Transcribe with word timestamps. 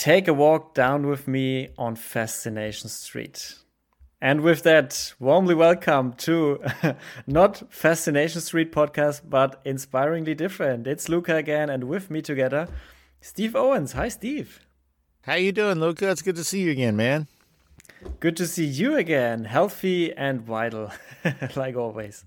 take 0.00 0.26
a 0.26 0.32
walk 0.32 0.72
down 0.72 1.06
with 1.06 1.28
me 1.28 1.68
on 1.76 1.94
Fascination 1.94 2.88
Street. 2.88 3.56
And 4.18 4.40
with 4.40 4.62
that, 4.62 5.12
warmly 5.18 5.54
welcome 5.54 6.14
to 6.24 6.58
not 7.26 7.62
Fascination 7.68 8.40
Street 8.40 8.72
podcast, 8.72 9.20
but 9.28 9.60
inspiringly 9.62 10.34
different. 10.34 10.86
It's 10.86 11.10
Luca 11.10 11.36
again, 11.36 11.68
and 11.68 11.84
with 11.84 12.10
me 12.10 12.22
together, 12.22 12.66
Steve 13.20 13.54
Owens. 13.54 13.92
Hi, 13.92 14.08
Steve. 14.08 14.60
How 15.24 15.34
you 15.34 15.52
doing, 15.52 15.80
Luca? 15.80 16.10
It's 16.10 16.22
good 16.22 16.36
to 16.36 16.44
see 16.44 16.62
you 16.62 16.70
again, 16.70 16.96
man. 16.96 17.26
Good 18.20 18.38
to 18.38 18.46
see 18.46 18.64
you 18.64 18.96
again, 18.96 19.44
healthy 19.44 20.14
and 20.14 20.40
vital, 20.40 20.92
like 21.56 21.76
always. 21.76 22.24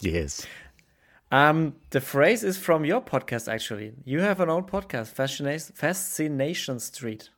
Yes. 0.00 0.46
Um, 1.30 1.74
the 1.90 2.00
phrase 2.00 2.44
is 2.44 2.56
from 2.56 2.84
your 2.84 3.00
podcast, 3.00 3.52
actually. 3.52 3.92
You 4.04 4.20
have 4.20 4.40
an 4.40 4.48
own 4.48 4.64
podcast, 4.64 5.08
Fascination, 5.08 5.74
Fascination 5.74 6.78
Street. 6.78 7.30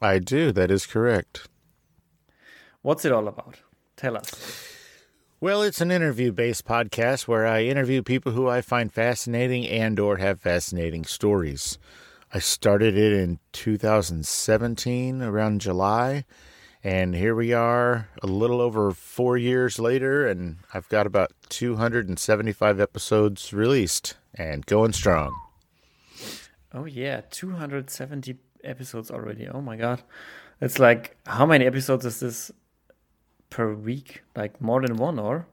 I 0.00 0.18
do. 0.18 0.52
That 0.52 0.70
is 0.70 0.86
correct. 0.86 1.48
What's 2.82 3.04
it 3.04 3.12
all 3.12 3.28
about? 3.28 3.60
Tell 3.96 4.16
us. 4.16 4.64
Well, 5.40 5.62
it's 5.62 5.80
an 5.80 5.90
interview-based 5.90 6.64
podcast 6.64 7.28
where 7.28 7.46
I 7.46 7.64
interview 7.64 8.02
people 8.02 8.32
who 8.32 8.48
I 8.48 8.60
find 8.60 8.92
fascinating 8.92 9.66
and 9.68 9.98
or 10.00 10.16
have 10.16 10.40
fascinating 10.40 11.04
stories. 11.04 11.78
I 12.32 12.40
started 12.40 12.96
it 12.96 13.12
in 13.12 13.38
2017 13.52 15.22
around 15.22 15.60
July 15.60 16.24
and 16.88 17.14
here 17.14 17.34
we 17.34 17.52
are 17.52 18.08
a 18.22 18.26
little 18.26 18.62
over 18.62 18.92
4 18.92 19.36
years 19.36 19.78
later 19.78 20.26
and 20.26 20.56
I've 20.72 20.88
got 20.88 21.06
about 21.06 21.32
275 21.50 22.80
episodes 22.80 23.52
released 23.52 24.16
and 24.34 24.64
going 24.64 24.94
strong. 24.94 25.34
Oh 26.72 26.86
yeah, 26.86 27.20
270 27.30 28.36
episodes 28.64 29.10
already. 29.10 29.46
Oh 29.46 29.60
my 29.60 29.76
god. 29.76 30.02
It's 30.62 30.78
like 30.78 31.18
how 31.26 31.44
many 31.44 31.66
episodes 31.66 32.06
is 32.06 32.20
this 32.20 32.50
per 33.50 33.74
week? 33.74 34.22
Like 34.34 34.58
more 34.58 34.80
than 34.80 34.96
one, 34.96 35.18
or? 35.18 35.46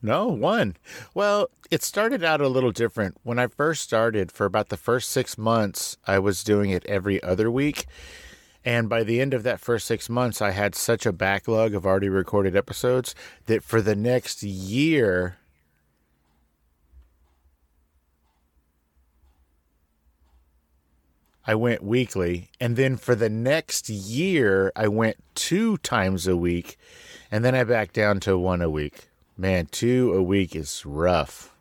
No, 0.00 0.28
one. 0.28 0.76
Well, 1.14 1.50
it 1.68 1.82
started 1.82 2.22
out 2.22 2.40
a 2.40 2.46
little 2.46 2.70
different. 2.70 3.16
When 3.24 3.40
I 3.40 3.48
first 3.48 3.82
started, 3.82 4.30
for 4.30 4.46
about 4.46 4.68
the 4.68 4.76
first 4.76 5.10
six 5.10 5.36
months, 5.36 5.96
I 6.06 6.20
was 6.20 6.44
doing 6.44 6.70
it 6.70 6.86
every 6.86 7.20
other 7.24 7.50
week. 7.50 7.86
And 8.66 8.88
by 8.88 9.04
the 9.04 9.20
end 9.20 9.32
of 9.32 9.44
that 9.44 9.60
first 9.60 9.86
six 9.86 10.08
months, 10.08 10.42
I 10.42 10.50
had 10.50 10.74
such 10.74 11.06
a 11.06 11.12
backlog 11.12 11.72
of 11.72 11.86
already 11.86 12.08
recorded 12.08 12.56
episodes 12.56 13.14
that 13.46 13.62
for 13.62 13.80
the 13.80 13.94
next 13.94 14.42
year, 14.42 15.38
I 21.46 21.54
went 21.54 21.84
weekly. 21.84 22.50
And 22.60 22.74
then 22.74 22.96
for 22.96 23.14
the 23.14 23.30
next 23.30 23.88
year, 23.88 24.72
I 24.74 24.88
went 24.88 25.18
two 25.36 25.76
times 25.78 26.26
a 26.26 26.36
week. 26.36 26.76
And 27.30 27.44
then 27.44 27.54
I 27.54 27.62
backed 27.62 27.94
down 27.94 28.18
to 28.20 28.36
one 28.36 28.62
a 28.62 28.68
week. 28.68 29.10
Man, 29.38 29.66
two 29.66 30.12
a 30.12 30.22
week 30.22 30.56
is 30.56 30.84
rough. 30.84 31.52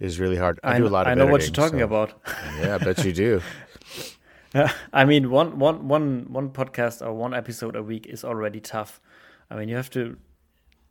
Is 0.00 0.18
really 0.18 0.36
hard. 0.36 0.60
I, 0.62 0.76
I 0.76 0.78
do 0.78 0.86
a 0.86 0.88
lot 0.88 1.06
of. 1.06 1.12
I 1.12 1.14
know 1.14 1.26
what 1.26 1.42
you're 1.42 1.50
talking 1.50 1.78
so. 1.78 1.84
about. 1.86 2.12
yeah, 2.58 2.74
I 2.74 2.78
bet 2.78 3.02
you 3.04 3.12
do. 3.12 3.42
I 4.92 5.04
mean, 5.04 5.30
one, 5.30 5.58
one, 5.58 5.88
one, 5.88 6.26
one 6.32 6.50
podcast 6.50 7.04
or 7.04 7.12
one 7.12 7.34
episode 7.34 7.76
a 7.76 7.82
week 7.82 8.06
is 8.06 8.24
already 8.24 8.60
tough. 8.60 9.00
I 9.50 9.56
mean, 9.56 9.68
you 9.68 9.76
have 9.76 9.90
to 9.90 10.16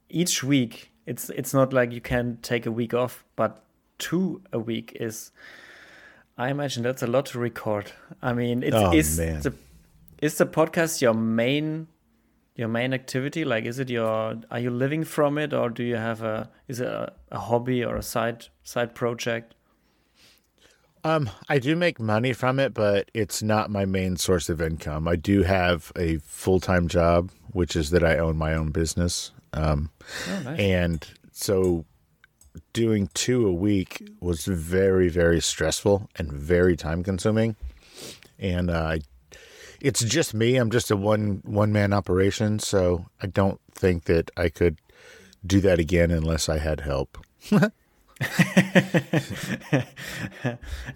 each 0.09 0.43
week. 0.43 0.91
It's 1.05 1.29
it's 1.29 1.53
not 1.53 1.71
like 1.71 1.91
you 1.91 2.01
can 2.01 2.39
take 2.41 2.65
a 2.65 2.71
week 2.71 2.93
off, 2.93 3.23
but 3.35 3.63
two 3.97 4.41
a 4.51 4.59
week 4.59 4.97
is. 4.99 5.31
I 6.37 6.49
imagine 6.49 6.83
that's 6.83 7.01
a 7.01 7.07
lot 7.07 7.27
to 7.27 7.39
record. 7.39 7.91
I 8.21 8.33
mean, 8.33 8.63
it's 8.63 8.75
oh, 8.75 8.91
is 8.91 9.17
man. 9.19 9.41
the 9.41 9.53
is 10.21 10.37
the 10.37 10.45
podcast 10.45 11.01
your 11.01 11.13
main 11.13 11.87
your 12.55 12.67
main 12.67 12.93
activity? 12.93 13.45
Like, 13.45 13.65
is 13.65 13.79
it 13.79 13.89
your 13.89 14.35
are 14.49 14.59
you 14.59 14.71
living 14.71 15.03
from 15.03 15.37
it, 15.37 15.53
or 15.53 15.69
do 15.69 15.83
you 15.83 15.95
have 15.95 16.23
a 16.23 16.49
is 16.67 16.79
it 16.79 16.87
a, 16.87 17.13
a 17.31 17.39
hobby 17.39 17.83
or 17.83 17.95
a 17.95 18.03
side 18.03 18.47
side 18.63 18.95
project? 18.95 19.55
Um, 21.05 21.29
I 21.47 21.59
do 21.59 21.75
make 21.75 21.99
money 21.99 22.33
from 22.33 22.59
it, 22.59 22.73
but 22.73 23.11
it's 23.13 23.43
not 23.43 23.69
my 23.69 23.85
main 23.85 24.17
source 24.17 24.49
of 24.49 24.59
income. 24.59 25.07
I 25.07 25.15
do 25.15 25.43
have 25.43 25.91
a 25.95 26.17
full 26.17 26.59
time 26.59 26.87
job, 26.87 27.29
which 27.51 27.75
is 27.75 27.91
that 27.91 28.03
I 28.03 28.17
own 28.17 28.37
my 28.37 28.55
own 28.55 28.71
business. 28.71 29.31
Um, 29.53 29.91
oh, 30.27 30.39
nice. 30.45 30.59
and 30.59 31.07
so 31.31 31.85
doing 32.73 33.11
two 33.13 33.45
a 33.45 33.53
week 33.53 34.09
was 34.19 34.45
very, 34.45 35.07
very 35.07 35.39
stressful 35.41 36.09
and 36.15 36.33
very 36.33 36.75
time 36.75 37.03
consuming. 37.03 37.55
And 38.39 38.71
uh, 38.71 38.97
it's 39.79 40.03
just 40.03 40.33
me. 40.33 40.55
I'm 40.55 40.71
just 40.71 40.89
a 40.89 40.97
one 40.97 41.43
one 41.45 41.71
man 41.71 41.93
operation, 41.93 42.57
so 42.57 43.05
I 43.21 43.27
don't 43.27 43.61
think 43.75 44.05
that 44.05 44.31
I 44.35 44.49
could 44.49 44.79
do 45.45 45.61
that 45.61 45.77
again 45.77 46.09
unless 46.09 46.49
I 46.49 46.57
had 46.57 46.79
help. 46.79 47.19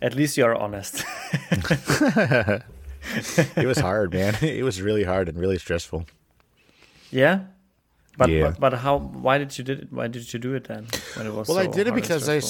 At 0.01 0.15
least 0.15 0.37
you're 0.37 0.55
honest. 0.55 1.03
it 1.51 2.63
was 3.65 3.79
hard, 3.79 4.13
man. 4.13 4.35
It 4.41 4.63
was 4.63 4.81
really 4.81 5.03
hard 5.03 5.27
and 5.27 5.37
really 5.37 5.57
stressful. 5.57 6.05
Yeah. 7.11 7.41
But, 8.17 8.29
yeah. 8.29 8.51
but 8.51 8.59
but 8.59 8.73
how 8.79 8.97
why 8.97 9.37
did 9.37 9.57
you 9.57 9.63
did 9.63 9.79
it 9.79 9.93
why 9.93 10.07
did 10.07 10.33
you 10.33 10.39
do 10.39 10.53
it 10.53 10.65
then 10.65 10.87
when 11.15 11.25
it 11.25 11.33
was 11.33 11.47
well 11.47 11.55
so 11.55 11.63
I 11.63 11.67
did 11.67 11.87
it 11.87 11.95
because 11.95 12.27
I, 12.27 12.41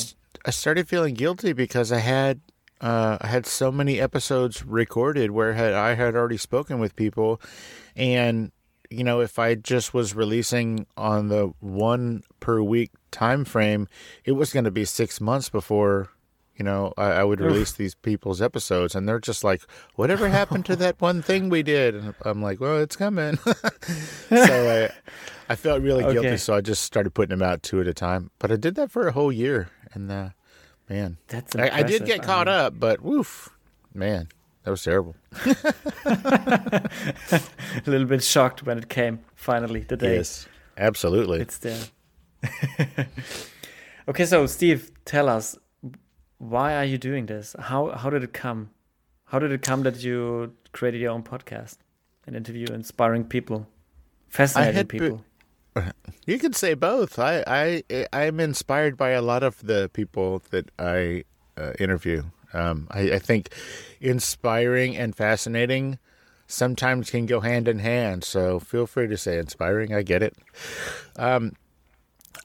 I 0.43 0.49
started 0.49 0.89
feeling 0.89 1.13
guilty 1.13 1.53
because 1.53 1.91
I 1.91 1.99
had 1.99 2.41
uh, 2.81 3.17
I 3.21 3.27
had 3.27 3.45
so 3.45 3.71
many 3.71 3.99
episodes 3.99 4.65
recorded 4.65 5.31
where 5.31 5.53
had, 5.53 5.73
I 5.73 5.95
had 5.95 6.15
already 6.15 6.37
spoken 6.37 6.79
with 6.79 6.95
people, 6.95 7.41
and 7.95 8.51
you 8.89 9.03
know 9.03 9.21
if 9.21 9.37
I 9.39 9.55
just 9.55 9.93
was 9.93 10.15
releasing 10.15 10.85
on 10.97 11.27
the 11.29 11.53
one 11.59 12.23
per 12.39 12.61
week 12.61 12.91
time 13.11 13.45
frame, 13.45 13.87
it 14.25 14.33
was 14.33 14.51
going 14.53 14.65
to 14.65 14.71
be 14.71 14.85
six 14.85 15.21
months 15.21 15.49
before 15.49 16.09
you 16.55 16.65
know 16.65 16.93
I, 16.97 17.05
I 17.11 17.23
would 17.23 17.39
release 17.39 17.71
these 17.71 17.95
people's 17.95 18.41
episodes, 18.41 18.95
and 18.95 19.07
they're 19.07 19.19
just 19.19 19.43
like, 19.43 19.61
"Whatever 19.95 20.27
happened 20.29 20.65
to 20.65 20.75
that 20.77 20.99
one 21.01 21.21
thing 21.21 21.49
we 21.49 21.63
did?" 21.63 21.95
And 21.95 22.13
I'm 22.25 22.41
like, 22.41 22.59
"Well, 22.59 22.79
it's 22.79 22.95
coming." 22.95 23.37
so 24.29 24.69
I 24.69 24.89
I 25.49 25.55
felt 25.55 25.81
really 25.81 26.03
Okay. 26.09 26.13
guilty, 26.13 26.37
so 26.37 26.55
I 26.55 26.61
just 26.61 26.83
started 26.83 27.13
putting 27.13 27.37
them 27.37 27.47
out 27.47 27.63
two 27.63 27.79
at 27.81 27.87
a 27.87 27.93
time. 27.93 28.31
But 28.39 28.51
I 28.51 28.55
did 28.55 28.75
that 28.75 28.91
for 28.91 29.07
a 29.07 29.11
whole 29.11 29.31
year, 29.31 29.69
and 29.93 30.11
uh, 30.11 30.29
man, 30.89 31.17
That's 31.27 31.55
I, 31.55 31.69
I 31.71 31.83
did 31.83 32.05
get 32.05 32.23
caught 32.23 32.47
mean, 32.47 32.55
up, 32.55 32.79
but 32.79 33.01
woof, 33.01 33.49
man, 33.93 34.27
that 34.69 34.73
was 34.73 34.83
terrible. 34.83 35.15
a 37.87 37.89
little 37.89 38.05
bit 38.05 38.21
shocked 38.21 38.63
when 38.63 38.77
it 38.77 38.87
came 38.87 39.19
finally 39.33 39.79
the 39.79 39.97
day 39.97 40.17
Yes, 40.17 40.47
absolutely. 40.77 41.39
it's 41.39 41.57
there. 41.57 41.79
okay, 44.07 44.25
so 44.25 44.45
Steve, 44.45 44.91
tell 45.05 45.27
us 45.27 45.57
why 46.37 46.75
are 46.75 46.85
you 46.85 46.99
doing 46.99 47.25
this? 47.25 47.55
How 47.59 47.89
how 47.89 48.11
did 48.11 48.23
it 48.23 48.31
come? 48.31 48.69
How 49.25 49.39
did 49.39 49.51
it 49.51 49.63
come 49.63 49.81
that 49.83 50.03
you 50.03 50.53
created 50.71 51.01
your 51.01 51.11
own 51.11 51.23
podcast 51.23 51.77
and 52.27 52.35
interview 52.35 52.67
inspiring 52.67 53.23
people, 53.23 53.67
fascinating 54.27 54.75
had 54.75 54.89
people? 54.89 55.25
You 56.27 56.37
could 56.37 56.55
say 56.55 56.75
both. 56.75 57.17
I 57.17 57.43
I 57.47 58.05
I'm 58.13 58.39
inspired 58.39 58.97
by 58.97 59.09
a 59.11 59.21
lot 59.23 59.41
of 59.41 59.65
the 59.65 59.89
people 59.93 60.43
that 60.51 60.69
I 60.77 61.23
uh, 61.57 61.73
interview. 61.79 62.21
Um, 62.53 62.87
I, 62.91 63.13
I 63.13 63.19
think 63.19 63.49
inspiring 63.99 64.97
and 64.97 65.15
fascinating 65.15 65.99
sometimes 66.47 67.11
can 67.11 67.25
go 67.25 67.41
hand 67.41 67.67
in 67.67 67.79
hand. 67.79 68.23
So 68.23 68.59
feel 68.59 68.87
free 68.87 69.07
to 69.07 69.17
say 69.17 69.37
inspiring. 69.37 69.93
I 69.93 70.01
get 70.01 70.23
it. 70.23 70.35
Um, 71.15 71.53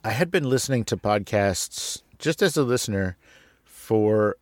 I 0.04 0.10
had 0.10 0.30
been 0.30 0.48
listening 0.48 0.84
to 0.84 0.96
podcasts 0.96 2.02
just 2.18 2.42
as 2.42 2.56
a 2.56 2.62
listener 2.62 3.16
for 3.64 4.36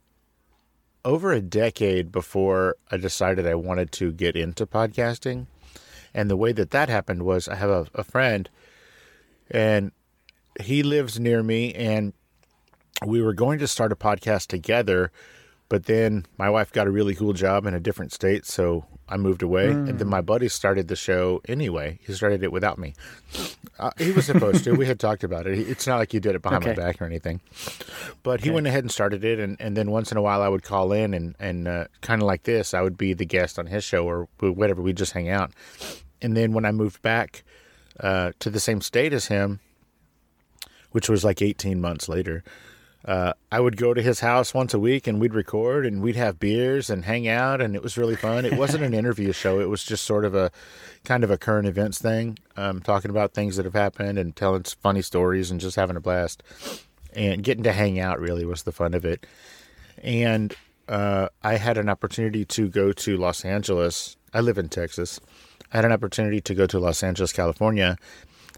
over 1.05 1.33
a 1.33 1.41
decade 1.41 2.13
before 2.13 2.77
I 2.91 2.97
decided 2.97 3.47
I 3.47 3.55
wanted 3.55 3.93
to 3.93 4.13
get 4.13 4.37
into 4.37 4.67
podcasting. 4.67 5.47
And 6.15 6.31
the 6.31 6.37
way 6.37 6.53
that 6.53 6.71
that 6.71 6.89
happened 6.89 7.23
was 7.23 7.49
I 7.49 7.55
have 7.57 7.71
a, 7.71 7.87
a 7.95 8.05
friend 8.05 8.51
and 9.51 9.93
he 10.61 10.83
lives 10.83 11.19
near 11.19 11.43
me 11.43 11.73
and 11.75 12.13
we 13.07 13.23
were 13.23 13.33
going 13.33 13.59
to 13.59 13.69
start 13.69 13.93
a 13.93 13.97
podcast 13.97 14.49
together 14.49 15.11
but 15.73 15.87
then 15.87 16.27
my 16.37 16.51
wife 16.51 16.71
got 16.71 16.87
a 16.87 16.91
really 16.91 17.15
cool 17.15 17.33
job 17.33 17.65
in 17.65 17.73
a 17.73 17.81
different 17.81 18.13
state 18.13 18.45
so 18.45 18.85
i 19.09 19.17
moved 19.17 19.43
away. 19.43 19.71
And 19.71 19.99
then 19.99 20.09
my 20.09 20.21
buddy 20.21 20.49
started 20.49 20.89
the 20.89 20.97
show 20.97 21.41
anyway. 21.47 21.99
He 22.07 22.13
started 22.13 22.43
it 22.43 22.53
without 22.53 22.79
me. 22.79 22.95
Uh, 23.79 23.91
he 23.99 24.13
was 24.13 24.27
supposed 24.27 24.65
to. 24.65 24.73
We 24.75 24.87
had 24.87 25.01
talked 25.01 25.25
about 25.25 25.47
it. 25.47 25.59
It's 25.59 25.87
not 25.87 25.97
like 25.97 26.15
you 26.15 26.21
did 26.21 26.35
it 26.35 26.43
behind 26.43 26.65
my 26.65 26.75
back 26.75 27.01
or 27.01 27.05
anything. 27.05 27.41
But 28.23 28.43
he 28.43 28.51
went 28.51 28.67
ahead 28.67 28.85
and 28.85 28.91
started 28.91 29.25
it 29.25 29.39
and, 29.39 29.57
and 29.61 29.77
then 29.77 29.91
once 29.91 30.13
in 30.13 30.19
a 30.19 30.23
while 30.23 30.43
i 30.43 30.49
would 30.49 30.63
call 30.63 30.93
in 30.93 31.15
and, 31.15 31.35
and 31.39 31.69
uh, 31.69 31.85
kind 32.01 32.21
of 32.21 32.27
like 32.27 32.43
this 32.43 32.75
i 32.75 32.83
would 32.83 32.99
be 32.99 33.15
the 33.15 33.25
guest 33.25 33.59
on 33.59 33.67
his 33.67 33.83
show 33.83 34.07
or 34.07 34.29
whatever. 34.41 34.83
We'd 34.83 34.97
just 34.97 35.13
hang 35.13 35.31
out. 35.31 35.53
And 36.21 36.37
then 36.37 36.53
when 36.53 36.67
i 36.67 36.73
moved 36.73 37.01
back 37.01 37.45
uh, 37.99 38.33
to 38.41 38.51
the 38.51 38.61
same 38.61 38.83
state 38.83 39.13
as 39.13 39.27
him 39.27 39.61
which 40.93 41.09
was 41.09 41.25
like 41.25 41.41
18 41.41 41.81
months 41.81 42.09
later 42.09 42.45
uh, 43.05 43.33
I 43.51 43.59
would 43.59 43.77
go 43.77 43.95
to 43.95 44.03
his 44.03 44.21
house 44.21 44.55
once 44.55 44.73
a 44.75 44.79
week 44.79 45.07
and 45.07 45.21
we'd 45.21 45.35
record 45.35 45.85
and 45.85 46.01
we'd 46.01 46.17
have 46.17 46.39
beers 46.39 46.89
and 46.89 47.05
hang 47.05 47.27
out 47.27 47.61
and 47.61 47.75
it 47.75 47.83
was 47.83 47.97
really 47.97 48.15
fun. 48.15 48.45
It 48.45 48.57
wasn't 48.57 48.85
an 48.85 48.95
interview 48.95 49.33
show; 49.33 49.61
it 49.61 49.69
was 49.69 49.85
just 49.85 50.05
sort 50.05 50.25
of 50.25 50.35
a 50.35 50.53
kind 51.05 51.25
of 51.25 51.31
a 51.31 51.39
current 51.39 51.67
events 51.67 51.99
thing, 51.99 52.39
um, 52.57 52.81
talking 52.81 53.11
about 53.11 53.35
things 53.35 53.57
that 53.57 53.65
have 53.65 53.75
happened 53.75 54.19
and 54.19 54.37
telling 54.37 54.63
funny 54.63 55.03
stories 55.03 55.51
and 55.51 55.61
just 55.61 55.77
having 55.77 55.97
a 55.97 56.01
blast. 56.01 56.43
And 57.15 57.43
getting 57.43 57.65
to 57.65 57.73
hang 57.73 58.01
out 58.01 58.21
really 58.21 58.45
was 58.45 58.63
the 58.63 58.73
fun 58.73 58.95
of 58.95 59.05
it. 59.05 59.27
And 60.03 60.55
uh, 60.89 61.29
I 61.43 61.57
had 61.57 61.77
an 61.77 61.89
opportunity 61.89 62.45
to 62.47 62.69
go 62.69 62.93
to 62.93 63.17
Los 63.17 63.45
Angeles. 63.45 64.17
I 64.33 64.41
live 64.41 64.59
in 64.59 64.69
Texas. 64.69 65.21
I 65.73 65.79
had 65.79 65.85
an 65.85 65.93
opportunity 65.93 66.41
to 66.41 66.55
go 66.55 66.67
to 66.67 66.79
Los 66.79 67.03
Angeles, 67.03 67.33
California, 67.33 67.97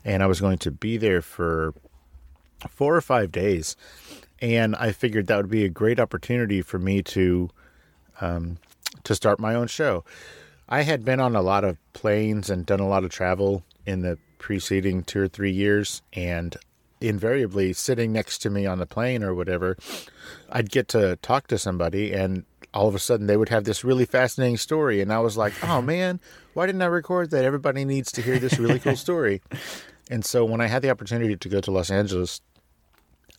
and 0.05 0.23
I 0.23 0.27
was 0.27 0.41
going 0.41 0.59
to 0.59 0.71
be 0.71 0.97
there 0.97 1.23
for 1.23 1.75
four 2.69 2.97
or 2.97 3.01
five 3.01 3.33
days. 3.33 3.77
And 4.45 4.77
I 4.77 4.93
figured 4.93 5.27
that 5.29 5.39
would 5.39 5.49
be 5.49 5.65
a 5.65 5.71
great 5.71 5.99
opportunity 5.99 6.61
for 6.61 6.79
me 6.79 7.03
to 7.03 7.49
um, 8.21 8.59
to 9.05 9.15
start 9.15 9.41
my 9.41 9.55
own 9.55 9.69
show. 9.69 10.05
I 10.69 10.83
had 10.83 11.03
been 11.03 11.19
on 11.19 11.35
a 11.35 11.41
lot 11.41 11.65
of 11.65 11.79
planes 11.95 12.51
and 12.51 12.67
done 12.67 12.79
a 12.79 12.87
lot 12.87 13.05
of 13.05 13.11
travel 13.11 13.65
in 13.87 14.03
the 14.03 14.19
preceding 14.37 15.03
two 15.03 15.21
or 15.21 15.29
three 15.29 15.51
years, 15.51 16.03
and 16.13 16.59
invariably 17.01 17.73
sitting 17.73 18.13
next 18.13 18.41
to 18.41 18.51
me 18.51 18.67
on 18.67 18.79
the 18.79 18.85
plane 18.85 19.25
or 19.25 19.35
whatever, 19.35 19.79
I'd 20.51 20.71
get 20.71 20.89
to 20.89 21.17
talk 21.17 21.47
to 21.47 21.57
somebody, 21.57 22.13
and 22.13 22.45
all 22.75 22.87
of 22.87 22.95
a 22.95 22.99
sudden 22.99 23.27
they 23.27 23.39
would 23.39 23.49
have 23.49 23.65
this 23.65 23.83
really 23.83 24.05
fascinating 24.05 24.59
story, 24.59 25.01
and 25.01 25.11
I 25.11 25.21
was 25.21 25.39
like, 25.39 25.55
"Oh 25.65 25.81
man, 25.95 26.21
why 26.53 26.67
didn't 26.67 26.83
I 26.83 26.87
record 26.87 27.31
that? 27.31 27.47
Everybody 27.47 27.87
needs 27.87 28.13
to 28.13 28.21
hear 28.21 28.39
this 28.39 28.59
really 28.59 28.79
cool 28.79 28.97
story." 28.97 29.41
and 30.11 30.23
so 30.23 30.45
when 30.45 30.61
I 30.61 30.67
had 30.67 30.83
the 30.83 30.91
opportunity 30.91 31.35
to 31.35 31.49
go 31.49 31.63
to 31.63 31.71
Los 31.71 31.91
Angeles, 31.91 32.43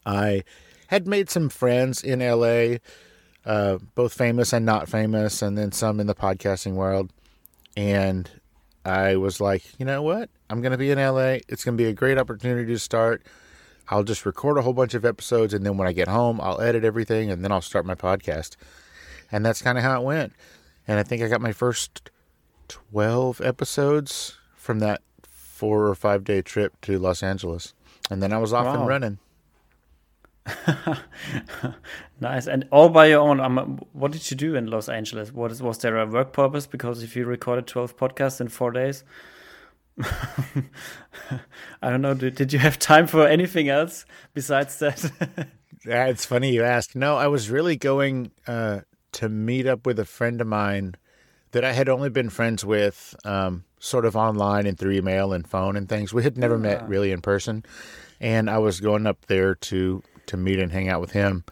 I 0.04 0.44
had 0.88 1.08
made 1.08 1.30
some 1.30 1.50
friends 1.50 2.04
in 2.04 2.20
LA 2.20 2.78
uh, 3.46 3.78
both 3.94 4.14
famous 4.14 4.54
and 4.54 4.66
not 4.66 4.90
famous, 4.90 5.42
and 5.42 5.58
then 5.58 5.72
some 5.72 6.00
in 6.00 6.08
the 6.08 6.16
podcasting 6.16 6.74
world. 6.74 7.12
And 7.78 8.30
I 8.84 9.16
was 9.18 9.40
like, 9.40 9.64
you 9.80 9.86
know 9.86 10.02
what? 10.02 10.30
I'm 10.50 10.62
going 10.62 10.72
to 10.72 10.78
be 10.78 10.92
in 10.92 10.98
LA. 10.98 11.38
It's 11.48 11.64
going 11.64 11.78
to 11.78 11.84
be 11.84 11.90
a 11.90 11.94
great 11.94 12.18
opportunity 12.18 12.74
to 12.74 12.80
start. 12.80 13.24
I'll 13.90 14.04
just 14.04 14.26
record 14.26 14.58
a 14.58 14.64
whole 14.64 14.74
bunch 14.74 14.96
of 14.96 15.06
episodes, 15.06 15.54
and 15.54 15.66
then 15.66 15.78
when 15.78 15.88
I 15.88 15.94
get 15.94 16.08
home, 16.08 16.42
I'll 16.42 16.60
edit 16.60 16.84
everything, 16.84 17.30
and 17.30 17.44
then 17.44 17.52
I'll 17.52 17.62
start 17.62 17.86
my 17.86 17.94
podcast. 17.94 18.56
And 19.32 19.46
that's 19.46 19.62
kind 19.62 19.78
of 19.78 19.84
how 19.84 20.02
it 20.02 20.04
went. 20.04 20.34
And 20.88 21.00
I 21.00 21.04
think 21.04 21.22
I 21.22 21.28
got 21.28 21.42
my 21.42 21.52
first 21.52 22.10
12 22.68 23.42
episodes 23.42 24.38
from 24.56 24.80
that 24.80 25.02
four 25.24 25.88
or 25.88 25.96
five 25.96 26.24
day 26.24 26.42
trip 26.42 26.80
to 26.82 26.98
Los 26.98 27.22
Angeles. 27.22 27.74
And 28.10 28.22
then 28.22 28.34
I 28.34 28.38
was 28.38 28.54
off 28.54 28.66
wow. 28.66 28.80
and 28.80 28.88
running. 28.88 29.20
nice. 32.20 32.48
And 32.48 32.68
all 32.72 32.90
by 32.90 33.08
your 33.08 33.20
own 33.20 33.40
um, 33.40 33.80
what 33.94 34.12
did 34.12 34.30
you 34.30 34.38
do 34.38 34.56
in 34.56 34.68
los 34.68 34.90
angeles? 34.90 35.32
What 35.32 35.52
is, 35.52 35.62
was 35.62 35.80
there 35.80 35.98
a 35.98 36.06
work 36.06 36.34
purpose? 36.34 36.68
Because 36.68 37.04
if 37.04 37.16
you 37.16 37.26
recorded 37.26 37.68
12 37.68 37.98
podcasts 37.98 38.42
in 38.42 38.50
four 38.50 38.72
days? 38.72 39.04
I 41.82 41.90
don't 41.90 42.02
know. 42.02 42.14
Did, 42.14 42.36
did 42.36 42.54
you 42.54 42.60
have 42.60 42.78
time 42.78 43.08
for 43.08 43.28
anything 43.28 43.70
else 43.70 44.06
besides 44.34 44.80
that? 44.80 45.48
Yeah 45.86 46.08
it's 46.08 46.26
funny 46.26 46.52
you 46.52 46.64
ask. 46.64 46.96
No 46.96 47.16
i 47.16 47.28
was 47.28 47.52
really 47.52 47.76
going 47.76 48.32
uh, 48.48 48.82
to 49.12 49.30
meet 49.30 49.68
up 49.68 49.86
with 49.86 50.00
a 50.00 50.06
friend 50.06 50.42
of 50.42 50.48
mine 50.48 50.96
that 51.52 51.64
i 51.64 51.74
had 51.74 51.88
only 51.90 52.10
been 52.10 52.32
friends 52.32 52.66
with 52.66 53.16
um, 53.24 53.66
sort 53.80 54.04
of 54.04 54.16
online 54.16 54.66
and 54.66 54.80
through 54.80 54.94
email 54.94 55.32
and 55.32 55.48
phone 55.48 55.76
and 55.76 55.88
things. 55.88 56.12
We 56.12 56.24
had 56.24 56.40
never 56.40 56.56
yeah. 56.56 56.62
met 56.62 56.90
really 56.90 57.12
in 57.12 57.22
person. 57.22 57.64
And 58.20 58.50
i 58.50 58.58
was 58.58 58.80
going 58.80 59.06
up 59.06 59.28
there 59.28 59.54
to 59.54 60.02
to 60.28 60.38
meet 60.38 60.60
and 60.60 60.72
hang 60.72 60.90
out 60.90 61.02
with 61.02 61.12
him. 61.12 61.44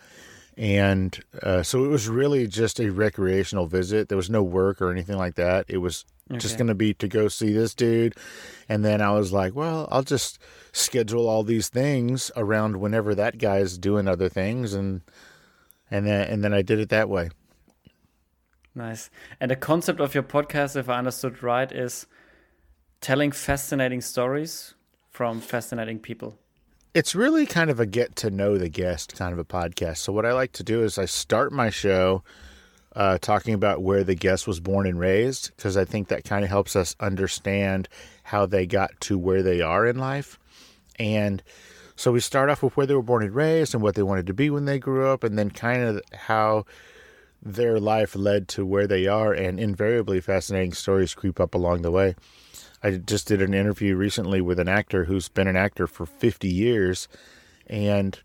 And 0.56 1.20
uh, 1.42 1.64
so 1.64 1.84
it 1.84 1.88
was 1.88 2.08
really 2.08 2.48
just 2.48 2.80
a 2.80 2.92
recreational 2.92 3.66
visit. 3.66 4.10
There 4.10 4.18
was 4.18 4.30
no 4.30 4.44
work 4.44 4.81
or 4.81 4.92
anything 4.92 5.18
like 5.18 5.36
that. 5.36 5.66
It 5.68 5.80
was 5.80 6.06
okay. 6.30 6.40
just 6.40 6.58
going 6.58 6.68
to 6.68 6.75
be 6.75 6.94
to 6.96 7.08
go 7.08 7.28
see 7.28 7.52
this 7.52 7.74
dude. 7.74 8.16
And 8.70 8.86
then 8.86 9.02
I 9.02 9.12
was 9.12 9.34
like, 9.34 9.56
well, 9.56 9.88
I'll 9.92 10.04
just 10.04 10.38
schedule 10.72 11.28
all 11.28 11.44
these 11.44 11.70
things 11.70 12.31
around 12.36 12.78
whenever 12.78 13.16
that 13.16 13.40
guy's 13.40 13.78
doing 13.78 14.08
other 14.08 14.30
things. 14.30 14.74
And, 14.74 15.02
and 15.90 16.06
then, 16.06 16.28
and 16.30 16.44
then 16.44 16.54
I 16.54 16.62
did 16.62 16.80
it 16.80 16.90
that 16.90 17.10
way. 17.10 17.30
Nice. 18.75 19.10
And 19.40 19.50
the 19.50 19.56
concept 19.56 20.00
of 20.00 20.14
your 20.14 20.24
podcast, 20.24 20.75
if 20.75 20.88
I 20.88 21.00
understood 21.00 21.42
right, 21.42 21.72
is 21.72 22.06
telling 23.02 23.31
fascinating 23.31 24.02
stories 24.02 24.75
from 25.10 25.42
fascinating 25.42 26.00
people 26.00 26.40
it's 26.94 27.16
really 27.16 27.45
kind 27.45 27.69
of 27.69 27.80
a 27.80 27.86
get 27.86 28.16
to 28.18 28.30
know 28.30 28.57
the 28.57 28.69
guest 28.69 29.16
kind 29.16 29.34
of 29.34 29.40
a 29.40 29.45
podcast. 29.45 29.98
So 29.98 30.13
what 30.13 30.25
I 30.25 30.34
like 30.34 30.51
to 30.54 30.63
do 30.63 30.84
is 30.84 30.98
I 30.98 31.06
start 31.06 31.51
my 31.51 31.69
show 31.69 32.24
uh, 32.95 33.18
talking 33.18 33.56
about 33.56 33.81
where 33.81 34.04
the 34.04 34.13
guest 34.13 34.48
was 34.48 34.60
born 34.60 34.86
and 34.86 35.00
raised 35.00 35.51
because 35.56 35.75
I 35.75 35.86
think 35.86 36.10
that 36.10 36.24
kind 36.24 36.44
of 36.44 36.50
helps 36.50 36.75
us 36.75 36.95
understand 37.00 37.90
how 38.24 38.45
they 38.45 38.68
got 38.68 38.92
to 39.01 39.18
where 39.18 39.42
they 39.42 39.62
are 39.62 39.88
in 39.88 39.98
life. 39.98 40.38
And 41.00 41.42
so 41.95 42.12
we 42.12 42.19
start 42.19 42.50
off 42.50 42.62
with 42.62 42.78
where 42.78 42.86
they 42.86 42.94
were 42.94 43.01
born 43.01 43.24
and 43.24 43.34
raised 43.34 43.74
and 43.74 43.81
what 43.81 43.96
they 43.96 44.04
wanted 44.04 44.28
to 44.28 44.34
be 44.34 44.51
when 44.51 44.66
they 44.66 44.78
grew 44.78 45.07
up, 45.07 45.24
and 45.24 45.38
then 45.38 45.50
kind 45.50 45.84
of 45.84 46.01
how 46.13 46.66
their 47.42 47.80
life 47.80 48.16
led 48.16 48.48
to 48.50 48.66
where 48.66 48.88
they 48.88 49.07
are. 49.07 49.34
And 49.34 49.60
invariably, 49.60 50.22
fascinating 50.22 50.74
stories 50.74 51.16
creep 51.16 51.39
up 51.39 51.56
along 51.56 51.81
the 51.81 51.92
way. 51.92 52.16
I 52.84 52.92
just 52.92 53.28
did 53.28 53.42
an 53.42 53.54
interview 53.54 53.96
recently 53.96 54.42
with 54.42 54.60
an 54.60 54.68
actor 54.68 55.06
who's 55.06 55.30
been 55.30 55.48
an 55.48 55.56
actor 55.56 55.88
for 55.88 56.06
50 56.06 56.50
years. 56.50 57.08
And 57.68 58.20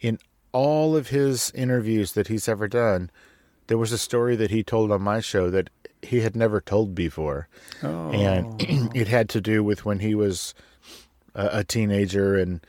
in 0.00 0.18
all 0.52 0.96
of 0.96 1.08
his 1.08 1.50
interviews 1.50 2.12
that 2.12 2.28
he's 2.28 2.48
ever 2.48 2.66
done, 2.66 3.10
there 3.66 3.78
was 3.78 3.92
a 3.92 3.98
story 3.98 4.36
that 4.36 4.50
he 4.50 4.62
told 4.62 4.90
on 4.90 5.02
my 5.02 5.20
show 5.20 5.50
that 5.50 5.68
he 6.02 6.20
had 6.20 6.34
never 6.34 6.60
told 6.60 6.94
before. 6.94 7.48
Oh. 7.82 8.10
And 8.10 8.62
it 8.94 9.08
had 9.08 9.28
to 9.30 9.40
do 9.40 9.62
with 9.62 9.84
when 9.84 9.98
he 9.98 10.14
was 10.14 10.54
a, 11.34 11.58
a 11.58 11.64
teenager 11.64 12.38
and 12.38 12.60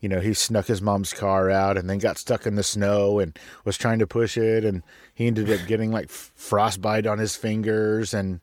you 0.00 0.08
know, 0.08 0.20
he 0.20 0.32
snuck 0.32 0.66
his 0.66 0.80
mom's 0.80 1.12
car 1.12 1.50
out 1.50 1.76
and 1.76 1.88
then 1.88 1.98
got 1.98 2.16
stuck 2.16 2.46
in 2.46 2.54
the 2.54 2.62
snow 2.62 3.18
and 3.18 3.38
was 3.66 3.76
trying 3.76 3.98
to 3.98 4.06
push 4.06 4.38
it. 4.38 4.64
And 4.64 4.82
he 5.14 5.26
ended 5.26 5.50
up 5.50 5.66
getting 5.66 5.90
like 5.90 6.08
frostbite 6.08 7.06
on 7.06 7.18
his 7.18 7.36
fingers. 7.36 8.14
And 8.14 8.40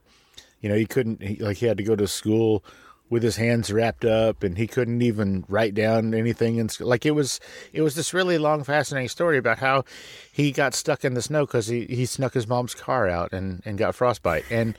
you 0.62 0.70
know, 0.70 0.76
he 0.76 0.86
couldn't 0.86 1.22
he, 1.22 1.36
like 1.38 1.58
he 1.58 1.66
had 1.66 1.78
to 1.78 1.84
go 1.84 1.96
to 1.96 2.08
school 2.08 2.64
with 3.10 3.24
his 3.24 3.38
hands 3.38 3.72
wrapped 3.72 4.04
up 4.04 4.44
and 4.44 4.58
he 4.58 4.68
couldn't 4.68 5.02
even 5.02 5.46
write 5.48 5.74
down 5.74 6.14
anything 6.14 6.60
and 6.60 6.78
like 6.82 7.06
it 7.06 7.12
was 7.12 7.40
it 7.72 7.82
was 7.82 7.96
this 7.96 8.14
really 8.14 8.38
long 8.38 8.64
fascinating 8.64 9.08
story 9.08 9.38
about 9.38 9.60
how 9.60 9.84
he 10.32 10.52
got 10.52 10.74
stuck 10.74 11.06
in 11.06 11.14
the 11.14 11.22
snow 11.22 11.46
because 11.46 11.68
he, 11.68 11.86
he 11.86 12.06
snuck 12.06 12.34
his 12.34 12.48
mom's 12.48 12.76
car 12.76 13.08
out 13.08 13.32
and, 13.32 13.62
and 13.66 13.78
got 13.78 13.96
frostbite. 13.96 14.44
And 14.52 14.78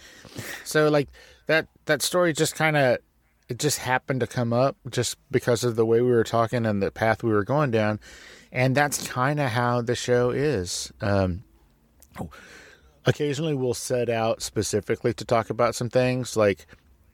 so 0.64 0.88
like 0.90 1.08
that 1.46 1.69
that 1.87 2.02
story 2.02 2.32
just 2.32 2.54
kind 2.54 2.76
of 2.76 2.99
it 3.49 3.58
just 3.58 3.78
happened 3.78 4.20
to 4.20 4.26
come 4.26 4.52
up 4.52 4.76
just 4.90 5.16
because 5.30 5.64
of 5.64 5.76
the 5.76 5.87
way 5.87 6.02
we 6.02 6.11
were 6.11 6.25
talking 6.25 6.66
and 6.66 6.82
the 6.82 6.90
path 6.90 7.23
we 7.23 7.30
were 7.30 7.44
going 7.44 7.70
down. 7.70 7.99
And 8.52 8.75
that's 8.75 9.08
kind 9.08 9.40
of 9.40 9.50
how 9.50 9.80
the 9.80 9.94
show 9.94 10.30
is. 10.30 10.92
Um, 11.00 11.44
occasionally 13.08 13.54
we'll 13.54 13.74
set 13.74 14.08
out 14.08 14.42
specifically 14.42 15.12
to 15.14 15.24
talk 15.24 15.50
about 15.50 15.74
some 15.74 15.88
things 15.88 16.36
like 16.36 16.66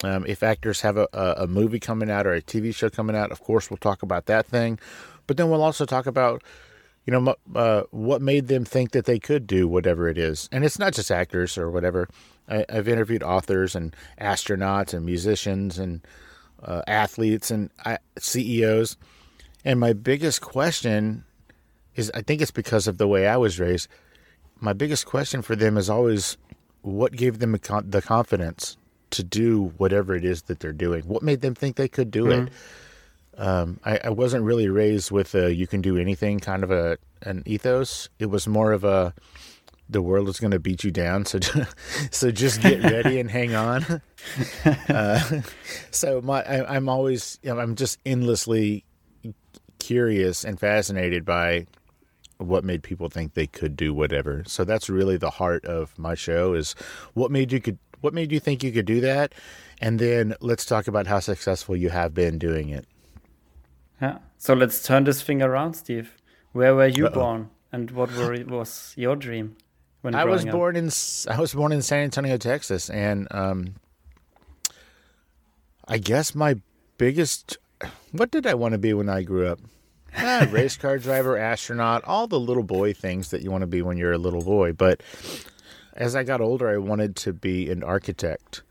um, 0.02 0.24
if 0.26 0.42
actors 0.42 0.80
have 0.80 0.96
a, 0.96 1.08
a, 1.12 1.46
movie 1.46 1.80
coming 1.80 2.10
out 2.10 2.26
or 2.26 2.34
a 2.34 2.42
TV 2.42 2.74
show 2.74 2.90
coming 2.90 3.16
out, 3.16 3.30
of 3.32 3.40
course 3.40 3.70
we'll 3.70 3.78
talk 3.78 4.02
about 4.02 4.26
that 4.26 4.46
thing. 4.46 4.78
But 5.26 5.36
then 5.36 5.48
we'll 5.48 5.62
also 5.62 5.86
talk 5.86 6.06
about, 6.06 6.42
you 7.06 7.12
know, 7.12 7.34
uh, 7.54 7.82
what 7.90 8.20
made 8.20 8.48
them 8.48 8.64
think 8.64 8.90
that 8.90 9.06
they 9.06 9.18
could 9.18 9.46
do 9.46 9.66
whatever 9.66 10.08
it 10.08 10.18
is. 10.18 10.48
And 10.52 10.64
it's 10.64 10.78
not 10.78 10.92
just 10.92 11.10
actors 11.10 11.56
or 11.56 11.70
whatever. 11.70 12.08
I, 12.48 12.66
have 12.68 12.88
interviewed 12.88 13.22
authors 13.22 13.74
and 13.74 13.96
astronauts 14.20 14.92
and 14.92 15.06
musicians 15.06 15.78
and 15.78 16.06
uh, 16.62 16.82
athletes 16.86 17.50
and 17.50 17.70
uh, 17.84 17.96
CEOs. 18.18 18.96
And 19.64 19.80
my 19.80 19.94
biggest 19.94 20.42
question 20.42 21.24
is 21.94 22.10
I 22.14 22.20
think 22.20 22.42
it's 22.42 22.50
because 22.50 22.86
of 22.86 22.98
the 22.98 23.08
way 23.08 23.26
I 23.26 23.36
was 23.36 23.58
raised 23.58 23.88
my 24.60 24.72
biggest 24.72 25.06
question 25.06 25.42
for 25.42 25.56
them 25.56 25.76
is 25.76 25.90
always 25.90 26.36
what 26.82 27.12
gave 27.12 27.38
them 27.38 27.52
the 27.52 28.02
confidence 28.02 28.76
to 29.10 29.22
do 29.22 29.72
whatever 29.78 30.14
it 30.14 30.24
is 30.24 30.42
that 30.42 30.60
they're 30.60 30.72
doing? 30.72 31.02
What 31.04 31.22
made 31.22 31.40
them 31.40 31.54
think 31.54 31.76
they 31.76 31.88
could 31.88 32.10
do 32.10 32.24
mm-hmm. 32.24 32.46
it? 32.46 32.52
Um, 33.36 33.80
I, 33.84 33.98
I, 34.04 34.10
wasn't 34.10 34.44
really 34.44 34.68
raised 34.68 35.10
with 35.10 35.34
a 35.34 35.52
"you 35.52 35.66
can 35.66 35.80
do 35.80 35.96
anything" 35.96 36.38
kind 36.38 36.62
of 36.62 36.70
a 36.70 36.98
an 37.22 37.42
ethos. 37.46 38.08
It 38.20 38.26
was 38.26 38.46
more 38.46 38.70
of 38.70 38.84
a 38.84 39.12
the 39.88 40.00
world 40.00 40.28
is 40.28 40.38
going 40.38 40.52
to 40.52 40.60
beat 40.60 40.84
you 40.84 40.90
down, 40.90 41.24
so 41.24 41.40
so 42.10 42.30
just 42.30 42.60
get 42.60 42.82
ready 42.84 43.18
and 43.18 43.30
hang 43.30 43.54
on. 43.54 44.02
Uh, 44.88 45.20
so 45.90 46.22
my 46.22 46.42
I, 46.42 46.76
am 46.76 46.88
always 46.88 47.38
you 47.42 47.52
know, 47.52 47.60
I'm 47.60 47.74
just 47.74 47.98
endlessly 48.06 48.84
curious 49.78 50.44
and 50.44 50.58
fascinated 50.58 51.26
by 51.26 51.66
what 52.38 52.64
made 52.64 52.82
people 52.82 53.08
think 53.08 53.34
they 53.34 53.46
could 53.46 53.76
do 53.76 53.94
whatever. 53.94 54.42
So 54.46 54.64
that's 54.64 54.88
really 54.90 55.16
the 55.16 55.30
heart 55.30 55.64
of 55.64 55.96
my 55.98 56.14
show 56.14 56.54
is 56.54 56.74
what 57.14 57.30
made 57.30 57.52
you 57.52 57.60
could 57.60 57.78
what 58.00 58.12
made 58.12 58.32
you 58.32 58.40
think 58.40 58.62
you 58.62 58.70
could 58.72 58.84
do 58.86 59.00
that? 59.00 59.34
And 59.80 59.98
then 59.98 60.34
let's 60.40 60.66
talk 60.66 60.86
about 60.86 61.06
how 61.06 61.20
successful 61.20 61.74
you 61.74 61.88
have 61.90 62.12
been 62.12 62.38
doing 62.38 62.68
it. 62.68 62.86
Yeah. 64.00 64.18
So 64.36 64.52
let's 64.52 64.82
turn 64.82 65.04
this 65.04 65.22
thing 65.22 65.40
around, 65.40 65.74
Steve. 65.74 66.16
Where 66.52 66.74
were 66.74 66.86
you 66.88 67.06
Uh-oh. 67.06 67.14
born, 67.14 67.50
and 67.72 67.90
what 67.92 68.14
were, 68.14 68.36
was 68.46 68.92
your 68.96 69.16
dream? 69.16 69.56
When 70.02 70.14
I 70.14 70.24
was 70.24 70.44
up? 70.44 70.52
born 70.52 70.76
in 70.76 70.86
S- 70.88 71.26
I 71.30 71.40
was 71.40 71.54
born 71.54 71.72
in 71.72 71.80
San 71.80 72.00
Antonio, 72.04 72.36
Texas, 72.36 72.90
and 72.90 73.26
um, 73.30 73.76
I 75.88 75.96
guess 75.96 76.34
my 76.34 76.56
biggest 76.98 77.56
what 78.12 78.30
did 78.30 78.46
I 78.46 78.54
want 78.54 78.72
to 78.72 78.78
be 78.78 78.92
when 78.92 79.08
I 79.08 79.22
grew 79.22 79.46
up? 79.48 79.60
Ah, 80.16 80.46
race 80.50 80.76
car 80.76 80.98
driver, 80.98 81.36
astronaut, 81.36 82.02
all 82.04 82.26
the 82.26 82.38
little 82.40 82.62
boy 82.62 82.92
things 82.92 83.30
that 83.30 83.42
you 83.42 83.50
want 83.50 83.62
to 83.62 83.66
be 83.66 83.82
when 83.82 83.96
you're 83.96 84.12
a 84.12 84.18
little 84.18 84.42
boy. 84.42 84.72
But 84.72 85.02
as 85.94 86.14
I 86.16 86.22
got 86.24 86.40
older, 86.40 86.68
I 86.68 86.78
wanted 86.78 87.16
to 87.16 87.32
be 87.32 87.70
an 87.70 87.82
architect, 87.82 88.62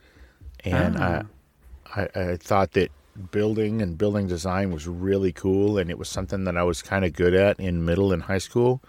and 0.64 0.96
Ah. 0.98 1.24
I, 1.96 2.02
I 2.02 2.08
I 2.32 2.38
thought 2.38 2.72
that 2.74 2.92
building 3.32 3.82
and 3.82 3.98
building 3.98 4.28
design 4.28 4.72
was 4.72 4.88
really 4.88 5.32
cool, 5.32 5.78
and 5.78 5.90
it 5.90 5.98
was 6.00 6.10
something 6.10 6.46
that 6.46 6.58
I 6.58 6.64
was 6.64 6.82
kind 6.82 7.06
of 7.06 7.14
good 7.14 7.34
at 7.34 7.60
in 7.60 7.86
middle 7.86 8.12
and 8.12 8.24
high 8.24 8.40
school. 8.40 8.82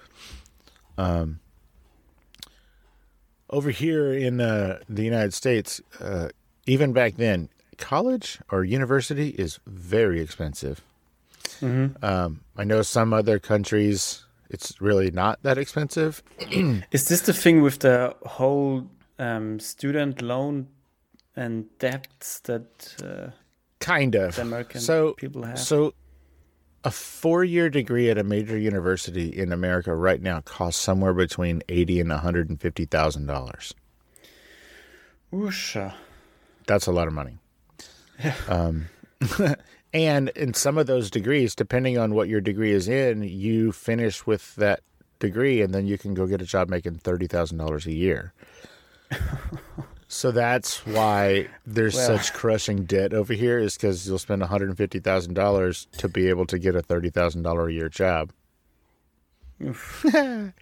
Um, 0.96 1.40
over 3.50 3.70
here 3.70 4.12
in 4.12 4.40
uh, 4.40 4.78
the 4.88 5.04
United 5.04 5.34
States, 5.34 5.80
uh, 6.00 6.28
even 6.66 6.92
back 6.92 7.16
then, 7.16 7.48
college 7.76 8.38
or 8.50 8.64
university 8.64 9.30
is 9.30 9.58
very 9.66 10.20
expensive. 10.20 10.82
Mm-hmm. 11.60 12.04
Um, 12.04 12.40
I 12.56 12.64
know 12.64 12.82
some 12.82 13.12
other 13.12 13.38
countries 13.38 14.24
it's 14.50 14.80
really 14.80 15.10
not 15.10 15.42
that 15.42 15.58
expensive. 15.58 16.22
Is 16.92 17.08
this 17.08 17.22
the 17.22 17.32
thing 17.32 17.62
with 17.62 17.80
the 17.80 18.14
whole 18.24 18.88
um, 19.18 19.58
student 19.58 20.22
loan 20.22 20.68
and 21.34 21.66
debts 21.78 22.40
that 22.40 22.94
uh, 23.04 23.30
Kind 23.80 24.14
of. 24.14 24.38
American 24.38 24.80
So, 24.80 25.12
people 25.14 25.42
have? 25.42 25.58
so 25.58 25.92
a 26.84 26.90
four-year 26.90 27.68
degree 27.70 28.10
at 28.10 28.18
a 28.18 28.22
major 28.24 28.56
university 28.56 29.28
in 29.28 29.52
America 29.52 29.94
right 29.94 30.22
now 30.22 30.40
costs 30.42 30.80
somewhere 30.80 31.14
between 31.14 31.62
eighty 31.68 31.98
and 32.00 32.10
one 32.10 32.18
hundred 32.20 32.48
and 32.48 32.60
fifty 32.60 32.84
thousand 32.84 33.26
dollars. 33.26 33.74
Oosha. 35.32 35.94
That's 36.66 36.86
a 36.86 36.92
lot 36.92 37.08
of 37.08 37.12
money. 37.14 37.38
Um, 38.48 38.86
and 39.94 40.28
in 40.30 40.52
some 40.52 40.76
of 40.76 40.86
those 40.86 41.10
degrees, 41.10 41.54
depending 41.54 41.96
on 41.96 42.14
what 42.14 42.28
your 42.28 42.40
degree 42.42 42.72
is 42.72 42.88
in, 42.88 43.22
you 43.22 43.72
finish 43.72 44.26
with 44.26 44.54
that 44.56 44.80
degree, 45.20 45.62
and 45.62 45.72
then 45.72 45.86
you 45.86 45.96
can 45.96 46.12
go 46.12 46.26
get 46.26 46.42
a 46.42 46.44
job 46.44 46.68
making 46.68 46.96
thirty 46.96 47.26
thousand 47.26 47.56
dollars 47.58 47.86
a 47.86 47.92
year. 47.92 48.32
so 50.08 50.30
that's 50.32 50.84
why 50.86 51.48
there's 51.64 51.94
Well. 51.94 52.18
such 52.18 52.32
crushing 52.34 52.84
debt 52.84 53.14
over 53.14 53.32
here, 53.32 53.58
is 53.58 53.76
because 53.76 54.06
you'll 54.06 54.18
spend 54.18 54.40
one 54.42 54.50
hundred 54.50 54.68
and 54.68 54.76
fifty 54.76 54.98
thousand 54.98 55.34
dollars 55.34 55.86
to 55.98 56.08
be 56.08 56.28
able 56.28 56.44
to 56.46 56.58
get 56.58 56.74
a 56.74 56.82
thirty 56.82 57.08
thousand 57.10 57.42
dollar 57.42 57.68
a 57.68 57.72
year 57.72 57.88
job. 57.88 58.32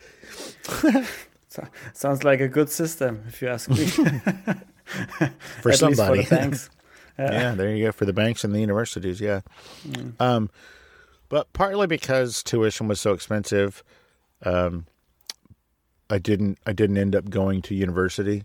So- 1.49 1.67
sounds 1.93 2.25
like 2.25 2.41
a 2.41 2.49
good 2.49 2.71
system, 2.71 3.25
if 3.29 3.43
you 3.43 3.49
ask 3.49 3.69
me. 3.69 3.85
For 5.61 5.71
At 5.71 5.79
somebody. 5.79 6.19
least 6.21 6.29
for 6.29 6.35
the 6.35 6.41
banks. 6.41 6.71
Uh, 7.19 7.29
yeah, 7.31 7.55
there 7.55 7.75
you 7.75 7.85
go 7.87 7.93
for 7.93 8.05
the 8.07 8.13
banks 8.13 8.43
and 8.45 8.55
the 8.55 8.61
universities. 8.61 9.21
Yeah, 9.21 9.41
Mm. 9.87 10.15
um, 10.21 10.51
but 11.29 11.53
partly 11.53 11.87
because 11.87 12.43
tuition 12.43 12.89
was 12.89 13.01
so 13.01 13.13
expensive, 13.13 13.83
um, 14.45 14.87
I 16.11 16.19
didn't 16.19 16.59
I 16.67 16.73
didn't 16.73 16.99
end 16.99 17.15
up 17.17 17.29
going 17.31 17.63
to 17.63 17.75
university. 17.75 18.45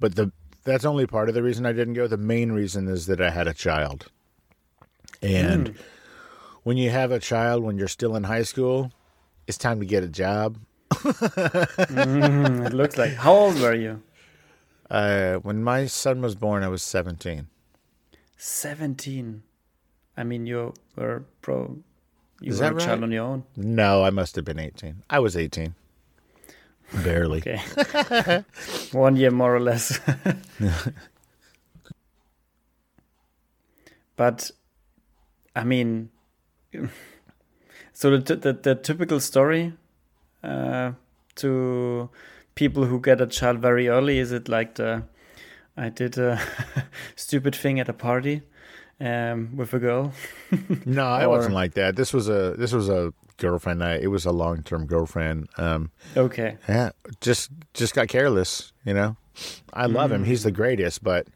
But 0.00 0.14
the 0.16 0.32
that's 0.64 0.84
only 0.84 1.06
part 1.06 1.28
of 1.28 1.34
the 1.34 1.42
reason 1.42 1.66
I 1.66 1.72
didn't 1.72 1.94
go. 1.94 2.06
The 2.06 2.16
main 2.16 2.52
reason 2.52 2.88
is 2.88 3.06
that 3.06 3.20
I 3.20 3.30
had 3.30 3.46
a 3.48 3.54
child, 3.54 4.06
and 5.22 5.68
Mm. 5.70 5.76
when 6.64 6.76
you 6.76 6.90
have 6.90 7.10
a 7.12 7.18
child 7.20 7.62
when 7.64 7.76
you're 7.78 7.86
still 7.88 8.14
in 8.16 8.24
high 8.24 8.42
school, 8.42 8.92
it's 9.46 9.58
time 9.58 9.78
to 9.80 9.86
get 9.86 10.02
a 10.04 10.08
job. 10.08 10.58
Mm, 10.90 12.66
it 12.66 12.72
looks 12.72 12.96
like. 12.98 13.14
How 13.14 13.32
old 13.32 13.60
were 13.60 13.74
you? 13.74 14.02
Uh, 14.90 15.34
when 15.36 15.62
my 15.62 15.86
son 15.86 16.20
was 16.22 16.34
born, 16.34 16.62
I 16.62 16.68
was 16.68 16.82
seventeen. 16.82 17.48
17. 18.36 19.42
I 20.16 20.24
mean, 20.24 20.46
you 20.46 20.72
were 20.96 21.24
pro. 21.42 21.78
You 22.40 22.52
Is 22.52 22.60
were 22.60 22.66
a 22.66 22.70
child 22.80 23.00
right? 23.00 23.02
on 23.04 23.12
your 23.12 23.24
own. 23.24 23.44
No, 23.56 24.04
I 24.04 24.10
must 24.10 24.36
have 24.36 24.44
been 24.44 24.58
eighteen. 24.58 25.02
I 25.08 25.18
was 25.20 25.36
eighteen, 25.36 25.74
barely. 27.02 27.38
Okay. 27.46 28.44
One 28.92 29.16
year 29.16 29.30
more 29.30 29.54
or 29.54 29.60
less. 29.60 29.98
but, 34.16 34.50
I 35.54 35.64
mean, 35.64 36.10
so 37.92 38.18
the, 38.18 38.36
the, 38.36 38.52
the 38.52 38.74
typical 38.74 39.20
story 39.20 39.72
uh, 40.42 40.92
to 41.36 42.10
people 42.54 42.84
who 42.84 43.00
get 43.00 43.20
a 43.20 43.26
child 43.26 43.58
very 43.60 43.88
early 43.88 44.18
is 44.18 44.32
it 44.32 44.48
like 44.48 44.74
the 44.74 45.04
I 45.76 45.88
did 45.90 46.16
a 46.18 46.40
stupid 47.16 47.54
thing 47.54 47.78
at 47.80 47.88
a 47.88 47.92
party 47.92 48.42
um, 49.00 49.56
with 49.56 49.74
a 49.74 49.78
girl? 49.78 50.12
No, 50.86 51.04
I 51.04 51.26
wasn't 51.26 51.54
like 51.54 51.74
that. 51.74 51.96
This 51.96 52.12
was 52.12 52.28
a 52.28 52.54
this 52.56 52.72
was 52.72 52.88
a 52.88 53.12
girlfriend. 53.36 53.82
I, 53.84 53.96
it 53.96 54.06
was 54.06 54.24
a 54.24 54.32
long 54.32 54.62
term 54.62 54.86
girlfriend. 54.86 55.48
Um, 55.58 55.90
Okay. 56.16 56.56
yeah, 56.68 56.90
just 57.20 57.50
just 57.74 57.94
got 57.94 58.08
careless. 58.08 58.72
You 58.84 58.94
know, 58.94 59.16
I 59.74 59.86
love 59.86 60.12
him. 60.12 60.24
He's 60.24 60.44
the 60.44 60.52
greatest. 60.52 61.02
But 61.04 61.26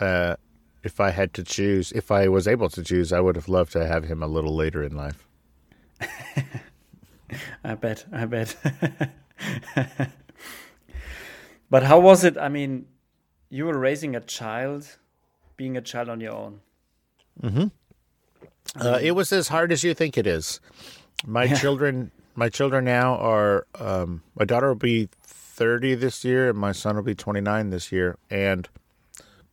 uh, 0.00 0.36
if 0.82 0.98
I 1.00 1.10
had 1.10 1.32
to 1.34 1.44
choose, 1.44 1.92
if 1.92 2.10
I 2.10 2.28
was 2.28 2.46
able 2.48 2.68
to 2.70 2.82
choose, 2.82 3.12
I 3.12 3.20
would 3.20 3.36
have 3.36 3.48
loved 3.48 3.72
to 3.72 3.86
have 3.86 4.04
him 4.04 4.22
a 4.22 4.26
little 4.26 4.54
later 4.54 4.82
in 4.82 4.96
life. 4.96 5.26
I 7.64 7.74
bet. 7.76 8.04
I 8.12 8.24
bet. 8.26 8.56
but 11.70 11.82
how 11.84 12.00
was 12.00 12.24
it? 12.24 12.36
I 12.36 12.48
mean, 12.48 12.86
you 13.50 13.66
were 13.66 13.76
raising 13.78 14.14
a 14.16 14.20
child, 14.20 14.96
being 15.56 15.76
a 15.76 15.80
child 15.80 16.08
on 16.08 16.20
your 16.20 16.32
own. 16.32 16.60
Uh, 18.80 18.98
it 19.02 19.12
was 19.12 19.32
as 19.32 19.48
hard 19.48 19.72
as 19.72 19.82
you 19.82 19.92
think 19.94 20.16
it 20.16 20.26
is. 20.26 20.60
My 21.26 21.44
Yeah. 21.44 21.56
children, 21.56 22.10
my 22.34 22.48
children 22.48 22.84
now 22.84 23.16
are. 23.16 23.66
Um, 23.74 24.22
my 24.38 24.44
daughter 24.44 24.68
will 24.68 24.74
be 24.76 25.08
thirty 25.22 25.94
this 25.94 26.24
year, 26.24 26.50
and 26.50 26.58
my 26.58 26.72
son 26.72 26.96
will 26.96 27.02
be 27.02 27.14
twenty 27.14 27.40
nine 27.40 27.70
this 27.70 27.90
year. 27.92 28.16
And 28.30 28.68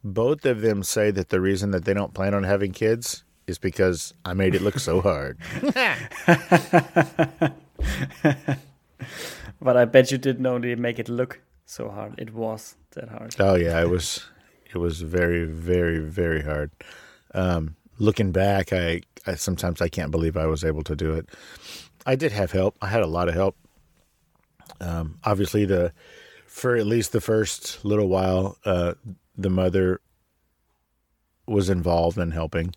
both 0.03 0.45
of 0.45 0.61
them 0.61 0.83
say 0.83 1.11
that 1.11 1.29
the 1.29 1.41
reason 1.41 1.71
that 1.71 1.85
they 1.85 1.93
don't 1.93 2.13
plan 2.13 2.33
on 2.33 2.43
having 2.43 2.71
kids 2.71 3.23
is 3.47 3.57
because 3.57 4.13
I 4.23 4.33
made 4.33 4.53
it 4.55 4.61
look 4.61 4.79
so 4.79 5.01
hard. 5.09 5.37
But 9.59 9.75
I 9.75 9.85
bet 9.85 10.11
you 10.11 10.17
didn't 10.19 10.45
only 10.45 10.75
make 10.75 10.99
it 10.99 11.09
look 11.09 11.41
so 11.67 11.89
hard. 11.89 12.15
It 12.17 12.33
was 12.33 12.75
that 12.91 13.09
hard. 13.09 13.35
oh 13.39 13.55
yeah, 13.55 13.79
it 13.79 13.89
was. 13.89 14.25
It 14.73 14.79
was 14.79 15.01
very, 15.01 15.45
very, 15.45 15.99
very 15.99 16.41
hard. 16.41 16.71
Um, 17.33 17.75
looking 17.99 18.31
back, 18.31 18.73
I, 18.73 19.01
I 19.25 19.35
sometimes 19.35 19.81
I 19.81 19.87
can't 19.87 20.11
believe 20.11 20.35
I 20.35 20.45
was 20.45 20.63
able 20.63 20.83
to 20.83 20.95
do 20.95 21.13
it. 21.13 21.29
I 22.05 22.15
did 22.15 22.31
have 22.31 22.51
help. 22.51 22.77
I 22.81 22.87
had 22.87 23.01
a 23.01 23.07
lot 23.07 23.29
of 23.29 23.33
help. 23.33 23.55
Um, 24.81 25.19
obviously, 25.23 25.65
the 25.65 25.93
for 26.45 26.75
at 26.75 26.85
least 26.85 27.11
the 27.11 27.21
first 27.21 27.83
little 27.85 28.07
while, 28.07 28.57
uh, 28.65 28.95
the 29.37 29.49
mother 29.49 30.01
was 31.45 31.69
involved 31.69 32.17
in 32.17 32.31
helping, 32.31 32.73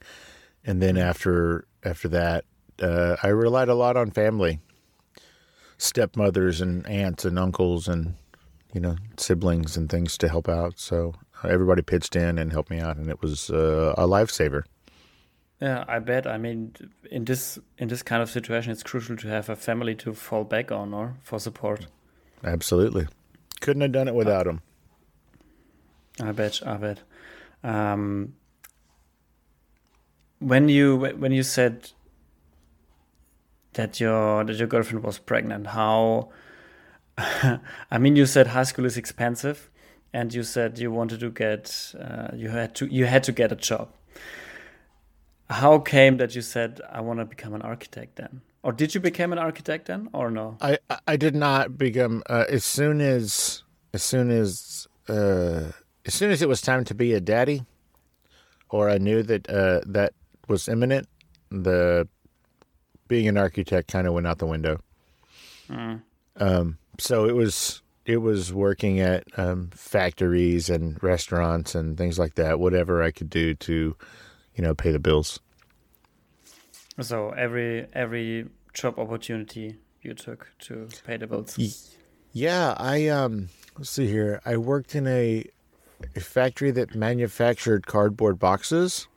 and 0.65 0.83
then 0.83 0.97
after 0.97 1.67
after 1.85 2.09
that, 2.09 2.45
uh, 2.81 3.17
I 3.23 3.29
relied 3.29 3.69
a 3.69 3.75
lot 3.75 3.97
on 3.97 4.11
family, 4.11 4.61
stepmothers 5.79 6.61
and 6.61 6.87
aunts 6.87 7.25
and 7.25 7.39
uncles 7.39 7.89
and 7.89 8.15
you 8.73 8.81
know 8.81 8.97
siblings 9.17 9.77
and 9.77 9.89
things 9.89 10.17
to 10.19 10.29
help 10.29 10.49
out. 10.49 10.79
So 10.79 11.15
uh, 11.43 11.49
everybody 11.49 11.83
pitched 11.83 12.17
in 12.17 12.39
and 12.39 12.53
helped 12.53 12.71
me 12.71 12.81
out, 12.81 12.97
and 12.97 13.09
it 13.09 13.21
was 13.21 13.51
uh, 13.51 13.95
a 13.97 14.07
lifesaver. 14.07 14.63
Yeah, 15.61 15.85
I 15.87 15.99
bet. 15.99 16.27
I 16.27 16.39
mean, 16.39 16.75
in 17.11 17.25
this 17.25 17.59
in 17.79 17.89
this 17.89 18.03
kind 18.03 18.23
of 18.23 18.31
situation, 18.31 18.73
it's 18.73 18.83
crucial 18.83 19.17
to 19.17 19.29
have 19.29 19.49
a 19.49 19.57
family 19.57 19.95
to 19.97 20.15
fall 20.15 20.45
back 20.45 20.73
on 20.73 20.95
or 20.95 21.17
for 21.23 21.39
support. 21.39 21.87
Absolutely, 22.43 23.07
couldn't 23.61 23.83
have 23.83 23.93
done 23.93 24.09
it 24.09 24.15
without 24.15 24.47
them. 24.47 24.63
I 26.21 26.33
bet. 26.33 26.61
I 26.67 26.77
bet. 26.77 27.03
Um, 27.63 28.35
when 30.39 30.69
you 30.71 30.97
when 30.97 31.33
you 31.33 31.43
said 31.43 31.91
that 33.75 34.01
your 34.01 34.45
that 34.45 34.57
your 34.57 34.67
girlfriend 34.67 35.05
was 35.05 35.19
pregnant, 35.19 35.69
how? 35.69 36.31
I 37.91 37.99
mean, 37.99 38.17
you 38.17 38.27
said 38.27 38.49
high 38.49 38.63
school 38.65 38.85
is 38.87 38.97
expensive, 38.97 39.71
and 40.13 40.33
you 40.33 40.43
said 40.43 40.79
you 40.79 40.91
wanted 40.91 41.21
to 41.21 41.31
get 41.31 41.95
uh, 41.99 42.29
you 42.35 42.49
had 42.51 42.75
to 42.77 42.87
you 42.87 43.07
had 43.07 43.23
to 43.25 43.33
get 43.33 43.53
a 43.53 43.57
job. 43.57 43.89
How 45.49 45.79
came 45.81 46.17
that 46.19 46.35
you 46.35 46.43
said 46.43 46.81
I 46.91 47.01
want 47.01 47.19
to 47.19 47.25
become 47.25 47.55
an 47.55 47.63
architect 47.63 48.17
then, 48.17 48.41
or 48.63 48.73
did 48.73 48.95
you 48.95 49.01
become 49.01 49.33
an 49.33 49.39
architect 49.39 49.87
then, 49.87 50.09
or 50.13 50.31
no? 50.31 50.57
I 50.61 50.79
I- 51.07 51.17
did 51.17 51.35
not 51.35 51.77
become 51.77 52.23
uh, 52.31 52.45
as 52.49 52.65
soon 52.65 53.01
as 53.01 53.65
as 53.93 54.03
soon 54.03 54.31
as 54.31 54.87
uh, 55.09 55.73
as 56.07 56.15
soon 56.15 56.31
as 56.31 56.41
it 56.41 56.49
was 56.49 56.61
time 56.61 56.85
to 56.85 56.95
be 56.95 57.13
a 57.15 57.21
daddy, 57.21 57.65
or 58.69 58.89
I 58.89 58.99
knew 58.99 59.23
that 59.25 59.51
uh, 59.51 59.81
that 59.87 60.13
was 60.49 60.69
imminent. 60.69 61.09
The 61.51 62.07
being 63.09 63.27
an 63.27 63.37
architect 63.37 63.91
kind 63.91 64.07
of 64.07 64.15
went 64.15 64.29
out 64.29 64.39
the 64.39 64.47
window. 64.47 64.81
Um, 66.37 66.79
so 67.01 67.27
it 67.27 67.35
was 67.35 67.83
it 68.05 68.19
was 68.19 68.53
working 68.53 69.01
at 69.01 69.25
um, 69.37 69.71
factories 69.73 70.69
and 70.71 71.03
restaurants 71.03 71.75
and 71.75 71.97
things 71.97 72.19
like 72.19 72.35
that. 72.35 72.59
Whatever 72.59 73.03
I 73.03 73.11
could 73.11 73.31
do 73.31 73.55
to, 73.55 73.97
you 74.55 74.63
know, 74.63 74.75
pay 74.75 74.91
the 74.91 74.99
bills. 74.99 75.41
So 77.01 77.31
every 77.31 77.87
every 77.93 78.49
job 78.75 78.99
opportunity 78.99 79.77
you 80.03 80.15
took 80.15 80.49
to 80.61 80.89
pay 81.07 81.17
the 81.17 81.27
bills. 81.27 81.59
Yeah, 82.33 82.75
I 82.77 83.09
um 83.09 83.49
let's 83.79 83.91
see 83.91 84.07
here. 84.07 84.41
I 84.45 84.57
worked 84.57 84.95
in 84.95 85.07
a, 85.07 85.45
a 86.17 86.21
factory 86.21 86.71
that 86.73 86.95
manufactured 86.95 87.87
cardboard 87.87 88.39
boxes. 88.39 89.09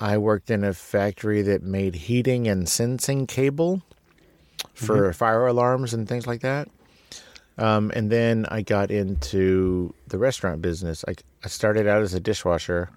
I 0.00 0.16
worked 0.16 0.50
in 0.50 0.64
a 0.64 0.72
factory 0.72 1.42
that 1.42 1.62
made 1.62 1.94
heating 1.94 2.48
and 2.48 2.68
sensing 2.68 3.26
cable 3.26 3.82
for 4.74 5.12
fire 5.12 5.46
alarms 5.46 5.92
and 5.92 6.08
things 6.08 6.26
like 6.26 6.40
that. 6.40 6.68
Um, 7.60 7.92
and 7.94 8.10
then 8.10 8.46
I 8.50 8.62
got 8.62 8.90
into 8.90 9.94
the 10.08 10.16
restaurant 10.18 10.62
business. 10.62 11.04
I, 11.06 11.14
I 11.44 11.48
started 11.48 11.86
out 11.86 12.00
as 12.00 12.14
a 12.14 12.20
dishwasher, 12.20 12.88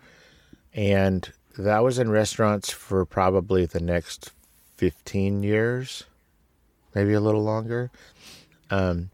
and 0.73 1.29
that 1.57 1.83
was 1.83 1.99
in 1.99 2.09
restaurants 2.09 2.71
for 2.71 3.05
probably 3.05 3.65
the 3.65 3.81
next 3.81 4.31
15 4.77 5.43
years, 5.43 6.05
maybe 6.95 7.11
a 7.11 7.19
little 7.19 7.43
longer. 7.43 7.91
Um, 8.71 9.09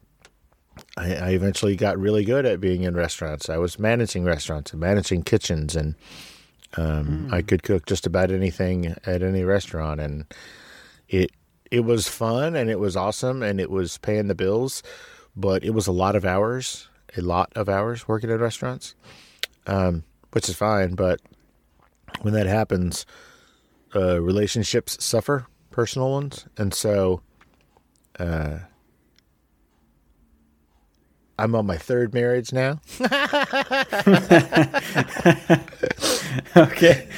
I, 0.96 1.16
I 1.16 1.30
eventually 1.30 1.74
got 1.74 1.98
really 1.98 2.24
good 2.24 2.46
at 2.46 2.60
being 2.60 2.84
in 2.84 2.94
restaurants. 2.94 3.50
I 3.50 3.58
was 3.58 3.76
managing 3.76 4.24
restaurants 4.24 4.70
and 4.70 4.80
managing 4.80 5.24
kitchens, 5.24 5.74
and 5.74 5.96
um, 6.76 7.28
I 7.32 7.42
could 7.42 7.64
cook 7.64 7.86
just 7.86 8.06
about 8.06 8.30
anything 8.30 8.94
at 9.04 9.22
any 9.24 9.42
restaurant, 9.42 10.00
and 10.00 10.24
it 11.08 11.32
it 11.70 11.84
was 11.84 12.08
fun 12.08 12.56
and 12.56 12.68
it 12.68 12.80
was 12.80 12.96
awesome 12.96 13.44
and 13.44 13.60
it 13.60 13.70
was 13.70 13.98
paying 13.98 14.26
the 14.26 14.34
bills, 14.34 14.82
but 15.40 15.64
it 15.64 15.70
was 15.70 15.86
a 15.86 15.92
lot 15.92 16.14
of 16.16 16.24
hours, 16.24 16.88
a 17.16 17.22
lot 17.22 17.52
of 17.56 17.68
hours 17.68 18.06
working 18.06 18.30
in 18.30 18.38
restaurants, 18.38 18.94
um, 19.66 20.04
which 20.32 20.48
is 20.48 20.56
fine. 20.56 20.94
But 20.94 21.20
when 22.22 22.34
that 22.34 22.46
happens, 22.46 23.06
uh, 23.94 24.20
relationships 24.20 25.02
suffer, 25.04 25.46
personal 25.70 26.10
ones, 26.10 26.46
and 26.56 26.74
so. 26.74 27.22
Uh, 28.18 28.58
I'm 31.38 31.54
on 31.54 31.64
my 31.64 31.78
third 31.78 32.12
marriage 32.12 32.52
now. 32.52 32.82
okay. 36.54 37.08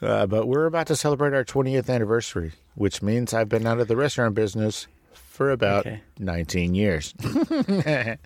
Uh, 0.00 0.26
but 0.26 0.46
we're 0.46 0.66
about 0.66 0.86
to 0.86 0.94
celebrate 0.94 1.34
our 1.34 1.44
20th 1.44 1.90
anniversary, 1.90 2.52
which 2.76 3.02
means 3.02 3.34
I've 3.34 3.48
been 3.48 3.66
out 3.66 3.80
of 3.80 3.88
the 3.88 3.96
restaurant 3.96 4.36
business 4.36 4.86
for 5.38 5.50
about 5.52 5.86
Okay. 5.86 6.02
19 6.18 6.74
years. 6.74 7.14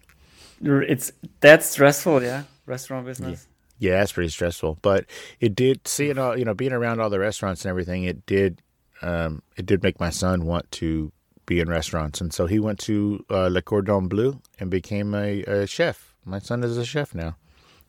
It's 0.65 1.13
that's 1.41 1.67
stressful, 1.67 2.23
yeah. 2.23 2.45
Restaurant 2.67 3.05
business. 3.05 3.49
yeah, 3.79 4.01
it's 4.03 4.13
pretty 4.13 4.29
stressful, 4.31 4.79
but 4.81 5.07
it 5.41 5.55
did 5.57 5.87
seeing 5.89 6.19
all 6.19 6.37
you 6.39 6.45
know 6.45 6.55
being 6.55 6.73
around 6.73 7.01
all 7.01 7.11
the 7.11 7.19
restaurants 7.19 7.65
and 7.65 7.71
everything. 7.71 8.05
It 8.05 8.25
did 8.27 8.63
um, 9.03 9.43
it 9.57 9.67
did 9.67 9.83
make 9.83 9.99
my 9.99 10.11
son 10.11 10.47
want 10.47 10.71
to 10.73 11.11
be 11.47 11.59
in 11.59 11.69
restaurants, 11.69 12.21
and 12.21 12.33
so 12.33 12.47
he 12.47 12.61
went 12.61 12.79
to 12.81 13.25
uh, 13.29 13.49
Le 13.49 13.61
Cordon 13.61 14.07
Bleu 14.07 14.41
and 14.61 14.71
became 14.71 15.15
a, 15.15 15.43
a 15.43 15.67
chef. 15.67 16.15
My 16.25 16.39
son 16.39 16.63
is 16.63 16.79
a 16.79 16.85
chef 16.85 17.13
now 17.13 17.35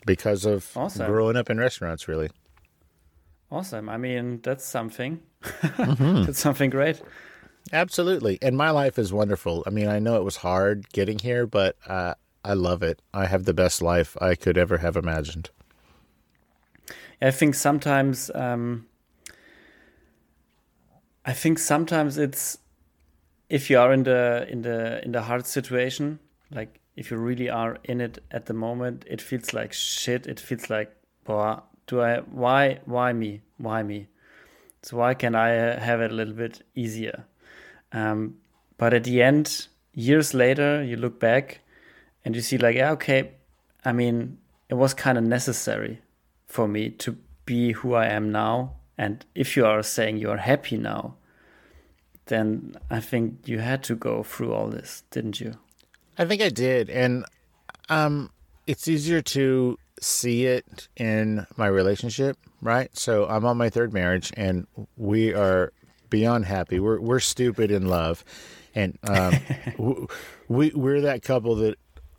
because 0.07 0.43
of 0.45 0.71
Awesome. 0.75 1.05
growing 1.05 1.37
up 1.37 1.51
in 1.51 1.59
restaurants. 1.59 2.07
Really, 2.07 2.31
Awesome. 3.51 3.87
I 3.87 3.97
mean, 3.97 4.39
that's 4.41 4.65
something. 4.65 5.21
Mm-hmm. 5.43 6.23
that's 6.23 6.39
something 6.39 6.71
great. 6.71 7.01
Absolutely. 7.71 8.37
And 8.41 8.57
my 8.57 8.69
life 8.69 8.99
is 8.99 9.13
wonderful. 9.13 9.63
I 9.65 9.69
mean, 9.69 9.87
I 9.87 9.99
know 9.99 10.17
it 10.17 10.23
was 10.23 10.37
hard 10.37 10.89
getting 10.91 11.19
here, 11.19 11.47
but 11.47 11.77
uh, 11.87 12.15
I 12.43 12.53
love 12.53 12.83
it. 12.83 13.01
I 13.13 13.25
have 13.27 13.45
the 13.45 13.53
best 13.53 13.81
life 13.81 14.17
I 14.21 14.35
could 14.35 14.57
ever 14.57 14.79
have 14.79 14.97
imagined. 14.97 15.49
I 17.21 17.31
think 17.31 17.55
sometimes 17.55 18.29
um, 18.35 18.87
I 21.25 21.31
think 21.31 21.57
sometimes 21.57 22.17
it's 22.17 22.57
if 23.49 23.69
you 23.69 23.79
are 23.79 23.93
in 23.93 24.03
the 24.03 24.45
in 24.49 24.61
the 24.63 25.03
in 25.05 25.13
the 25.13 25.21
hard 25.21 25.45
situation, 25.45 26.19
like 26.51 26.81
if 26.97 27.11
you 27.11 27.17
really 27.17 27.49
are 27.49 27.77
in 27.85 28.01
it 28.01 28.19
at 28.31 28.47
the 28.47 28.53
moment, 28.53 29.05
it 29.07 29.21
feels 29.21 29.53
like 29.53 29.71
shit. 29.71 30.27
It 30.27 30.39
feels 30.39 30.69
like, 30.69 30.93
boah, 31.23 31.63
do 31.87 32.01
I 32.01 32.19
why 32.19 32.79
why 32.85 33.13
me? 33.13 33.41
Why 33.57 33.83
me? 33.83 34.07
So 34.81 34.97
why 34.97 35.13
can 35.13 35.33
I 35.33 35.57
uh, 35.57 35.79
have 35.79 36.01
it 36.01 36.11
a 36.11 36.13
little 36.13 36.33
bit 36.33 36.61
easier? 36.75 37.25
Um, 37.93 38.37
but 38.77 38.93
at 38.93 39.03
the 39.05 39.21
end, 39.21 39.67
years 39.93 40.33
later, 40.33 40.83
you 40.83 40.97
look 40.97 41.19
back 41.19 41.59
and 42.25 42.35
you 42.35 42.41
see 42.41 42.57
like, 42.57 42.75
yeah, 42.75 42.91
okay, 42.91 43.31
I 43.85 43.93
mean, 43.93 44.39
it 44.69 44.75
was 44.75 44.93
kind 44.93 45.17
of 45.17 45.23
necessary 45.23 46.01
for 46.47 46.67
me 46.67 46.89
to 46.89 47.17
be 47.45 47.73
who 47.73 47.93
I 47.93 48.07
am 48.07 48.31
now. 48.31 48.73
And 48.97 49.25
if 49.35 49.55
you 49.55 49.65
are 49.65 49.83
saying 49.83 50.17
you 50.17 50.29
are 50.29 50.37
happy 50.37 50.77
now, 50.77 51.15
then 52.25 52.75
I 52.89 52.99
think 52.99 53.47
you 53.47 53.59
had 53.59 53.83
to 53.83 53.95
go 53.95 54.23
through 54.23 54.53
all 54.53 54.67
this, 54.67 55.03
didn't 55.11 55.39
you? 55.39 55.57
I 56.17 56.25
think 56.25 56.41
I 56.41 56.49
did. 56.49 56.89
And 56.89 57.25
um, 57.89 58.31
it's 58.65 58.87
easier 58.87 59.21
to 59.21 59.77
see 59.99 60.45
it 60.45 60.87
in 60.95 61.45
my 61.57 61.67
relationship, 61.67 62.37
right? 62.61 62.95
So 62.97 63.27
I'm 63.27 63.45
on 63.45 63.57
my 63.57 63.69
third 63.69 63.93
marriage 63.93 64.31
and 64.37 64.67
we 64.97 65.33
are 65.33 65.73
beyond 66.13 66.45
happy. 66.45 66.79
We're, 66.79 66.99
we're 67.01 67.19
stupid 67.19 67.71
in 67.71 67.87
love. 67.87 68.23
And 68.75 68.99
um, 69.03 69.33
we, 70.47 70.71
we're 70.75 71.01
that 71.01 71.23
couple 71.23 71.55
that 71.55 71.75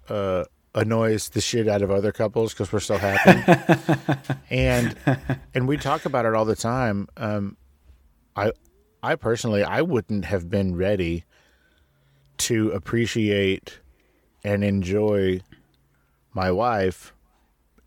uh, 0.08 0.44
annoys 0.74 1.28
the 1.28 1.40
shit 1.40 1.68
out 1.68 1.80
of 1.80 1.92
other 1.92 2.10
couples 2.10 2.52
because 2.52 2.72
we're 2.72 2.80
so 2.80 2.98
happy. 2.98 3.40
and 4.50 4.96
and 5.54 5.68
we 5.68 5.76
talk 5.76 6.04
about 6.06 6.26
it 6.26 6.34
all 6.34 6.44
the 6.44 6.56
time. 6.56 7.06
Um, 7.16 7.56
I 8.34 8.50
I 9.00 9.14
personally 9.14 9.62
I 9.62 9.80
wouldn't 9.82 10.24
have 10.24 10.50
been 10.50 10.74
ready 10.74 11.22
to 12.38 12.70
appreciate 12.72 13.78
and 14.42 14.64
enjoy 14.64 15.40
my 16.32 16.50
wife 16.50 17.14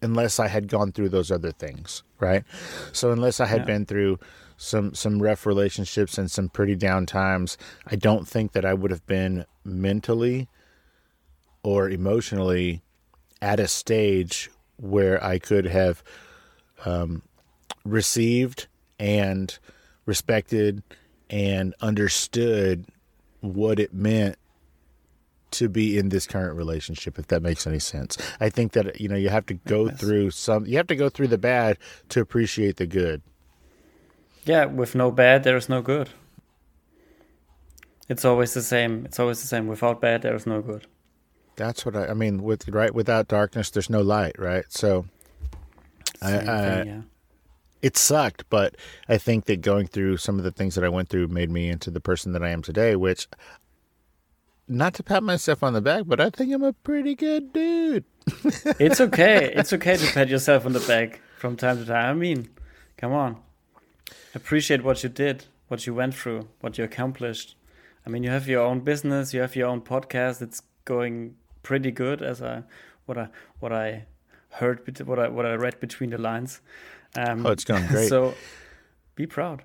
unless 0.01 0.39
I 0.39 0.47
had 0.47 0.69
gone 0.69 0.93
through 0.93 1.09
those 1.09 1.31
other 1.31 1.51
things, 1.51 2.03
right? 2.21 2.43
So 2.93 3.11
unless 3.11 3.41
I 3.41 3.45
had 3.47 3.61
Yeah. 3.61 3.65
been 3.65 3.85
through 3.85 4.19
some 4.57 4.93
some 4.95 5.21
rough 5.21 5.45
relationships 5.45 6.17
and 6.17 6.29
some 6.29 6.49
pretty 6.49 6.75
down 6.75 7.05
times, 7.05 7.57
I 7.85 7.95
don't 7.95 8.27
think 8.27 8.51
that 8.53 8.65
I 8.65 8.73
would 8.73 8.91
have 8.91 9.05
been 9.05 9.45
mentally 9.63 10.49
or 11.63 11.89
emotionally 11.89 12.81
at 13.41 13.59
a 13.59 13.67
stage 13.67 14.49
where 14.77 15.23
I 15.23 15.37
could 15.39 15.65
have 15.65 16.03
um, 16.85 17.21
received 17.85 18.67
and 18.99 19.57
respected 20.05 20.81
and 21.29 21.75
understood 21.81 22.85
what 23.41 23.79
it 23.79 23.93
meant 23.93 24.37
to 25.49 25.69
be 25.69 25.97
in 25.97 26.09
this 26.09 26.27
current 26.27 26.55
relationship 26.57 27.17
if 27.17 27.27
that 27.27 27.41
makes 27.41 27.65
any 27.67 27.79
sense. 27.79 28.17
I 28.39 28.49
think 28.49 28.73
that 28.73 28.99
you 28.99 29.07
know 29.07 29.15
you 29.15 29.29
have 29.29 29.45
to 29.47 29.53
go 29.53 29.89
through 29.89 30.31
some 30.31 30.65
you 30.65 30.77
have 30.77 30.87
to 30.87 30.95
go 30.95 31.09
through 31.09 31.27
the 31.27 31.37
bad 31.37 31.77
to 32.09 32.21
appreciate 32.21 32.77
the 32.77 32.87
good 32.87 33.21
Yeah, 34.47 34.65
with 34.65 34.95
no 34.95 35.11
bad, 35.11 35.43
there 35.43 35.57
is 35.57 35.67
no 35.69 35.81
good. 35.81 36.09
It's 38.09 38.23
always 38.25 38.53
the 38.53 38.61
same. 38.61 39.05
It's 39.05 39.19
always 39.19 39.41
the 39.41 39.47
same. 39.47 39.67
Without 39.67 39.99
bad, 40.01 40.21
there 40.21 40.35
is 40.35 40.47
no 40.47 40.61
good. 40.61 40.87
that's 41.57 41.85
what 41.85 41.95
i, 41.95 42.05
I 42.07 42.13
mean 42.13 42.43
with 42.43 42.69
right 42.69 42.93
without 42.93 43.27
darkness 43.27 43.71
there's 43.71 43.89
no 43.89 44.01
light 44.01 44.35
right 44.37 44.65
so 44.69 45.05
I- 46.21 46.31
Same 46.31 46.49
I- 46.49 46.61
thing, 46.61 46.87
yeah. 46.87 47.01
it 47.81 47.97
sucked, 47.97 48.43
but 48.49 48.75
I 49.09 49.17
think 49.17 49.45
that 49.45 49.61
going 49.61 49.87
through 49.87 50.17
some 50.17 50.37
of 50.39 50.43
the 50.43 50.51
things 50.51 50.75
that 50.75 50.83
I 50.83 50.89
went 50.89 51.09
through 51.09 51.27
made 51.29 51.49
me 51.51 51.67
into 51.69 51.89
the 51.91 51.99
person 51.99 52.31
that 52.33 52.43
I 52.43 52.49
am 52.49 52.61
today, 52.61 52.95
which 52.95 53.27
not 54.67 54.93
to 54.95 55.03
pat 55.03 55.23
myself 55.23 55.61
on 55.63 55.73
the 55.73 55.81
back, 55.81 56.03
but 56.07 56.19
I 56.19 56.29
think 56.29 56.53
I'm 56.53 56.63
a 56.63 56.73
pretty 56.73 57.15
good 57.15 57.51
dude. 57.53 58.05
It's 58.79 58.99
okay. 59.01 59.51
it's 59.55 59.73
okay 59.73 59.95
to 59.97 60.07
pat 60.13 60.27
yourself 60.29 60.65
on 60.65 60.73
the 60.73 60.79
back 60.93 61.21
from 61.39 61.55
time 61.55 61.77
to 61.79 61.85
time. 61.85 62.09
I 62.09 62.13
mean, 62.13 62.49
come 62.97 63.13
on. 63.13 63.37
Appreciate 64.35 64.83
what 64.83 65.03
you 65.03 65.09
did, 65.09 65.45
what 65.67 65.85
you 65.85 65.93
went 65.93 66.15
through, 66.15 66.47
what 66.61 66.77
you 66.77 66.83
accomplished. 66.83 67.55
I 68.05 68.09
mean, 68.09 68.23
you 68.23 68.29
have 68.29 68.47
your 68.47 68.61
own 68.63 68.81
business, 68.81 69.33
you 69.33 69.41
have 69.41 69.55
your 69.55 69.67
own 69.67 69.81
podcast. 69.81 70.41
It's 70.41 70.61
going 70.85 71.35
pretty 71.63 71.91
good, 71.91 72.21
as 72.21 72.41
I 72.41 72.63
what 73.05 73.17
I 73.17 73.29
what 73.59 73.73
I 73.73 74.05
heard, 74.51 74.99
what 75.05 75.19
I 75.19 75.27
what 75.27 75.45
I 75.45 75.53
read 75.53 75.79
between 75.79 76.11
the 76.11 76.17
lines. 76.17 76.61
Um, 77.15 77.45
Oh, 77.45 77.51
it's 77.51 77.63
going 77.63 77.85
great. 77.93 78.09
So, 78.09 78.33
be 79.15 79.25
proud. 79.25 79.63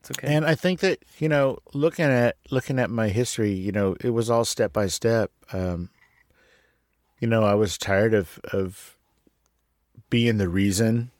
It's 0.00 0.10
okay. 0.10 0.34
And 0.34 0.44
I 0.44 0.54
think 0.54 0.80
that 0.80 0.98
you 1.18 1.28
know, 1.28 1.58
looking 1.72 2.04
at 2.04 2.36
looking 2.50 2.78
at 2.78 2.90
my 2.90 3.08
history, 3.08 3.52
you 3.52 3.72
know, 3.72 3.96
it 4.00 4.10
was 4.10 4.28
all 4.28 4.44
step 4.44 4.72
by 4.72 4.86
step. 4.86 5.30
Um, 5.52 5.88
you 7.20 7.28
know, 7.28 7.42
I 7.44 7.54
was 7.54 7.78
tired 7.78 8.12
of 8.12 8.38
of 8.52 8.96
being 10.10 10.36
the 10.36 10.48
reason, 10.48 11.10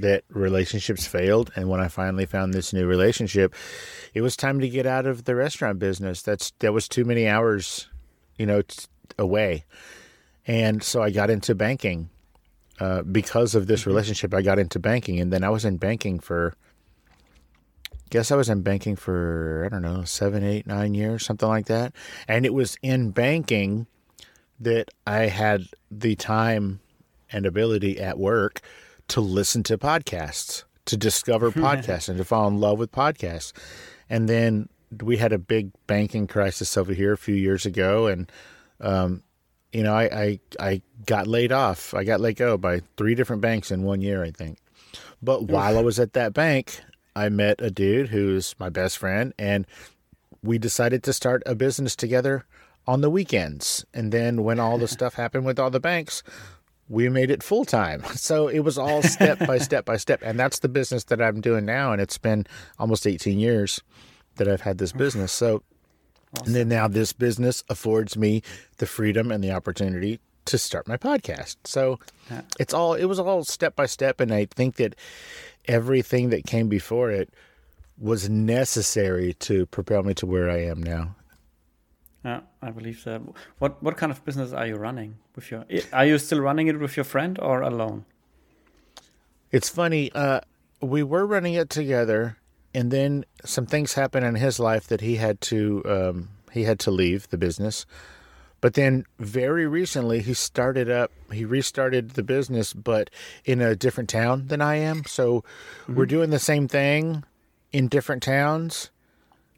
that 0.00 0.24
relationships 0.28 1.06
failed, 1.06 1.50
and 1.56 1.68
when 1.68 1.80
I 1.80 1.88
finally 1.88 2.26
found 2.26 2.54
this 2.54 2.72
new 2.72 2.86
relationship, 2.86 3.54
it 4.14 4.20
was 4.20 4.36
time 4.36 4.60
to 4.60 4.68
get 4.68 4.86
out 4.86 5.06
of 5.06 5.24
the 5.24 5.34
restaurant 5.34 5.78
business. 5.78 6.22
That's 6.22 6.52
that 6.60 6.72
was 6.72 6.88
too 6.88 7.04
many 7.04 7.26
hours, 7.28 7.88
you 8.38 8.46
know, 8.46 8.62
t- 8.62 8.86
away, 9.18 9.64
and 10.46 10.82
so 10.82 11.02
I 11.02 11.10
got 11.10 11.30
into 11.30 11.54
banking. 11.54 12.10
Uh, 12.78 13.02
because 13.02 13.54
of 13.54 13.66
this 13.66 13.86
relationship, 13.86 14.32
I 14.32 14.40
got 14.40 14.58
into 14.58 14.78
banking, 14.78 15.20
and 15.20 15.30
then 15.30 15.44
I 15.44 15.50
was 15.50 15.66
in 15.66 15.76
banking 15.76 16.18
for 16.18 16.54
guess 18.10 18.32
I 18.32 18.36
was 18.36 18.48
in 18.48 18.62
banking 18.62 18.96
for, 18.96 19.62
I 19.64 19.68
don't 19.68 19.82
know, 19.82 20.02
seven, 20.04 20.42
eight, 20.42 20.66
nine 20.66 20.94
years, 20.94 21.24
something 21.24 21.48
like 21.48 21.66
that. 21.66 21.94
And 22.26 22.44
it 22.44 22.52
was 22.52 22.76
in 22.82 23.12
banking 23.12 23.86
that 24.58 24.90
I 25.06 25.26
had 25.26 25.68
the 25.90 26.16
time 26.16 26.80
and 27.32 27.46
ability 27.46 28.00
at 28.00 28.18
work 28.18 28.60
to 29.10 29.20
listen 29.20 29.62
to 29.64 29.78
podcasts, 29.78 30.64
to 30.86 30.96
discover 30.96 31.50
podcasts, 31.50 32.08
and 32.08 32.18
to 32.18 32.24
fall 32.24 32.48
in 32.48 32.58
love 32.58 32.78
with 32.78 32.92
podcasts. 32.92 33.52
And 34.08 34.28
then 34.28 34.68
we 35.02 35.18
had 35.18 35.32
a 35.32 35.38
big 35.38 35.70
banking 35.86 36.26
crisis 36.26 36.76
over 36.76 36.92
here 36.92 37.12
a 37.12 37.18
few 37.18 37.34
years 37.34 37.66
ago. 37.66 38.06
And, 38.06 38.30
um, 38.80 39.22
you 39.72 39.82
know, 39.82 39.94
I, 39.94 40.02
I, 40.02 40.40
I 40.58 40.82
got 41.06 41.26
laid 41.26 41.52
off. 41.52 41.94
I 41.94 42.04
got 42.04 42.20
let 42.20 42.36
go 42.36 42.56
by 42.56 42.80
three 42.96 43.14
different 43.14 43.42
banks 43.42 43.70
in 43.70 43.82
one 43.82 44.00
year, 44.00 44.24
I 44.24 44.30
think. 44.30 44.58
But 45.22 45.44
while 45.44 45.78
I 45.78 45.82
was 45.82 46.00
at 46.00 46.14
that 46.14 46.32
bank, 46.32 46.80
I 47.14 47.28
met 47.28 47.60
a 47.60 47.70
dude 47.70 48.08
who's 48.08 48.54
my 48.58 48.68
best 48.68 48.98
friend, 48.98 49.34
and 49.38 49.66
we 50.42 50.58
decided 50.58 51.02
to 51.04 51.12
start 51.12 51.42
a 51.46 51.54
business 51.54 51.94
together 51.94 52.46
on 52.86 53.00
the 53.00 53.10
weekends. 53.10 53.84
And 53.92 54.12
then 54.12 54.42
when 54.42 54.58
all 54.58 54.78
the 54.78 54.88
stuff 54.96 55.14
happened 55.14 55.44
with 55.44 55.58
all 55.58 55.70
the 55.70 55.80
banks, 55.80 56.22
we 56.90 57.08
made 57.08 57.30
it 57.30 57.42
full 57.42 57.64
time. 57.64 58.02
So 58.20 58.48
it 58.48 58.60
was 58.60 58.76
all 58.76 59.02
step 59.02 59.38
by 59.46 59.58
step 59.68 59.86
by 59.86 59.96
step. 59.96 60.20
And 60.22 60.38
that's 60.38 60.58
the 60.58 60.68
business 60.68 61.04
that 61.04 61.22
I'm 61.22 61.40
doing 61.40 61.64
now. 61.64 61.92
And 61.92 62.02
it's 62.02 62.18
been 62.18 62.46
almost 62.78 63.06
18 63.06 63.38
years 63.38 63.80
that 64.36 64.46
I've 64.46 64.60
had 64.60 64.78
this 64.78 64.92
business. 64.92 65.32
So, 65.32 65.62
awesome. 66.34 66.46
and 66.46 66.54
then 66.54 66.68
now 66.68 66.86
this 66.86 67.12
business 67.12 67.64
affords 67.70 68.16
me 68.16 68.42
the 68.76 68.86
freedom 68.86 69.30
and 69.30 69.42
the 69.42 69.52
opportunity 69.52 70.20
to 70.46 70.58
start 70.58 70.86
my 70.86 70.96
podcast. 70.96 71.56
So 71.64 71.98
it's 72.58 72.74
all, 72.74 72.94
it 72.94 73.06
was 73.06 73.18
all 73.18 73.42
step 73.44 73.74
by 73.74 73.86
step. 73.86 74.20
And 74.20 74.34
I 74.34 74.44
think 74.44 74.76
that 74.76 74.94
everything 75.66 76.30
that 76.30 76.44
came 76.44 76.68
before 76.68 77.10
it 77.10 77.32
was 77.96 78.28
necessary 78.28 79.34
to 79.34 79.66
propel 79.66 80.02
me 80.02 80.14
to 80.14 80.26
where 80.26 80.50
I 80.50 80.64
am 80.64 80.82
now. 80.82 81.14
Yeah, 82.24 82.40
I 82.60 82.70
believe 82.70 83.02
that. 83.04 83.22
What 83.58 83.82
what 83.82 83.96
kind 83.96 84.12
of 84.12 84.24
business 84.24 84.52
are 84.52 84.66
you 84.66 84.76
running 84.76 85.16
with 85.34 85.50
your? 85.50 85.64
Are 85.92 86.04
you 86.04 86.18
still 86.18 86.40
running 86.40 86.66
it 86.66 86.78
with 86.78 86.96
your 86.96 87.04
friend 87.04 87.38
or 87.38 87.62
alone? 87.62 88.04
It's 89.50 89.68
funny. 89.68 90.12
Uh, 90.12 90.40
we 90.80 91.02
were 91.02 91.26
running 91.26 91.54
it 91.54 91.70
together, 91.70 92.36
and 92.74 92.90
then 92.90 93.24
some 93.44 93.66
things 93.66 93.94
happened 93.94 94.26
in 94.26 94.34
his 94.34 94.60
life 94.60 94.86
that 94.88 95.00
he 95.00 95.16
had 95.16 95.40
to 95.42 95.82
um, 95.86 96.28
he 96.52 96.64
had 96.64 96.78
to 96.80 96.90
leave 96.90 97.28
the 97.28 97.38
business. 97.38 97.86
But 98.60 98.74
then 98.74 99.06
very 99.18 99.66
recently, 99.66 100.20
he 100.20 100.34
started 100.34 100.90
up, 100.90 101.10
he 101.32 101.46
restarted 101.46 102.10
the 102.10 102.22
business, 102.22 102.74
but 102.74 103.08
in 103.46 103.62
a 103.62 103.74
different 103.74 104.10
town 104.10 104.48
than 104.48 104.60
I 104.60 104.76
am. 104.76 105.04
So 105.06 105.40
mm-hmm. 105.40 105.94
we're 105.94 106.04
doing 106.04 106.28
the 106.28 106.38
same 106.38 106.68
thing 106.68 107.24
in 107.72 107.88
different 107.88 108.22
towns 108.22 108.90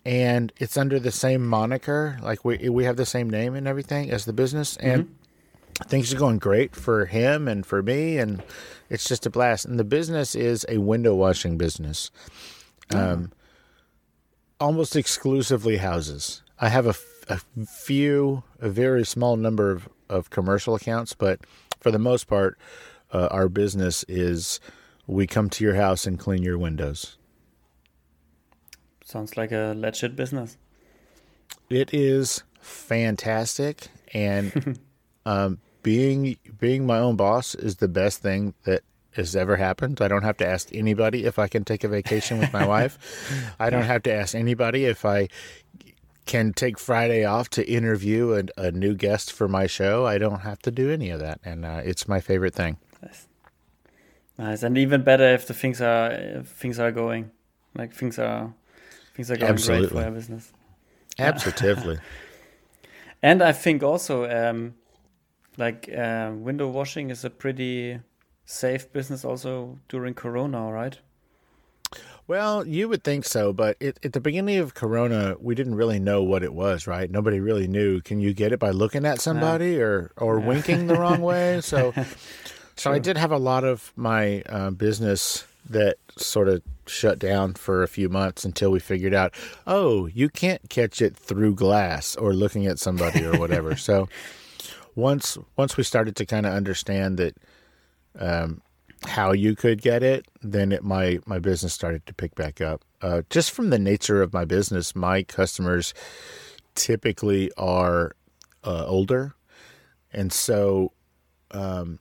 and 0.04 0.52
it's 0.56 0.76
under 0.76 0.98
the 0.98 1.12
same 1.12 1.46
moniker. 1.46 2.18
Like 2.22 2.44
we, 2.44 2.68
we 2.68 2.84
have 2.84 2.96
the 2.96 3.06
same 3.06 3.30
name 3.30 3.54
and 3.54 3.66
everything 3.66 4.10
as 4.10 4.24
the 4.24 4.32
business. 4.32 4.76
And 4.78 5.04
mm-hmm. 5.04 5.88
things 5.88 6.12
are 6.12 6.18
going 6.18 6.38
great 6.38 6.74
for 6.74 7.06
him 7.06 7.48
and 7.48 7.64
for 7.64 7.82
me. 7.82 8.18
And 8.18 8.42
it's 8.90 9.06
just 9.06 9.26
a 9.26 9.30
blast. 9.30 9.64
And 9.64 9.78
the 9.78 9.84
business 9.84 10.34
is 10.34 10.66
a 10.68 10.78
window 10.78 11.14
washing 11.14 11.56
business. 11.56 12.10
Mm-hmm. 12.90 13.12
Um, 13.12 13.32
almost 14.60 14.96
exclusively 14.96 15.78
houses. 15.78 16.42
I 16.60 16.68
have 16.68 16.86
a 16.86 16.94
a 17.28 17.40
few, 17.66 18.42
a 18.60 18.68
very 18.68 19.04
small 19.04 19.36
number 19.36 19.70
of, 19.70 19.88
of 20.08 20.30
commercial 20.30 20.74
accounts, 20.74 21.14
but 21.14 21.40
for 21.80 21.90
the 21.90 21.98
most 21.98 22.26
part, 22.26 22.58
uh, 23.12 23.28
our 23.30 23.48
business 23.48 24.04
is 24.08 24.60
we 25.06 25.26
come 25.26 25.50
to 25.50 25.64
your 25.64 25.74
house 25.74 26.06
and 26.06 26.18
clean 26.18 26.42
your 26.42 26.58
windows. 26.58 27.16
Sounds 29.12 29.36
like 29.36 29.52
a 29.52 29.74
legit 29.76 30.16
business. 30.16 30.56
It 31.68 31.92
is 31.92 32.44
fantastic, 32.60 33.88
and 34.14 34.78
um, 35.26 35.58
being 35.82 36.38
being 36.58 36.86
my 36.86 36.96
own 36.96 37.16
boss 37.16 37.54
is 37.54 37.76
the 37.76 37.88
best 37.88 38.22
thing 38.22 38.54
that 38.64 38.80
has 39.10 39.36
ever 39.36 39.56
happened. 39.56 40.00
I 40.00 40.08
don't 40.08 40.22
have 40.22 40.38
to 40.38 40.46
ask 40.46 40.74
anybody 40.74 41.26
if 41.26 41.38
I 41.38 41.46
can 41.46 41.62
take 41.62 41.84
a 41.84 41.88
vacation 41.88 42.38
with 42.38 42.54
my 42.54 42.66
wife. 42.66 43.54
I 43.60 43.68
don't 43.68 43.82
have 43.82 44.02
to 44.04 44.14
ask 44.14 44.34
anybody 44.34 44.86
if 44.86 45.04
I 45.04 45.28
can 46.24 46.54
take 46.54 46.78
Friday 46.78 47.26
off 47.26 47.50
to 47.50 47.70
interview 47.70 48.32
a, 48.32 48.68
a, 48.68 48.70
new 48.70 48.94
guest 48.94 49.30
for 49.30 49.46
my 49.46 49.66
show. 49.66 50.06
I 50.06 50.16
don't 50.16 50.40
have 50.40 50.60
to 50.60 50.70
do 50.70 50.90
any 50.90 51.10
of 51.10 51.20
that, 51.20 51.38
and 51.44 51.66
uh, 51.66 51.82
it's 51.84 52.08
my 52.08 52.20
favorite 52.20 52.54
thing. 52.54 52.78
Nice. 53.02 53.28
nice, 54.38 54.62
and 54.62 54.78
even 54.78 55.02
better 55.02 55.34
if 55.34 55.46
the 55.46 55.52
things 55.52 55.82
are 55.82 56.10
if 56.12 56.48
things 56.48 56.78
are 56.78 56.90
going 56.90 57.30
like 57.74 57.92
things 57.92 58.18
are 58.18 58.54
things 59.14 59.30
are 59.30 59.36
going 59.36 59.52
Absolutely. 59.52 59.88
great 59.88 59.98
for 59.98 60.02
your 60.02 60.10
business. 60.10 60.52
Absolutely. 61.18 61.98
and 63.22 63.42
I 63.42 63.52
think 63.52 63.82
also 63.82 64.28
um, 64.30 64.74
like 65.56 65.88
uh, 65.88 66.32
window 66.34 66.68
washing 66.68 67.10
is 67.10 67.24
a 67.24 67.30
pretty 67.30 68.00
safe 68.44 68.92
business 68.92 69.24
also 69.24 69.78
during 69.88 70.14
Corona, 70.14 70.72
right? 70.72 70.98
Well, 72.28 72.66
you 72.66 72.88
would 72.88 73.02
think 73.02 73.24
so, 73.24 73.52
but 73.52 73.76
it, 73.80 73.98
at 74.04 74.12
the 74.12 74.20
beginning 74.20 74.58
of 74.58 74.74
Corona, 74.74 75.34
we 75.40 75.54
didn't 75.54 75.74
really 75.74 75.98
know 75.98 76.22
what 76.22 76.42
it 76.42 76.54
was, 76.54 76.86
right? 76.86 77.10
Nobody 77.10 77.40
really 77.40 77.66
knew. 77.66 78.00
Can 78.00 78.20
you 78.20 78.32
get 78.32 78.52
it 78.52 78.60
by 78.60 78.70
looking 78.70 79.04
at 79.04 79.20
somebody 79.20 79.80
or 79.80 80.12
or 80.16 80.38
winking 80.38 80.86
the 80.86 80.94
wrong 80.94 81.20
way? 81.20 81.60
So, 81.60 81.92
so 82.76 82.92
I 82.92 83.00
did 83.00 83.16
have 83.16 83.32
a 83.32 83.38
lot 83.38 83.64
of 83.64 83.92
my 83.96 84.42
uh, 84.42 84.70
business 84.70 85.44
that 85.68 85.96
sort 86.16 86.48
of 86.48 86.62
shut 86.86 87.18
down 87.18 87.54
for 87.54 87.82
a 87.82 87.88
few 87.88 88.08
months 88.08 88.44
until 88.44 88.70
we 88.70 88.78
figured 88.78 89.14
out, 89.14 89.34
oh, 89.66 90.06
you 90.06 90.28
can't 90.28 90.68
catch 90.68 91.00
it 91.00 91.16
through 91.16 91.54
glass 91.54 92.16
or 92.16 92.32
looking 92.32 92.66
at 92.66 92.78
somebody 92.78 93.24
or 93.24 93.38
whatever. 93.38 93.76
so, 93.88 94.08
once 94.94 95.38
once 95.56 95.76
we 95.76 95.82
started 95.82 96.16
to 96.16 96.26
kind 96.26 96.46
of 96.46 96.52
understand 96.52 97.18
that. 97.18 97.36
Um, 98.18 98.60
how 99.04 99.32
you 99.32 99.56
could 99.56 99.82
get 99.82 100.02
it, 100.02 100.26
then 100.42 100.72
it, 100.72 100.84
my 100.84 101.18
my 101.26 101.38
business 101.38 101.72
started 101.72 102.06
to 102.06 102.14
pick 102.14 102.34
back 102.34 102.60
up. 102.60 102.84
Uh, 103.00 103.22
just 103.30 103.50
from 103.50 103.70
the 103.70 103.78
nature 103.78 104.22
of 104.22 104.32
my 104.32 104.44
business, 104.44 104.94
my 104.94 105.22
customers 105.22 105.92
typically 106.74 107.50
are 107.56 108.12
uh, 108.64 108.84
older, 108.86 109.34
and 110.12 110.32
so 110.32 110.92
um, 111.50 111.98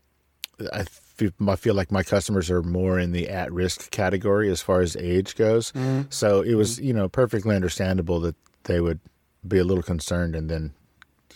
I 0.71 0.83
feel, 0.83 1.10
I 1.47 1.55
feel 1.55 1.73
like 1.73 1.91
my 1.91 2.03
customers 2.03 2.49
are 2.49 2.63
more 2.63 2.99
in 2.99 3.11
the 3.11 3.29
at 3.29 3.51
risk 3.51 3.91
category 3.91 4.49
as 4.49 4.61
far 4.61 4.81
as 4.81 4.95
age 4.95 5.35
goes. 5.35 5.71
Mm-hmm. 5.71 6.03
So 6.09 6.41
it 6.41 6.55
was 6.55 6.79
you 6.79 6.93
know 6.93 7.09
perfectly 7.09 7.55
understandable 7.55 8.19
that 8.21 8.35
they 8.63 8.81
would 8.81 8.99
be 9.47 9.57
a 9.57 9.63
little 9.63 9.83
concerned 9.83 10.35
and 10.35 10.49
then 10.49 10.73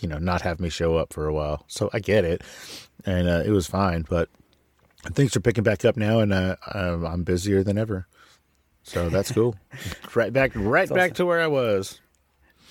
you 0.00 0.08
know 0.08 0.18
not 0.18 0.42
have 0.42 0.60
me 0.60 0.68
show 0.68 0.96
up 0.96 1.12
for 1.12 1.26
a 1.26 1.32
while. 1.32 1.64
So 1.66 1.90
I 1.92 2.00
get 2.00 2.24
it, 2.24 2.42
and 3.04 3.28
uh, 3.28 3.42
it 3.44 3.50
was 3.50 3.66
fine, 3.66 4.04
but 4.08 4.28
things 5.12 5.36
are 5.36 5.40
picking 5.40 5.64
back 5.64 5.84
up 5.84 5.96
now, 5.96 6.20
and 6.20 6.32
uh, 6.32 6.56
I'm 6.72 7.22
busier 7.22 7.62
than 7.62 7.78
ever. 7.78 8.06
So 8.82 9.08
that's 9.08 9.32
cool. 9.32 9.56
right 10.14 10.32
back, 10.32 10.52
right 10.54 10.88
back 10.88 11.14
to 11.14 11.26
where 11.26 11.40
I 11.40 11.48
was. 11.48 12.00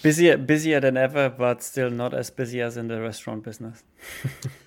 Busier, 0.01 0.37
busier 0.37 0.79
than 0.79 0.97
ever, 0.97 1.29
but 1.29 1.63
still 1.63 1.89
not 1.89 2.13
as 2.13 2.29
busy 2.29 2.61
as 2.61 2.77
in 2.77 2.87
the 2.87 3.01
restaurant 3.01 3.43
business. 3.43 3.83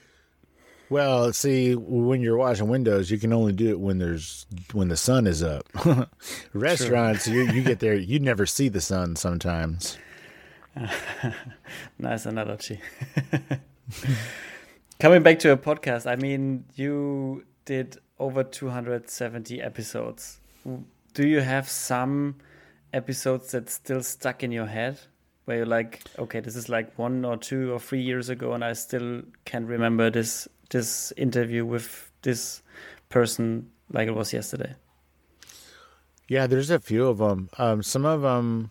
well, 0.91 1.33
see, 1.33 1.75
when 1.75 2.21
you're 2.21 2.37
washing 2.37 2.69
windows, 2.69 3.11
you 3.11 3.19
can 3.19 3.33
only 3.33 3.53
do 3.53 3.71
it 3.71 3.81
when 3.81 3.99
there's 3.99 4.47
when 4.73 4.89
the 4.89 4.97
sun 4.97 5.27
is 5.27 5.43
up. 5.43 5.69
Restaurants, 6.53 7.27
you, 7.27 7.43
you 7.43 7.63
get 7.63 7.81
there, 7.81 7.95
you 7.95 8.19
never 8.19 8.47
see 8.47 8.69
the 8.69 8.81
sun 8.81 9.17
sometimes. 9.17 9.99
nice 11.99 12.27
analogy. 12.27 12.81
Coming 15.01 15.23
back 15.23 15.39
to 15.41 15.53
a 15.53 15.57
podcast, 15.57 16.11
I 16.11 16.17
mean, 16.17 16.65
you 16.75 17.45
did 17.65 17.99
over 18.19 18.43
270 18.43 19.61
episodes. 19.61 20.41
Do 21.15 21.29
you 21.29 21.41
have 21.41 21.69
some 21.69 22.37
episodes 22.93 23.53
that 23.53 23.71
still 23.71 24.03
stuck 24.03 24.43
in 24.43 24.53
your 24.53 24.67
head 24.67 24.99
where 25.45 25.59
you're 25.59 25.67
like, 25.67 26.03
okay, 26.19 26.41
this 26.41 26.57
is 26.57 26.69
like 26.69 26.99
one 26.99 27.25
or 27.25 27.37
two 27.37 27.73
or 27.73 27.79
three 27.79 28.03
years 28.03 28.29
ago, 28.29 28.53
and 28.53 28.65
I 28.65 28.73
still 28.73 29.23
can 29.45 29.67
remember 29.67 30.11
this 30.11 30.49
this 30.71 31.13
interview 31.17 31.65
with 31.65 32.11
this 32.23 32.63
person 33.09 33.71
like 33.91 34.09
it 34.09 34.15
was 34.15 34.33
yesterday? 34.33 34.75
Yeah, 36.29 36.47
there's 36.47 36.71
a 36.71 36.79
few 36.79 37.07
of 37.07 37.19
them. 37.19 37.49
Um, 37.57 37.83
some 37.83 38.05
of 38.05 38.21
them, 38.21 38.71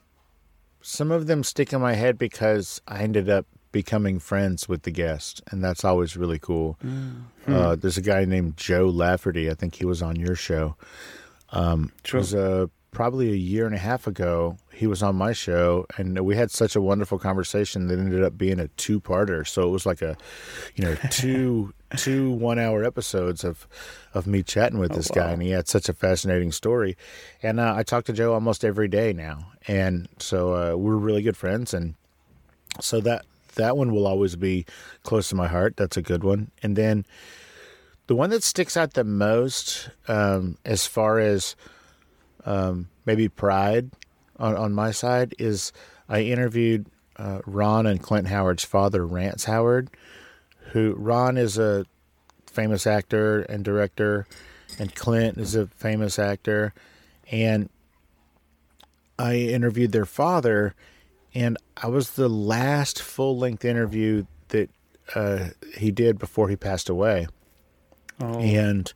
some 0.81 1.11
of 1.11 1.25
them 1.25 1.43
stick 1.43 1.73
in 1.73 1.81
my 1.81 1.93
head 1.93 2.17
because 2.17 2.81
I 2.87 3.01
ended 3.01 3.29
up 3.29 3.47
becoming 3.71 4.19
friends 4.19 4.69
with 4.69 4.83
the 4.83 4.91
guest, 4.91 5.41
and 5.51 5.63
that's 5.63 5.83
always 5.83 6.15
really 6.15 6.39
cool. 6.39 6.77
Mm-hmm. 6.83 7.53
Uh, 7.53 7.75
there's 7.75 7.97
a 7.97 8.01
guy 8.01 8.25
named 8.25 8.57
Joe 8.57 8.85
Lafferty. 8.87 9.49
I 9.49 9.55
think 9.55 9.75
he 9.75 9.85
was 9.85 10.01
on 10.01 10.15
your 10.15 10.35
show. 10.35 10.75
Um, 11.49 11.91
True. 12.03 12.19
It 12.19 12.21
was 12.21 12.35
uh, 12.35 12.67
probably 12.91 13.31
a 13.31 13.35
year 13.35 13.65
and 13.65 13.75
a 13.75 13.79
half 13.79 14.07
ago. 14.07 14.57
He 14.77 14.85
was 14.85 15.01
on 15.01 15.15
my 15.15 15.33
show, 15.33 15.87
and 15.97 16.19
we 16.19 16.35
had 16.35 16.51
such 16.51 16.75
a 16.75 16.81
wonderful 16.81 17.17
conversation 17.17 17.87
that 17.87 17.97
ended 17.97 18.23
up 18.23 18.37
being 18.37 18.59
a 18.59 18.67
two-parter. 18.67 19.47
So 19.47 19.63
it 19.63 19.71
was 19.71 19.87
like 19.87 20.03
a, 20.03 20.15
you 20.75 20.85
know, 20.85 20.95
two 21.09 21.73
two 21.95 22.31
one-hour 22.33 22.83
episodes 22.83 23.43
of 23.43 23.67
of 24.13 24.27
me 24.27 24.43
chatting 24.43 24.77
with 24.77 24.91
oh, 24.91 24.95
this 24.95 25.09
wow. 25.09 25.23
guy, 25.23 25.31
and 25.31 25.41
he 25.41 25.49
had 25.49 25.67
such 25.67 25.89
a 25.89 25.93
fascinating 25.93 26.51
story. 26.51 26.95
And 27.41 27.59
uh, 27.59 27.73
I 27.75 27.81
talk 27.81 28.05
to 28.05 28.13
Joe 28.13 28.33
almost 28.33 28.63
every 28.63 28.87
day 28.87 29.13
now, 29.13 29.51
and 29.67 30.07
so 30.19 30.53
uh, 30.53 30.75
we're 30.75 30.95
really 30.95 31.23
good 31.23 31.37
friends, 31.37 31.73
and 31.73 31.95
so 32.79 33.01
that 33.01 33.25
that 33.55 33.77
one 33.77 33.91
will 33.91 34.05
always 34.05 34.35
be 34.35 34.63
close 35.01 35.27
to 35.29 35.35
my 35.35 35.47
heart. 35.47 35.75
That's 35.75 35.97
a 35.97 36.03
good 36.03 36.23
one. 36.23 36.51
And 36.61 36.75
then 36.75 37.03
the 38.05 38.15
one 38.15 38.29
that 38.29 38.43
sticks 38.43 38.77
out 38.77 38.93
the 38.93 39.03
most, 39.03 39.89
um, 40.07 40.59
as 40.65 40.85
far 40.85 41.17
as 41.17 41.55
um, 42.45 42.89
maybe 43.07 43.27
pride 43.27 43.89
on, 44.39 44.55
on 44.55 44.73
my 44.73 44.91
side, 44.91 45.35
is 45.39 45.71
I 46.09 46.21
interviewed 46.21 46.87
uh, 47.17 47.39
Ron 47.45 47.85
and 47.85 48.01
Clint 48.01 48.27
Howard's 48.27 48.63
father, 48.63 49.05
Rance 49.05 49.45
Howard, 49.45 49.89
who 50.71 50.93
Ron 50.97 51.37
is 51.37 51.57
a 51.57 51.85
famous 52.45 52.87
actor 52.87 53.41
and 53.41 53.63
director, 53.63 54.27
and 54.79 54.93
Clint 54.95 55.37
is 55.37 55.55
a 55.55 55.67
famous 55.67 56.19
actor. 56.19 56.73
And 57.31 57.69
I 59.19 59.35
interviewed 59.35 59.91
their 59.91 60.05
father, 60.05 60.75
and 61.33 61.57
I 61.75 61.87
was 61.87 62.11
the 62.11 62.29
last 62.29 63.01
full 63.01 63.37
length 63.37 63.65
interview 63.65 64.25
that 64.49 64.69
uh, 65.15 65.49
he 65.75 65.91
did 65.91 66.19
before 66.19 66.49
he 66.49 66.55
passed 66.55 66.89
away. 66.89 67.27
Oh. 68.19 68.39
And 68.39 68.91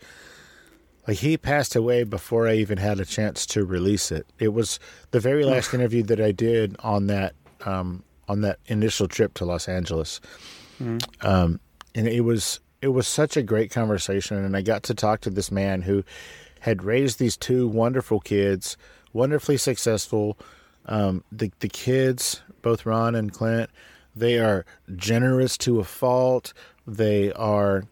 like 1.12 1.20
he 1.20 1.38
passed 1.38 1.76
away 1.76 2.06
before 2.06 2.48
I 2.48 2.54
even 2.54 2.78
had 2.78 3.02
a 3.02 3.06
chance 3.06 3.46
to 3.48 3.66
release 3.66 4.14
it. 4.14 4.26
It 4.40 4.54
was 4.54 4.80
the 5.12 5.20
very 5.20 5.44
last 5.44 5.74
interview 5.74 6.04
that 6.04 6.22
I 6.22 6.32
did 6.32 6.78
on 6.80 7.08
that 7.08 7.36
um, 7.66 8.04
on 8.30 8.40
that 8.42 8.60
initial 8.68 9.10
trip 9.10 9.34
to 9.34 9.44
Los 9.44 9.68
Angeles, 9.68 10.22
mm-hmm. 10.82 11.00
um, 11.28 11.60
and 11.94 12.08
it 12.08 12.22
was 12.22 12.62
it 12.82 12.88
was 12.88 13.10
such 13.10 13.36
a 13.36 13.44
great 13.44 13.72
conversation. 13.72 14.38
And 14.38 14.56
I 14.56 14.62
got 14.62 14.84
to 14.84 14.94
talk 14.94 15.20
to 15.22 15.30
this 15.30 15.52
man 15.52 15.82
who 15.82 16.06
had 16.62 16.82
raised 16.82 17.20
these 17.20 17.36
two 17.36 17.68
wonderful 17.68 18.22
kids, 18.22 18.78
wonderfully 19.12 19.58
successful. 19.58 20.38
Um, 20.86 21.26
the 21.30 21.52
the 21.60 21.68
kids, 21.68 22.42
both 22.62 22.86
Ron 22.86 23.16
and 23.16 23.34
Clint, 23.34 23.70
they 24.16 24.40
are 24.40 24.66
generous 24.96 25.58
to 25.58 25.82
a 25.82 25.84
fault. 25.84 26.54
They 26.88 27.34
are 27.34 27.84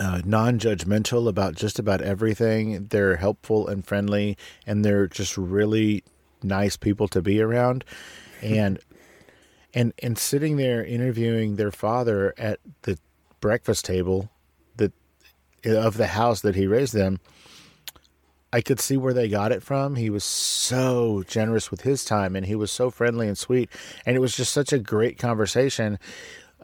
uh, 0.00 0.22
non-judgmental 0.24 1.28
about 1.28 1.54
just 1.54 1.78
about 1.78 2.00
everything. 2.00 2.86
They're 2.86 3.16
helpful 3.16 3.68
and 3.68 3.86
friendly, 3.86 4.36
and 4.66 4.84
they're 4.84 5.06
just 5.06 5.36
really 5.36 6.04
nice 6.42 6.76
people 6.76 7.08
to 7.08 7.22
be 7.22 7.40
around. 7.40 7.84
And 8.42 8.78
and 9.72 9.92
and 10.02 10.18
sitting 10.18 10.56
there 10.56 10.84
interviewing 10.84 11.56
their 11.56 11.70
father 11.70 12.34
at 12.38 12.60
the 12.82 12.98
breakfast 13.40 13.84
table 13.84 14.30
that 14.76 14.92
of 15.64 15.96
the 15.96 16.08
house 16.08 16.40
that 16.42 16.54
he 16.54 16.66
raised 16.66 16.94
them, 16.94 17.20
I 18.52 18.60
could 18.60 18.80
see 18.80 18.96
where 18.96 19.14
they 19.14 19.28
got 19.28 19.52
it 19.52 19.62
from. 19.62 19.96
He 19.96 20.10
was 20.10 20.24
so 20.24 21.24
generous 21.26 21.70
with 21.70 21.82
his 21.82 22.04
time, 22.04 22.36
and 22.36 22.46
he 22.46 22.54
was 22.54 22.70
so 22.70 22.90
friendly 22.90 23.26
and 23.26 23.36
sweet, 23.36 23.70
and 24.06 24.16
it 24.16 24.20
was 24.20 24.36
just 24.36 24.52
such 24.52 24.72
a 24.72 24.78
great 24.78 25.18
conversation. 25.18 25.98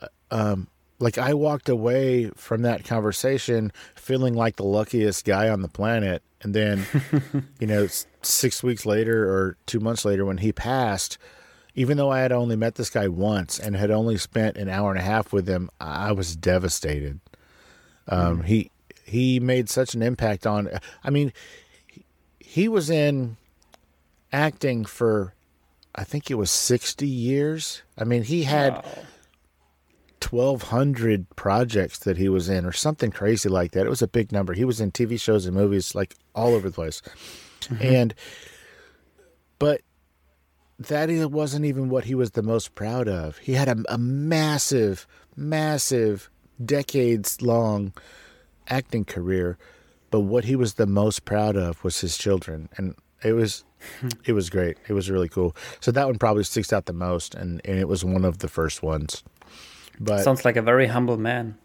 Uh, 0.01 0.09
um, 0.31 0.69
like 1.01 1.17
I 1.17 1.35
walked 1.35 1.69
away 1.69 2.31
from 2.37 2.63
that 2.63 2.85
conversation 2.85 3.73
feeling 3.97 4.35
like 4.35 4.57
the 4.57 4.65
luckiest 4.65 5.25
guy 5.25 5.49
on 5.49 5.63
the 5.63 5.69
planet. 5.69 6.23
And 6.43 6.55
then, 6.55 6.87
you 7.59 7.67
know, 7.67 7.89
six 8.23 8.63
weeks 8.63 8.87
later 8.87 9.29
or 9.29 9.57
two 9.67 9.81
months 9.81 10.05
later 10.05 10.25
when 10.25 10.39
he 10.39 10.53
passed, 10.53 11.19
even 11.75 11.97
though 11.97 12.11
I 12.11 12.21
had 12.21 12.33
only 12.33 12.55
met 12.55 12.75
this 12.75 12.91
guy 12.91 13.09
once 13.09 13.59
and 13.59 13.75
had 13.75 13.91
only 13.91 14.19
spent 14.19 14.57
an 14.57 14.69
hour 14.69 14.91
and 14.91 15.01
a 15.01 15.03
half 15.03 15.33
with 15.33 15.49
him, 15.49 15.71
I 15.81 16.13
was 16.13 16.37
devastated. 16.37 17.21
Um, 18.07 18.43
mm. 18.43 18.45
He 18.45 18.71
he 19.05 19.41
made 19.41 19.69
such 19.69 19.95
an 19.95 20.03
impact 20.03 20.47
on. 20.47 20.69
I 21.03 21.11
mean, 21.11 21.33
he 22.39 22.69
was 22.69 22.91
in 22.91 23.37
acting 24.33 24.85
for, 24.85 25.35
I 25.95 26.05
think 26.05 26.31
it 26.31 26.35
was 26.35 26.51
sixty 26.51 27.09
years. 27.09 27.83
I 27.97 28.05
mean, 28.05 28.23
he 28.25 28.45
had. 28.45 28.75
Wow 28.75 28.85
1,200 30.23 31.35
projects 31.37 32.01
that 32.01 32.17
he 32.17 32.29
was 32.29 32.49
in, 32.49 32.65
or 32.65 32.73
something 32.73 33.11
crazy 33.11 33.49
like 33.49 33.73
that. 33.73 33.87
It 33.87 33.91
was 33.91 34.03
a 34.03 34.09
big 34.09 34.33
number. 34.33 34.53
He 34.53 34.65
was 34.65 34.81
in 34.81 34.93
TV 34.93 35.21
shows 35.21 35.47
and 35.47 35.57
movies 35.57 35.95
like 35.95 36.17
all 36.35 36.55
over 36.55 36.69
the 36.69 36.75
place. 36.75 37.03
Mm-hmm. 37.63 37.83
And, 37.83 38.15
but 39.59 39.83
that 40.79 41.11
wasn't 41.31 41.65
even 41.65 41.89
what 41.89 42.05
he 42.05 42.15
was 42.15 42.33
the 42.33 42.43
most 42.43 42.75
proud 42.75 43.09
of. 43.09 43.39
He 43.39 43.53
had 43.53 43.69
a, 43.69 43.77
a 43.89 43.99
massive, 43.99 45.07
massive, 45.37 46.31
decades 46.65 47.41
long 47.43 47.93
acting 48.69 49.05
career, 49.05 49.59
but 50.11 50.21
what 50.21 50.45
he 50.45 50.57
was 50.57 50.75
the 50.75 50.87
most 50.87 51.25
proud 51.25 51.57
of 51.57 51.83
was 51.85 52.01
his 52.01 52.17
children. 52.17 52.69
And 52.77 52.95
it 53.23 53.33
was 53.33 53.65
it 54.25 54.33
was 54.33 54.51
great. 54.51 54.79
It 54.89 54.93
was 54.93 55.11
really 55.11 55.29
cool. 55.29 55.55
So 55.81 55.91
that 55.93 56.07
one 56.07 56.19
probably 56.19 56.45
sticks 56.45 56.73
out 56.73 56.87
the 56.87 56.93
most, 56.93 57.35
and, 57.35 57.61
and 57.65 57.79
it 57.79 57.89
was 57.89 58.05
one 58.05 58.25
of 58.25 58.39
the 58.39 58.49
first 58.49 58.83
ones. 58.83 59.23
But 60.01 60.25
sounds 60.25 60.45
like 60.45 60.57
a 60.57 60.63
very 60.63 60.87
humble 60.87 61.19
man. 61.19 61.59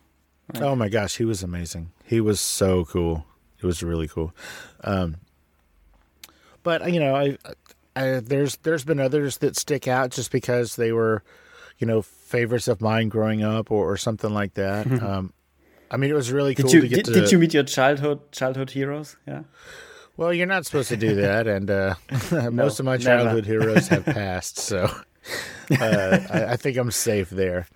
Right? 0.54 0.64
Oh 0.64 0.76
my 0.76 0.90
gosh, 0.90 1.18
he 1.18 1.26
was 1.26 1.42
amazing. 1.42 1.92
He 2.04 2.20
was 2.20 2.40
so 2.40 2.86
cool. 2.86 3.26
It 3.58 3.66
was 3.66 3.82
really 3.82 4.08
cool. 4.08 4.34
Um, 4.84 5.18
but 6.62 6.92
you 6.92 7.00
know, 7.00 7.16
I, 7.16 7.38
I, 7.96 8.20
there's 8.20 8.58
there's 8.58 8.84
been 8.84 9.00
others 9.00 9.38
that 9.38 9.56
stick 9.56 9.88
out 9.88 10.12
just 10.12 10.32
because 10.32 10.76
they 10.76 10.92
were, 10.92 11.24
you 11.80 11.88
know, 11.88 12.02
favorites 12.02 12.68
of 12.68 12.82
mine 12.82 13.10
growing 13.10 13.42
up 13.42 13.72
or, 13.72 13.92
or 13.92 13.98
something 13.98 14.34
like 14.34 14.56
that. 14.56 14.86
um, 15.02 15.34
I 15.90 15.98
mean, 15.98 16.10
it 16.10 16.16
was 16.16 16.32
really 16.32 16.56
cool 16.56 16.66
did 16.66 16.74
you, 16.74 16.82
to 16.82 16.88
get 16.88 16.96
did, 17.06 17.06
to. 17.06 17.22
Did 17.22 17.32
you 17.32 17.40
meet 17.40 17.54
your 17.54 17.64
childhood 17.64 18.32
childhood 18.32 18.72
heroes? 18.72 19.16
Yeah. 19.26 19.44
Well, 20.18 20.34
you're 20.34 20.48
not 20.48 20.66
supposed 20.66 20.90
to 20.90 20.98
do 20.98 21.16
that, 21.22 21.48
and 21.48 21.70
uh, 21.72 21.96
most 22.52 22.80
of 22.80 22.86
my 22.86 22.98
childhood 22.98 23.46
heroes 23.46 23.88
have 23.88 24.06
passed, 24.06 24.58
so 24.58 24.86
uh, 25.80 26.20
I, 26.30 26.46
I, 26.52 26.56
think 26.58 26.78
I'm 26.78 26.92
safe 26.92 27.30
there. 27.30 27.68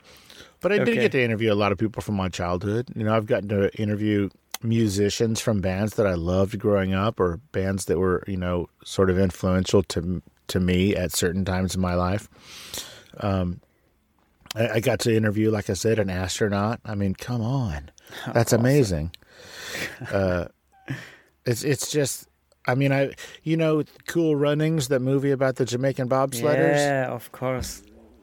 But 0.62 0.72
I 0.72 0.76
okay. 0.76 0.86
did 0.86 0.96
get 0.96 1.12
to 1.14 1.24
interview 1.24 1.54
a 1.54 1.56
lot 1.56 1.72
of 1.72 1.78
people 1.78 2.02
from 2.02 2.16
my 2.16 2.30
childhood. 2.30 2.90
You 2.96 3.04
know, 3.04 3.16
I've 3.16 3.26
gotten 3.26 3.50
to 3.50 3.74
interview 3.82 4.30
musicians 4.62 5.40
from 5.40 5.62
bands 5.62 5.96
that 5.96 6.06
I 6.06 6.16
loved 6.16 6.60
growing 6.60 6.94
up, 6.94 7.20
or 7.20 7.40
bands 7.52 7.86
that 7.86 7.98
were 7.98 8.24
you 8.28 8.38
know 8.38 8.68
sort 8.84 9.10
of 9.10 9.18
influential 9.18 9.84
to 9.84 10.22
to 10.48 10.60
me 10.60 10.96
at 10.96 11.12
certain 11.14 11.46
times 11.46 11.76
in 11.76 11.82
my 11.82 11.94
life. 11.94 12.28
Um, 13.20 13.62
I, 14.56 14.70
I 14.70 14.80
got 14.80 15.00
to 15.02 15.16
interview, 15.16 15.52
like 15.52 15.70
I 15.70 15.74
said, 15.74 16.00
an 16.00 16.10
astronaut. 16.10 16.80
I 16.84 16.96
mean, 16.96 17.14
come 17.14 17.42
on, 17.42 17.92
that's 18.34 18.54
awesome. 18.54 18.62
amazing. 18.62 19.12
uh, 20.12 20.46
it's 21.46 21.64
it's 21.64 21.90
just 21.90 22.28
I 22.68 22.76
mean, 22.76 22.92
I 22.92 23.14
you 23.44 23.58
know, 23.58 23.84
Cool 24.08 24.36
Runnings, 24.36 24.90
that 24.90 25.00
movie 25.00 25.32
about 25.32 25.56
the 25.56 25.66
Jamaican 25.66 26.10
bobsledders. 26.10 26.76
Yeah, 26.76 27.08
of 27.08 27.32
course. 27.32 27.82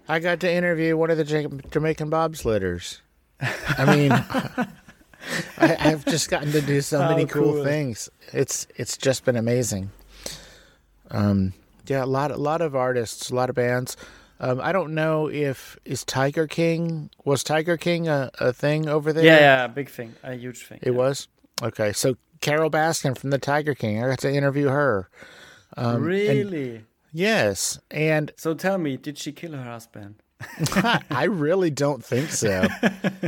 I 0.09 0.19
got 0.19 0.41
to 0.41 0.53
interview 0.53 0.97
one 0.97 1.11
of 1.11 1.19
the 1.19 1.25
Jamaican 1.25 2.11
bobsledders. 2.11 3.01
I 3.41 3.97
mean, 3.97 4.13
I, 5.59 5.67
have 5.67 6.05
just 6.05 6.31
gotten 6.31 6.53
to 6.53 6.61
do 6.61 6.81
so 6.81 7.01
many 7.01 7.27
cool, 7.27 7.55
cool, 7.55 7.65
things. 7.65 8.09
It's 8.33 8.67
it's 8.77 8.97
just 8.97 9.25
been 9.25 9.37
amazing. 9.37 9.91
Um, 11.11 11.53
yeah, 11.87 12.05
a 12.05 12.07
lot 12.07 12.31
a 12.31 12.37
lot 12.37 12.61
of 12.61 12.75
artists, 12.75 13.31
a 13.31 13.35
lot 13.35 13.51
of 13.51 13.57
bands. 13.57 13.97
Um, 14.39 14.61
I 14.61 14.73
don't 14.73 14.95
know 14.95 15.29
if 15.29 15.79
is 15.85 16.05
Tiger 16.05 16.47
King 16.47 17.11
was 17.25 17.43
Tiger 17.43 17.77
King 17.77 18.09
a, 18.09 18.31
a 18.39 18.53
thing 18.53 18.89
over 18.89 19.13
there? 19.13 19.25
Yeah, 19.25 19.39
yeah, 19.39 19.65
a 19.65 19.69
big 19.69 19.89
thing, 19.89 20.15
a 20.23 20.35
huge 20.35 20.67
thing. 20.67 20.79
It 20.83 20.93
yeah. 20.93 20.99
was 20.99 21.29
okay. 21.63 21.93
So 21.93 22.17
Carole 22.41 22.71
Baskin 22.71 23.17
from 23.17 23.31
the 23.31 23.39
Tiger 23.39 23.75
King, 23.75 24.03
I 24.03 24.09
got 24.09 24.19
to 24.21 24.33
interview 24.33 24.69
her. 24.69 25.09
Um, 25.77 26.03
really? 26.03 26.85
Yes, 27.13 27.79
and 27.91 28.33
so 28.37 28.55
tell 28.55 28.79
me, 28.79 28.97
did 28.97 29.19
she 29.19 29.33
kill 29.33 29.53
her 29.53 29.63
husband? 29.65 30.17
I 31.11 31.25
really 31.25 31.71
don't 31.71 32.05
think 32.05 32.31
so. 32.31 32.67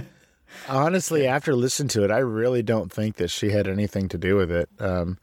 Honestly, 0.69 1.27
after 1.27 1.55
listening 1.55 1.89
to 1.89 2.05
it, 2.05 2.11
I 2.11 2.19
really 2.19 2.63
don't 2.63 2.93
think 2.93 3.17
that 3.17 3.29
she 3.29 3.51
had 3.51 3.67
anything 3.67 4.09
to 4.11 4.19
do 4.19 4.37
with 4.37 4.51
it. 4.51 4.69
Um, 4.79 5.19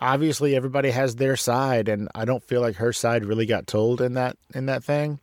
obviously, 0.00 0.54
everybody 0.54 0.90
has 0.90 1.16
their 1.16 1.36
side, 1.36 1.88
and 1.88 2.08
I 2.14 2.24
don't 2.24 2.42
feel 2.42 2.60
like 2.60 2.76
her 2.76 2.92
side 2.92 3.24
really 3.24 3.46
got 3.46 3.66
told 3.66 4.00
in 4.00 4.14
that 4.14 4.36
in 4.54 4.66
that 4.66 4.84
thing. 4.84 5.20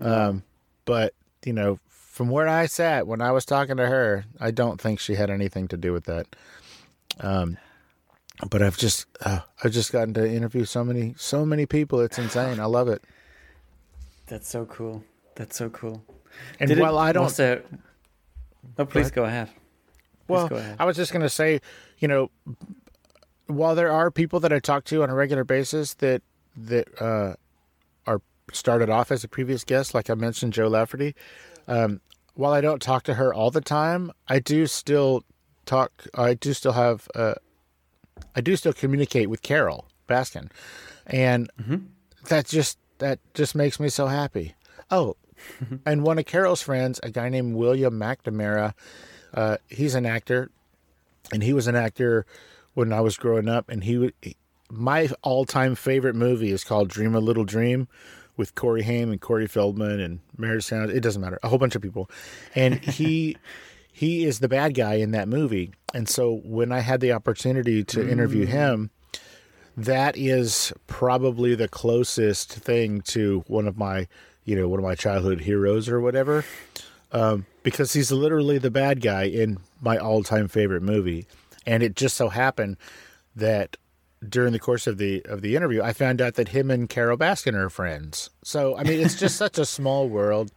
Um, 0.00 0.42
but 0.84 1.14
you 1.44 1.52
know, 1.52 1.78
from 1.88 2.28
where 2.28 2.48
I 2.48 2.66
sat 2.66 3.06
when 3.06 3.20
I 3.20 3.32
was 3.32 3.44
talking 3.44 3.76
to 3.76 3.86
her, 3.86 4.24
I 4.40 4.50
don't 4.50 4.80
think 4.80 5.00
she 5.00 5.14
had 5.14 5.30
anything 5.30 5.68
to 5.68 5.76
do 5.76 5.92
with 5.92 6.04
that. 6.04 6.26
Um, 7.20 7.56
but 8.50 8.62
I've 8.62 8.76
just 8.76 9.06
uh, 9.20 9.40
I've 9.62 9.72
just 9.72 9.92
gotten 9.92 10.14
to 10.14 10.28
interview 10.28 10.64
so 10.64 10.84
many 10.84 11.14
so 11.16 11.46
many 11.46 11.66
people. 11.66 12.00
It's 12.00 12.18
insane. 12.18 12.60
I 12.60 12.64
love 12.66 12.88
it. 12.88 13.02
That's 14.26 14.48
so 14.48 14.64
cool. 14.66 15.04
That's 15.36 15.56
so 15.56 15.68
cool. 15.70 16.02
And 16.58 16.68
Did 16.68 16.78
it- 16.78 16.80
while 16.82 16.98
I 16.98 17.12
don't, 17.12 17.32
there... 17.36 17.62
No, 18.78 18.86
please 18.86 19.10
go 19.10 19.24
ahead. 19.24 19.50
well, 20.26 20.48
go 20.48 20.56
ahead. 20.56 20.76
I 20.80 20.84
was 20.84 20.96
just 20.96 21.12
going 21.12 21.22
to 21.22 21.28
say, 21.28 21.60
you 21.98 22.08
know, 22.08 22.30
while 23.46 23.74
there 23.74 23.92
are 23.92 24.10
people 24.10 24.40
that 24.40 24.52
I 24.52 24.58
talk 24.58 24.84
to 24.86 25.02
on 25.02 25.10
a 25.10 25.14
regular 25.14 25.44
basis 25.44 25.94
that 25.94 26.22
that 26.56 26.88
uh, 27.00 27.34
are 28.06 28.20
started 28.52 28.88
off 28.88 29.12
as 29.12 29.22
a 29.22 29.28
previous 29.28 29.64
guest, 29.64 29.94
like 29.94 30.08
I 30.08 30.14
mentioned, 30.14 30.52
Joe 30.54 30.68
Lafferty. 30.68 31.14
Um, 31.68 32.00
while 32.34 32.52
I 32.52 32.60
don't 32.60 32.80
talk 32.80 33.02
to 33.04 33.14
her 33.14 33.32
all 33.34 33.50
the 33.50 33.60
time, 33.60 34.10
I 34.28 34.38
do 34.38 34.66
still 34.66 35.24
talk. 35.66 35.92
I 36.14 36.34
do 36.34 36.52
still 36.52 36.72
have. 36.72 37.06
Uh, 37.14 37.34
I 38.34 38.40
do 38.40 38.56
still 38.56 38.72
communicate 38.72 39.30
with 39.30 39.42
Carole 39.42 39.86
Baskin, 40.08 40.50
and 41.06 41.50
that 42.28 42.46
just 42.46 42.78
that 42.98 43.18
just 43.34 43.54
makes 43.54 43.78
me 43.80 43.88
so 43.88 44.06
happy. 44.06 44.54
Oh, 44.90 45.16
and 45.86 46.02
one 46.02 46.18
of 46.18 46.26
Carole's 46.26 46.62
friends, 46.62 47.00
a 47.02 47.10
guy 47.10 47.28
named 47.28 47.54
William 47.56 47.98
McNamara, 47.98 48.74
uh, 49.34 49.56
he's 49.68 49.94
an 49.94 50.06
actor, 50.06 50.50
and 51.32 51.42
he 51.42 51.52
was 51.52 51.66
an 51.66 51.76
actor 51.76 52.26
when 52.74 52.92
I 52.92 53.00
was 53.00 53.16
growing 53.16 53.48
up. 53.48 53.68
And 53.68 53.84
he, 53.84 54.12
he 54.22 54.36
my 54.70 55.08
all-time 55.22 55.74
favorite 55.74 56.14
movie 56.14 56.50
is 56.50 56.64
called 56.64 56.88
Dream 56.88 57.14
a 57.14 57.20
Little 57.20 57.44
Dream, 57.44 57.88
with 58.36 58.54
Corey 58.54 58.82
Haim 58.82 59.10
and 59.10 59.20
Corey 59.20 59.46
Feldman 59.46 60.00
and 60.00 60.20
Meredith 60.36 60.64
Sound. 60.64 60.90
It 60.90 61.00
doesn't 61.00 61.22
matter, 61.22 61.38
a 61.42 61.48
whole 61.48 61.58
bunch 61.58 61.74
of 61.74 61.82
people, 61.82 62.10
and 62.54 62.82
he. 62.84 63.36
He 63.96 64.24
is 64.24 64.40
the 64.40 64.48
bad 64.48 64.74
guy 64.74 64.94
in 64.94 65.12
that 65.12 65.28
movie. 65.28 65.72
And 65.94 66.08
so 66.08 66.40
when 66.44 66.72
I 66.72 66.80
had 66.80 67.00
the 67.00 67.12
opportunity 67.12 67.84
to 67.84 68.10
interview 68.10 68.44
him, 68.44 68.90
that 69.76 70.16
is 70.16 70.72
probably 70.88 71.54
the 71.54 71.68
closest 71.68 72.52
thing 72.52 73.02
to 73.02 73.44
one 73.46 73.68
of 73.68 73.76
my, 73.76 74.08
you 74.44 74.56
know, 74.56 74.68
one 74.68 74.80
of 74.80 74.84
my 74.84 74.96
childhood 74.96 75.42
heroes 75.42 75.88
or 75.88 76.00
whatever. 76.00 76.44
Um, 77.12 77.46
because 77.62 77.92
he's 77.92 78.10
literally 78.10 78.58
the 78.58 78.70
bad 78.72 79.00
guy 79.00 79.24
in 79.24 79.58
my 79.80 79.96
all-time 79.96 80.48
favorite 80.48 80.82
movie, 80.82 81.26
and 81.64 81.80
it 81.84 81.94
just 81.94 82.16
so 82.16 82.28
happened 82.30 82.76
that 83.36 83.76
during 84.28 84.52
the 84.52 84.58
course 84.58 84.88
of 84.88 84.98
the 84.98 85.22
of 85.26 85.40
the 85.40 85.54
interview, 85.54 85.80
I 85.82 85.92
found 85.92 86.20
out 86.20 86.34
that 86.34 86.48
him 86.48 86.72
and 86.72 86.88
Carole 86.88 87.16
Baskin 87.16 87.54
are 87.54 87.70
friends. 87.70 88.30
So 88.42 88.76
I 88.76 88.82
mean, 88.82 89.00
it's 89.00 89.14
just 89.14 89.36
such 89.44 89.58
a 89.58 89.64
small 89.64 90.08
world, 90.08 90.50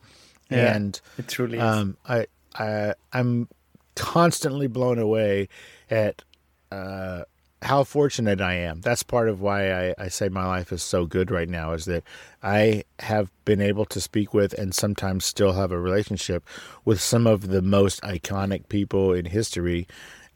Yeah. 0.50 0.74
and 0.76 1.00
It 1.20 1.28
truly 1.28 1.58
is. 1.60 1.64
um, 1.64 1.98
I, 2.08 2.26
I 2.58 2.94
I'm 3.14 3.48
constantly 3.96 4.68
blown 4.68 5.00
away 5.00 5.50
at 5.90 6.24
uh, 6.72 7.24
how 7.62 7.84
fortunate 7.84 8.40
I 8.40 8.54
am. 8.54 8.82
That's 8.82 9.04
part 9.04 9.30
of 9.30 9.42
why 9.42 9.90
I, 9.90 9.96
I 9.98 10.08
say 10.10 10.30
my 10.30 10.46
life 10.46 10.72
is 10.72 10.84
so 10.84 11.06
good 11.06 11.32
right 11.32 11.50
now 11.50 11.74
is 11.74 11.86
that 11.86 12.04
I 12.44 12.84
have 13.00 13.32
been 13.46 13.62
able 13.62 13.86
to 13.86 14.00
speak 14.00 14.34
with 14.34 14.54
and 14.54 14.74
sometimes 14.74 15.26
still 15.26 15.54
have 15.54 15.72
a 15.72 15.80
relationship 15.80 16.46
with 16.86 17.02
some 17.02 17.26
of 17.26 17.48
the 17.48 17.62
most 17.62 18.02
iconic 18.02 18.70
people 18.70 19.12
in 19.14 19.26
history, 19.26 19.88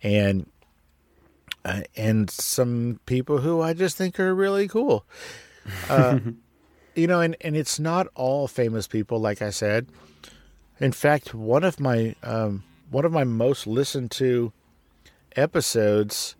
and 0.01 0.47
uh, 1.63 1.81
and 1.95 2.29
some 2.29 2.99
people 3.05 3.39
who 3.39 3.61
I 3.61 3.73
just 3.73 3.97
think 3.97 4.19
are 4.19 4.33
really 4.33 4.67
cool. 4.67 5.05
Uh, 5.89 6.19
you 6.95 7.07
know, 7.07 7.21
and, 7.21 7.35
and 7.41 7.55
it's 7.55 7.79
not 7.79 8.07
all 8.15 8.47
famous 8.47 8.87
people, 8.87 9.19
like 9.19 9.41
I 9.41 9.51
said. 9.51 9.87
In 10.81 10.91
fact, 10.91 11.33
one 11.35 11.63
of 11.63 11.79
my 11.79 12.15
um, 12.23 12.63
one 12.89 13.05
of 13.05 13.11
my 13.11 13.23
most 13.23 13.67
listened 13.67 14.09
to 14.11 14.51
episodes, 15.35 16.35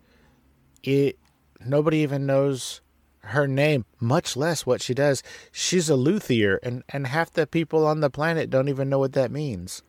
it 0.82 1.16
nobody 1.64 1.98
even 1.98 2.26
knows 2.26 2.80
her 3.20 3.46
name, 3.46 3.84
much 4.00 4.36
less 4.36 4.66
what 4.66 4.82
she 4.82 4.94
does. 4.94 5.22
She's 5.52 5.88
a 5.88 5.94
luthier, 5.94 6.58
and 6.64 6.82
and 6.88 7.06
half 7.06 7.32
the 7.32 7.46
people 7.46 7.86
on 7.86 8.00
the 8.00 8.10
planet 8.10 8.50
don't 8.50 8.68
even 8.68 8.88
know 8.90 8.98
what 8.98 9.12
that 9.12 9.30
means. 9.30 9.82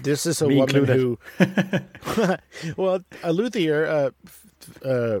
This 0.00 0.26
is 0.26 0.42
a 0.42 0.48
Me 0.48 0.56
woman 0.56 0.76
included. 0.76 0.96
who, 1.38 2.36
well, 2.76 3.04
a 3.22 3.32
luthier 3.32 3.86
uh, 3.86 4.86
uh, 4.86 5.20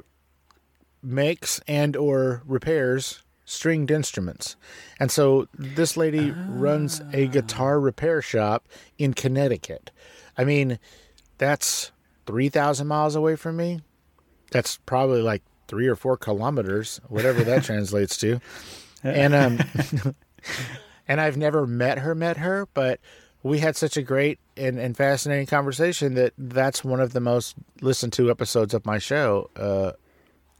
makes 1.02 1.60
and 1.68 1.96
or 1.96 2.42
repairs 2.44 3.22
stringed 3.46 3.90
instruments. 3.90 4.56
And 5.00 5.10
so 5.10 5.48
this 5.54 5.96
lady 5.96 6.32
runs 6.32 7.00
a 7.12 7.28
guitar 7.28 7.80
repair 7.80 8.20
shop 8.20 8.68
in 8.98 9.14
Connecticut. 9.14 9.90
I 10.36 10.44
mean, 10.44 10.78
that's 11.38 11.92
3,000 12.26 12.86
miles 12.86 13.14
away 13.14 13.36
from 13.36 13.56
me. 13.56 13.80
That's 14.50 14.78
probably 14.84 15.22
like 15.22 15.42
three 15.68 15.86
or 15.86 15.96
four 15.96 16.16
kilometers, 16.16 17.00
whatever 17.08 17.42
that 17.44 17.64
translates 17.64 18.18
to. 18.18 18.40
And, 19.02 19.34
um, 19.34 19.60
and 21.08 21.20
I've 21.20 21.36
never 21.36 21.66
met 21.66 21.98
her, 21.98 22.14
met 22.14 22.36
her, 22.38 22.66
but 22.74 23.00
we 23.44 23.60
had 23.60 23.76
such 23.76 23.96
a 23.96 24.02
great 24.02 24.40
and, 24.56 24.78
and 24.78 24.96
fascinating 24.96 25.46
conversation 25.46 26.14
that 26.14 26.32
that's 26.36 26.82
one 26.82 27.00
of 27.00 27.12
the 27.12 27.20
most 27.20 27.54
listened 27.80 28.12
to 28.14 28.28
episodes 28.28 28.74
of 28.74 28.84
my 28.84 28.98
show. 28.98 29.50
Uh, 29.54 29.92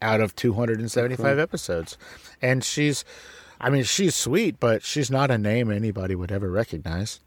out 0.03 0.21
of 0.21 0.35
275 0.37 1.39
episodes. 1.39 1.97
And 2.43 2.63
she's, 2.63 3.05
I 3.61 3.71
mean, 3.71 3.85
she's 3.85 4.15
sweet, 4.15 4.61
but 4.61 4.83
she's 4.83 5.11
not 5.11 5.31
a 5.31 5.39
name 5.39 5.71
anybody 5.71 6.15
would 6.15 6.31
ever 6.33 6.51
recognize. 6.51 7.21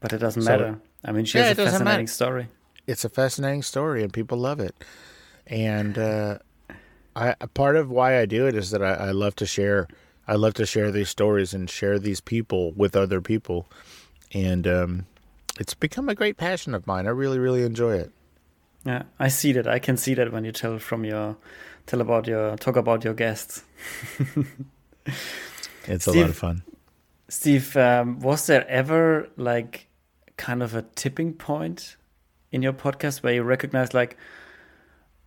but 0.00 0.12
it 0.12 0.18
doesn't 0.18 0.42
so- 0.42 0.50
matter. 0.50 0.80
I 1.04 1.12
mean, 1.12 1.24
she 1.24 1.38
Yeah, 1.38 1.44
has 1.48 1.58
a 1.58 1.64
fascinating 1.64 1.84
matter. 1.84 2.06
story. 2.06 2.48
It's 2.86 3.04
a 3.04 3.08
fascinating 3.08 3.62
story, 3.62 4.02
and 4.02 4.12
people 4.12 4.36
love 4.38 4.60
it. 4.60 4.74
And 5.46 5.96
uh, 5.98 6.38
I, 7.16 7.34
part 7.54 7.76
of 7.76 7.90
why 7.90 8.18
I 8.18 8.26
do 8.26 8.46
it 8.46 8.54
is 8.54 8.70
that 8.70 8.82
I, 8.82 8.94
I 8.94 9.10
love 9.12 9.34
to 9.36 9.46
share. 9.46 9.88
I 10.28 10.34
love 10.34 10.54
to 10.54 10.66
share 10.66 10.90
these 10.90 11.08
stories 11.08 11.54
and 11.54 11.68
share 11.70 11.98
these 11.98 12.20
people 12.20 12.72
with 12.72 12.94
other 12.96 13.20
people, 13.20 13.66
and 14.32 14.66
um, 14.66 15.06
it's 15.58 15.74
become 15.74 16.08
a 16.08 16.14
great 16.14 16.36
passion 16.36 16.74
of 16.74 16.86
mine. 16.86 17.06
I 17.06 17.10
really, 17.10 17.38
really 17.38 17.62
enjoy 17.62 17.94
it. 17.96 18.12
Yeah, 18.84 19.02
I 19.18 19.28
see 19.28 19.52
that. 19.52 19.66
I 19.66 19.78
can 19.78 19.96
see 19.96 20.14
that 20.14 20.32
when 20.32 20.44
you 20.44 20.52
tell 20.52 20.78
from 20.78 21.04
your 21.04 21.36
tell 21.86 22.00
about 22.00 22.26
your 22.26 22.56
talk 22.56 22.76
about 22.76 23.04
your 23.04 23.14
guests. 23.14 23.64
It's 25.86 26.06
a 26.06 26.12
lot 26.12 26.28
of 26.28 26.36
fun. 26.36 26.62
Steve, 27.28 27.76
um, 27.76 28.20
was 28.20 28.46
there 28.46 28.66
ever 28.68 29.28
like 29.36 29.88
kind 30.36 30.62
of 30.62 30.74
a 30.74 30.82
tipping 30.82 31.32
point 31.32 31.96
in 32.52 32.62
your 32.62 32.72
podcast 32.72 33.22
where 33.22 33.34
you 33.34 33.42
recognize 33.42 33.94
like, 33.94 34.16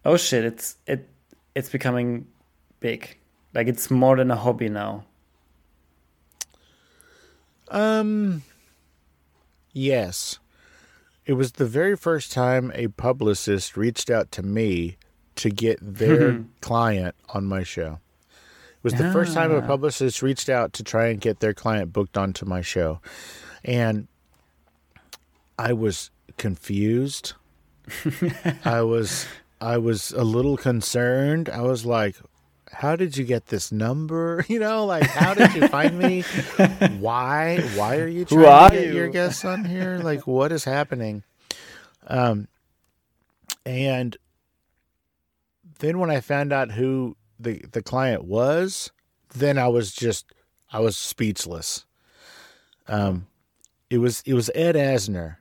oh 0.06 0.18
shit, 0.18 0.46
it's 0.46 0.78
it 0.86 1.10
it's 1.56 1.70
becoming 1.70 2.28
big, 2.80 3.18
like 3.54 3.68
it's 3.68 3.90
more 3.90 4.16
than 4.16 4.32
a 4.32 4.36
hobby 4.36 4.70
now. 4.70 5.06
Um, 7.70 8.44
yes. 9.72 10.40
It 11.26 11.34
was 11.34 11.54
the 11.54 11.66
very 11.66 11.96
first 11.96 12.32
time 12.32 12.72
a 12.76 12.88
publicist 12.90 13.78
reached 13.78 14.10
out 14.10 14.32
to 14.34 14.44
me 14.44 14.98
to 15.36 15.50
get 15.50 15.78
their 15.82 16.44
client 16.62 17.16
on 17.30 17.46
my 17.46 17.64
show. 17.64 18.00
It 18.30 18.84
was 18.84 18.94
the 18.96 19.12
first 19.14 19.34
time 19.34 19.52
a 19.52 19.60
Ah. 19.60 19.66
publicist 19.68 20.22
reached 20.22 20.50
out 20.50 20.74
to 20.74 20.84
try 20.84 21.08
and 21.08 21.22
get 21.22 21.40
their 21.40 21.54
client 21.54 21.94
booked 21.94 22.18
onto 22.18 22.46
my 22.46 22.62
show. 22.62 23.00
And 23.64 24.08
I 25.58 25.72
was 25.72 26.12
confused. 26.38 27.34
I 28.66 28.82
was 28.82 29.26
I 29.62 29.78
was 29.78 30.12
a 30.12 30.24
little 30.26 30.58
concerned. 30.58 31.48
I 31.48 31.62
was 31.62 31.86
like, 31.86 32.18
how 32.74 32.96
did 32.96 33.16
you 33.18 33.24
get 33.24 33.48
this 33.48 33.72
number? 33.72 34.46
You 34.50 34.60
know, 34.60 34.86
like 34.86 35.04
how 35.04 35.34
did 35.34 35.54
you 35.54 35.68
find 35.68 35.98
me? 35.98 36.22
Why? 37.00 37.62
Why 37.76 37.98
are 37.98 38.08
you 38.08 38.26
trying 38.26 38.46
are 38.46 38.70
to 38.70 38.76
get 38.76 38.88
you? 38.88 38.94
your 38.94 39.08
guests 39.10 39.46
on 39.46 39.64
here? 39.66 40.00
Like 40.04 40.28
what 40.28 40.52
is 40.52 40.64
happening? 40.66 41.24
Um 42.08 42.48
and 43.66 44.18
then 45.80 46.00
when 46.00 46.10
I 46.10 46.20
found 46.20 46.52
out 46.54 46.72
who 46.72 47.16
the 47.40 47.64
the 47.72 47.82
client 47.82 48.24
was, 48.26 48.92
then 49.34 49.58
I 49.58 49.68
was 49.68 49.92
just 49.94 50.26
I 50.72 50.80
was 50.80 50.98
speechless. 50.98 51.86
Um 52.88 53.28
it 53.90 54.00
was 54.00 54.22
it 54.26 54.34
was 54.34 54.50
Ed 54.56 54.76
Asner. 54.76 55.38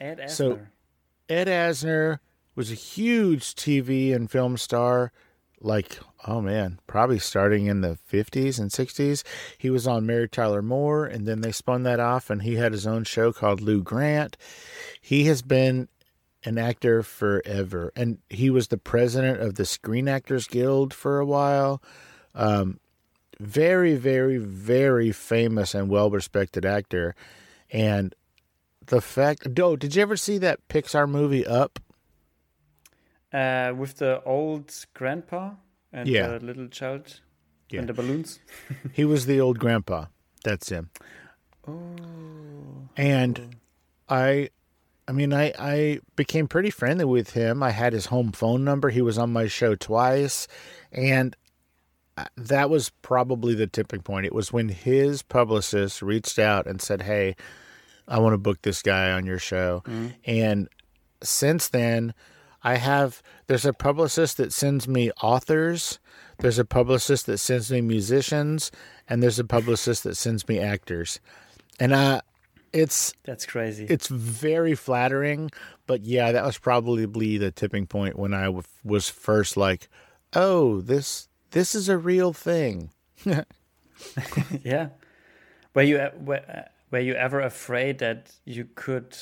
Ed 0.00 0.18
Asner. 0.18 0.30
So- 0.30 0.58
Ed 1.28 1.46
Asner 1.48 2.18
was 2.54 2.70
a 2.70 2.74
huge 2.74 3.54
TV 3.54 4.14
and 4.14 4.30
film 4.30 4.56
star, 4.56 5.10
like, 5.64 5.98
oh 6.26 6.40
man, 6.40 6.78
probably 6.86 7.18
starting 7.18 7.66
in 7.66 7.80
the 7.80 7.98
50s 8.10 8.58
and 8.58 8.70
60s. 8.70 9.24
He 9.56 9.70
was 9.70 9.86
on 9.86 10.06
Mary 10.06 10.28
Tyler 10.28 10.62
Moore, 10.62 11.06
and 11.06 11.26
then 11.26 11.40
they 11.40 11.52
spun 11.52 11.82
that 11.84 12.00
off, 12.00 12.30
and 12.30 12.42
he 12.42 12.56
had 12.56 12.72
his 12.72 12.86
own 12.86 13.04
show 13.04 13.32
called 13.32 13.60
Lou 13.60 13.82
Grant. 13.82 14.36
He 15.00 15.24
has 15.24 15.42
been 15.42 15.88
an 16.44 16.58
actor 16.58 17.02
forever, 17.02 17.92
and 17.96 18.18
he 18.28 18.50
was 18.50 18.68
the 18.68 18.76
president 18.76 19.40
of 19.40 19.54
the 19.54 19.64
Screen 19.64 20.08
Actors 20.08 20.46
Guild 20.46 20.92
for 20.92 21.18
a 21.18 21.26
while. 21.26 21.82
Um, 22.34 22.78
very, 23.40 23.96
very, 23.96 24.36
very 24.36 25.12
famous 25.12 25.74
and 25.74 25.88
well 25.88 26.10
respected 26.10 26.64
actor. 26.64 27.14
And 27.70 28.14
the 28.86 29.00
fact, 29.00 29.54
Doe, 29.54 29.76
did 29.76 29.96
you 29.96 30.02
ever 30.02 30.16
see 30.16 30.38
that 30.38 30.68
Pixar 30.68 31.08
movie 31.08 31.46
Up? 31.46 31.80
uh, 33.34 33.74
with 33.76 33.96
the 33.96 34.22
old 34.22 34.72
grandpa 34.94 35.50
and 35.94 36.08
Yeah. 36.08 36.28
the 36.38 36.44
little 36.44 36.68
child 36.68 37.20
Yeah. 37.70 37.80
and 37.80 37.88
the 37.88 37.94
balloons. 37.94 38.40
He 38.92 39.04
was 39.04 39.24
the 39.26 39.40
old 39.40 39.58
grandpa. 39.58 40.06
That's 40.44 40.68
him. 40.68 40.90
Oh. 41.66 42.88
And 42.96 43.56
I 44.08 44.50
I 45.08 45.12
mean 45.12 45.32
I 45.32 45.52
I 45.58 46.00
became 46.16 46.48
pretty 46.48 46.70
friendly 46.70 47.04
with 47.04 47.30
him. 47.30 47.62
I 47.62 47.70
had 47.70 47.92
his 47.92 48.06
home 48.06 48.32
phone 48.32 48.64
number. 48.64 48.90
He 48.90 49.02
was 49.02 49.18
on 49.18 49.32
my 49.32 49.46
show 49.46 49.74
twice 49.74 50.46
and 50.92 51.36
that 52.36 52.70
was 52.70 52.90
probably 53.02 53.54
the 53.54 53.66
tipping 53.66 54.02
point. 54.02 54.26
It 54.26 54.34
was 54.34 54.52
when 54.52 54.68
his 54.68 55.22
publicist 55.22 56.00
reached 56.00 56.38
out 56.38 56.66
and 56.68 56.80
said, 56.80 57.02
"Hey, 57.02 57.34
I 58.06 58.20
want 58.20 58.34
to 58.34 58.38
book 58.38 58.62
this 58.62 58.82
guy 58.82 59.10
on 59.10 59.26
your 59.26 59.40
show." 59.40 59.82
Mm-hmm. 59.86 60.08
And 60.24 60.68
since 61.24 61.66
then, 61.68 62.14
I 62.64 62.76
have 62.76 63.22
there's 63.46 63.66
a 63.66 63.72
publicist 63.72 64.38
that 64.38 64.52
sends 64.52 64.88
me 64.88 65.10
authors, 65.22 65.98
there's 66.38 66.58
a 66.58 66.64
publicist 66.64 67.26
that 67.26 67.38
sends 67.38 67.70
me 67.70 67.80
musicians, 67.82 68.72
and 69.08 69.22
there's 69.22 69.38
a 69.38 69.44
publicist 69.44 70.02
that 70.04 70.16
sends 70.16 70.48
me 70.48 70.58
actors. 70.58 71.20
And 71.78 71.92
uh 71.92 72.22
it's 72.72 73.14
That's 73.24 73.46
crazy. 73.46 73.86
it's 73.88 74.08
very 74.08 74.74
flattering, 74.74 75.50
but 75.86 76.02
yeah, 76.02 76.32
that 76.32 76.44
was 76.44 76.58
probably 76.58 77.38
the 77.38 77.52
tipping 77.52 77.86
point 77.86 78.18
when 78.18 78.34
I 78.34 78.44
w- 78.46 78.64
was 78.82 79.08
first 79.08 79.56
like, 79.56 79.88
"Oh, 80.32 80.80
this 80.80 81.28
this 81.52 81.76
is 81.76 81.88
a 81.88 81.96
real 81.96 82.32
thing." 82.32 82.90
yeah. 84.62 84.88
Were 85.74 85.82
you 85.82 86.08
were, 86.20 86.42
uh, 86.48 86.62
were 86.90 86.98
you 86.98 87.14
ever 87.14 87.40
afraid 87.40 87.98
that 87.98 88.32
you 88.44 88.68
could 88.74 89.16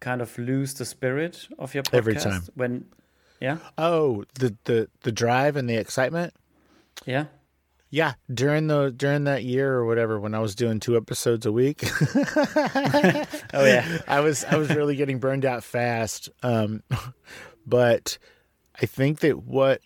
kind 0.00 0.20
of 0.22 0.36
lose 0.38 0.74
the 0.74 0.84
spirit 0.84 1.46
of 1.58 1.74
your 1.74 1.82
podcast 1.84 1.94
Every 1.94 2.14
time. 2.16 2.42
when 2.54 2.84
yeah 3.40 3.58
Oh, 3.78 4.24
the 4.38 4.56
the 4.64 4.88
the 5.02 5.12
drive 5.12 5.56
and 5.56 5.68
the 5.68 5.76
excitement. 5.76 6.34
yeah 7.06 7.26
Yeah, 7.90 8.14
during 8.32 8.66
the 8.68 8.90
during 8.96 9.24
that 9.24 9.44
year 9.44 9.74
or 9.74 9.84
whatever, 9.86 10.18
when 10.20 10.34
I 10.34 10.38
was 10.40 10.54
doing 10.54 10.80
two 10.80 10.96
episodes 10.96 11.44
a 11.46 11.52
week, 11.52 11.82
oh 13.54 13.64
yeah 13.64 13.98
I 14.06 14.20
was 14.20 14.44
I 14.44 14.56
was 14.56 14.70
really 14.70 14.96
getting 14.96 15.18
burned 15.18 15.44
out 15.44 15.64
fast. 15.64 16.28
Um, 16.42 16.82
but 17.66 18.18
I 18.80 18.86
think 18.86 19.20
that 19.20 19.42
what 19.44 19.80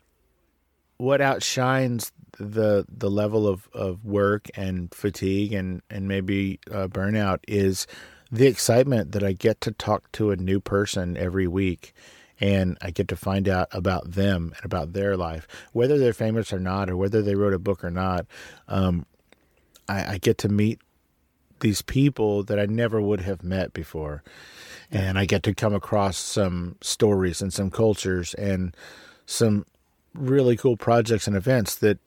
what 0.97 1.21
outshines 1.21 2.13
the 2.39 2.85
the 2.89 3.11
level 3.11 3.47
of, 3.47 3.69
of 3.73 4.05
work 4.05 4.49
and 4.55 4.93
fatigue 4.95 5.53
and 5.53 5.83
and 5.91 6.09
maybe 6.09 6.59
uh, 6.71 6.89
burnout 6.89 7.39
is 7.49 7.87
the 8.31 8.47
excitement 8.47 9.13
that 9.13 9.23
I 9.23 9.33
get 9.33 9.61
to 9.63 9.73
talk 9.73 10.11
to 10.13 10.31
a 10.31 10.37
new 10.37 10.61
person 10.61 11.17
every 11.17 11.47
week. 11.47 11.95
And 12.41 12.77
I 12.83 12.91
get 12.91 13.07
to 13.09 13.17
find 13.17 13.49
out 13.49 13.69
about 13.71 14.13
them 14.13 14.53
and 14.57 14.65
about 14.65 14.93
their 14.93 15.17
life, 15.17 15.47
whether 15.73 15.99
they're 15.99 16.13
famous 16.13 16.53
or 16.53 16.59
not, 16.59 16.91
or 16.91 16.97
whether 16.97 17.23
they 17.23 17.37
wrote 17.37 17.55
a 17.55 17.61
book 17.61 17.85
or 17.85 17.91
not. 17.91 18.27
Um, 18.67 19.07
I, 19.89 20.15
I 20.15 20.19
get 20.19 20.37
to 20.39 20.49
meet 20.49 20.81
these 21.61 21.81
people 21.81 22.43
that 22.43 22.59
I 22.59 22.67
never 22.67 23.01
would 23.01 23.21
have 23.21 23.45
met 23.45 23.73
before. 23.73 24.23
And 24.91 25.17
I 25.17 25.27
get 25.27 25.45
to 25.45 25.55
come 25.55 25.75
across 25.75 26.17
some 26.17 26.77
stories 26.81 27.41
and 27.41 27.53
some 27.53 27.71
cultures 27.71 28.35
and 28.35 28.77
some 29.27 29.65
really 30.13 30.57
cool 30.57 30.77
projects 30.77 31.27
and 31.27 31.37
events 31.37 31.77
that, 31.77 31.99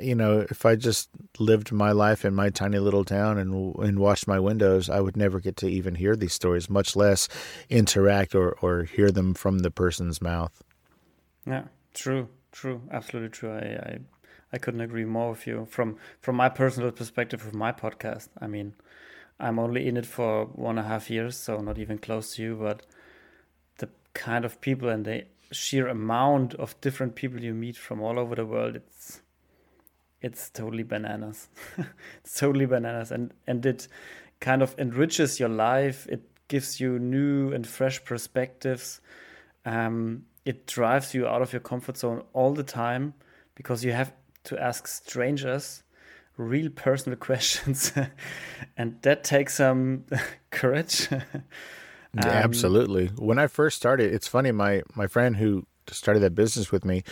you 0.00 0.14
know, 0.14 0.46
if 0.50 0.64
I 0.64 0.76
just 0.76 1.08
lived 1.38 1.72
my 1.72 1.92
life 1.92 2.24
in 2.24 2.34
my 2.34 2.50
tiny 2.50 2.78
little 2.78 3.04
town 3.04 3.38
and 3.38 3.74
and 3.76 3.98
watched 3.98 4.26
my 4.26 4.38
windows, 4.38 4.88
I 4.88 5.00
would 5.00 5.16
never 5.16 5.40
get 5.40 5.56
to 5.58 5.68
even 5.68 5.94
hear 5.96 6.16
these 6.16 6.32
stories, 6.32 6.70
much 6.70 6.94
less 6.96 7.28
interact 7.68 8.34
or, 8.34 8.52
or 8.62 8.84
hear 8.84 9.10
them 9.10 9.34
from 9.34 9.60
the 9.60 9.70
person's 9.70 10.20
mouth. 10.20 10.62
yeah 11.46 11.64
true 11.94 12.28
true 12.52 12.80
absolutely 12.90 13.30
true 13.30 13.52
I, 13.52 13.58
I 13.58 13.98
I 14.52 14.58
couldn't 14.58 14.80
agree 14.80 15.04
more 15.04 15.30
with 15.30 15.46
you 15.46 15.66
from 15.70 15.96
from 16.20 16.36
my 16.36 16.48
personal 16.48 16.90
perspective 16.92 17.46
of 17.46 17.54
my 17.54 17.72
podcast 17.72 18.28
I 18.40 18.46
mean 18.46 18.74
I'm 19.40 19.58
only 19.58 19.88
in 19.88 19.96
it 19.96 20.06
for 20.06 20.46
one 20.46 20.78
and 20.78 20.86
a 20.86 20.88
half 20.88 21.10
years 21.10 21.36
so 21.36 21.60
not 21.60 21.78
even 21.78 21.98
close 21.98 22.36
to 22.36 22.42
you 22.42 22.56
but 22.56 22.86
the 23.78 23.88
kind 24.14 24.44
of 24.44 24.60
people 24.60 24.88
and 24.88 25.04
the 25.04 25.24
sheer 25.50 25.88
amount 25.88 26.54
of 26.54 26.80
different 26.80 27.14
people 27.14 27.40
you 27.42 27.54
meet 27.54 27.76
from 27.76 28.00
all 28.00 28.18
over 28.18 28.34
the 28.34 28.46
world 28.46 28.76
it's 28.76 29.20
it's 30.22 30.50
totally 30.50 30.84
bananas. 30.84 31.48
It's 32.24 32.38
totally 32.38 32.66
bananas. 32.66 33.10
And 33.10 33.32
and 33.46 33.66
it 33.66 33.88
kind 34.40 34.62
of 34.62 34.74
enriches 34.78 35.38
your 35.40 35.48
life. 35.48 36.06
It 36.08 36.22
gives 36.48 36.80
you 36.80 36.98
new 36.98 37.52
and 37.52 37.66
fresh 37.66 38.04
perspectives. 38.04 39.00
Um, 39.64 40.24
it 40.44 40.66
drives 40.66 41.14
you 41.14 41.26
out 41.26 41.42
of 41.42 41.52
your 41.52 41.60
comfort 41.60 41.96
zone 41.96 42.22
all 42.32 42.52
the 42.54 42.64
time 42.64 43.14
because 43.54 43.84
you 43.84 43.92
have 43.92 44.12
to 44.44 44.58
ask 44.58 44.88
strangers 44.88 45.82
real 46.36 46.70
personal 46.70 47.16
questions. 47.28 47.92
And 48.76 49.00
that 49.02 49.24
takes 49.24 49.54
some 49.54 50.04
courage. 50.50 51.08
Yeah, 51.10 52.26
Absolutely. 52.26 53.06
When 53.16 53.38
I 53.38 53.46
first 53.46 53.76
started, 53.76 54.12
it's 54.12 54.28
funny. 54.28 54.52
My 54.52 54.82
my 54.94 55.06
friend 55.06 55.36
who 55.36 55.66
started 55.94 56.20
that 56.20 56.34
business 56.34 56.72
with 56.72 56.84
me, 56.84 57.02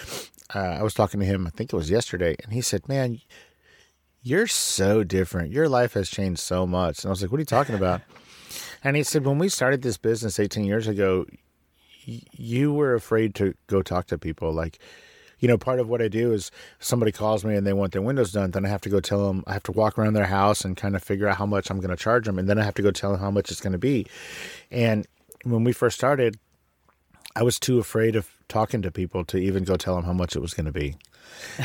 uh, 0.54 0.58
I 0.58 0.82
was 0.82 0.94
talking 0.94 1.20
to 1.20 1.26
him. 1.26 1.46
I 1.46 1.50
think 1.50 1.72
it 1.72 1.76
was 1.76 1.90
yesterday, 1.90 2.36
and 2.42 2.52
he 2.52 2.60
said, 2.60 2.88
"Man, 2.88 3.20
you're 4.22 4.46
so 4.46 5.04
different. 5.04 5.52
Your 5.52 5.68
life 5.68 5.94
has 5.94 6.10
changed 6.10 6.40
so 6.40 6.66
much." 6.66 7.04
And 7.04 7.08
I 7.08 7.10
was 7.10 7.22
like, 7.22 7.30
"What 7.30 7.38
are 7.38 7.42
you 7.42 7.46
talking 7.46 7.74
about?" 7.74 8.02
and 8.84 8.96
he 8.96 9.02
said, 9.02 9.24
"When 9.24 9.38
we 9.38 9.48
started 9.48 9.82
this 9.82 9.96
business 9.96 10.38
18 10.38 10.64
years 10.64 10.88
ago, 10.88 11.26
y- 12.06 12.22
you 12.32 12.72
were 12.72 12.94
afraid 12.94 13.34
to 13.36 13.54
go 13.66 13.82
talk 13.82 14.06
to 14.08 14.18
people. 14.18 14.52
Like, 14.52 14.78
you 15.38 15.48
know, 15.48 15.56
part 15.56 15.80
of 15.80 15.88
what 15.88 16.02
I 16.02 16.08
do 16.08 16.32
is 16.32 16.50
somebody 16.78 17.12
calls 17.12 17.44
me 17.44 17.54
and 17.54 17.66
they 17.66 17.72
want 17.72 17.92
their 17.92 18.02
windows 18.02 18.32
done, 18.32 18.50
then 18.50 18.66
I 18.66 18.68
have 18.68 18.82
to 18.82 18.90
go 18.90 19.00
tell 19.00 19.26
them. 19.26 19.44
I 19.46 19.54
have 19.54 19.62
to 19.64 19.72
walk 19.72 19.98
around 19.98 20.14
their 20.14 20.26
house 20.26 20.64
and 20.64 20.76
kind 20.76 20.94
of 20.96 21.02
figure 21.02 21.28
out 21.28 21.36
how 21.36 21.46
much 21.46 21.70
I'm 21.70 21.78
going 21.78 21.90
to 21.90 21.96
charge 21.96 22.26
them, 22.26 22.38
and 22.38 22.48
then 22.48 22.58
I 22.58 22.64
have 22.64 22.74
to 22.74 22.82
go 22.82 22.90
tell 22.90 23.12
them 23.12 23.20
how 23.20 23.30
much 23.30 23.50
it's 23.50 23.60
going 23.60 23.72
to 23.72 23.78
be." 23.78 24.06
And 24.70 25.06
when 25.44 25.64
we 25.64 25.72
first 25.72 25.96
started, 25.96 26.38
I 27.34 27.42
was 27.42 27.58
too 27.58 27.78
afraid 27.78 28.16
of 28.16 28.28
talking 28.50 28.82
to 28.82 28.90
people 28.90 29.24
to 29.24 29.38
even 29.38 29.64
go 29.64 29.76
tell 29.76 29.94
them 29.94 30.04
how 30.04 30.12
much 30.12 30.36
it 30.36 30.40
was 30.40 30.52
going 30.52 30.66
to 30.66 30.72
be. 30.72 30.96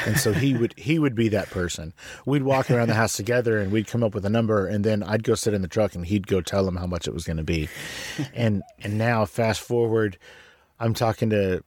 And 0.05 0.17
so 0.17 0.31
he 0.31 0.53
would 0.53 0.73
he 0.77 0.99
would 0.99 1.15
be 1.15 1.27
that 1.29 1.49
person. 1.49 1.93
We'd 2.25 2.43
walk 2.43 2.71
around 2.71 2.87
the 2.87 2.93
house 2.93 3.17
together 3.17 3.59
and 3.59 3.71
we'd 3.71 3.87
come 3.87 4.03
up 4.03 4.13
with 4.13 4.25
a 4.25 4.29
number 4.29 4.67
and 4.67 4.85
then 4.85 5.03
I'd 5.03 5.23
go 5.23 5.35
sit 5.35 5.53
in 5.53 5.61
the 5.61 5.67
truck 5.67 5.95
and 5.95 6.05
he'd 6.05 6.27
go 6.27 6.39
tell 6.39 6.63
them 6.63 6.77
how 6.77 6.85
much 6.85 7.07
it 7.07 7.13
was 7.13 7.25
going 7.25 7.37
to 7.37 7.43
be. 7.43 7.67
And 8.33 8.63
and 8.81 8.97
now 8.97 9.25
fast 9.25 9.59
forward 9.59 10.17
I'm 10.79 10.93
talking 10.93 11.29
to 11.31 11.63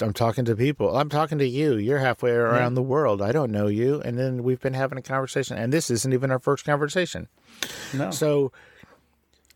I'm 0.00 0.12
talking 0.12 0.44
to 0.44 0.56
people. 0.56 0.96
I'm 0.96 1.08
talking 1.08 1.38
to 1.38 1.46
you. 1.46 1.76
You're 1.76 2.00
halfway 2.00 2.32
around 2.32 2.74
the 2.74 2.82
world. 2.82 3.22
I 3.22 3.30
don't 3.30 3.52
know 3.52 3.68
you. 3.68 4.00
And 4.00 4.18
then 4.18 4.42
we've 4.42 4.60
been 4.60 4.74
having 4.74 4.98
a 4.98 5.02
conversation 5.02 5.56
and 5.56 5.72
this 5.72 5.90
isn't 5.90 6.12
even 6.12 6.30
our 6.30 6.40
first 6.40 6.64
conversation. 6.64 7.28
no 7.94 8.10
So, 8.10 8.52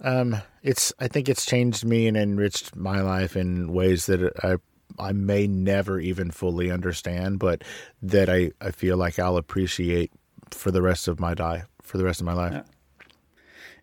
um, 0.02 0.36
it's 0.62 0.92
I 0.98 1.08
think 1.08 1.28
it's 1.28 1.46
changed 1.46 1.84
me 1.84 2.06
and 2.06 2.16
enriched 2.16 2.76
my 2.76 3.00
life 3.00 3.36
in 3.36 3.72
ways 3.72 4.06
that 4.06 4.32
I 4.42 4.56
I 4.98 5.12
may 5.12 5.46
never 5.46 5.98
even 5.98 6.30
fully 6.30 6.70
understand, 6.70 7.38
but 7.38 7.62
that 8.02 8.28
I 8.28 8.52
I 8.60 8.70
feel 8.70 8.96
like 8.96 9.18
I'll 9.18 9.36
appreciate 9.36 10.12
for 10.50 10.70
the 10.70 10.82
rest 10.82 11.08
of 11.08 11.18
my 11.18 11.32
life. 11.32 11.66
For 11.82 11.98
the 11.98 12.04
rest 12.04 12.20
of 12.20 12.26
my 12.26 12.34
life. 12.34 12.52
Yeah. 12.52 12.62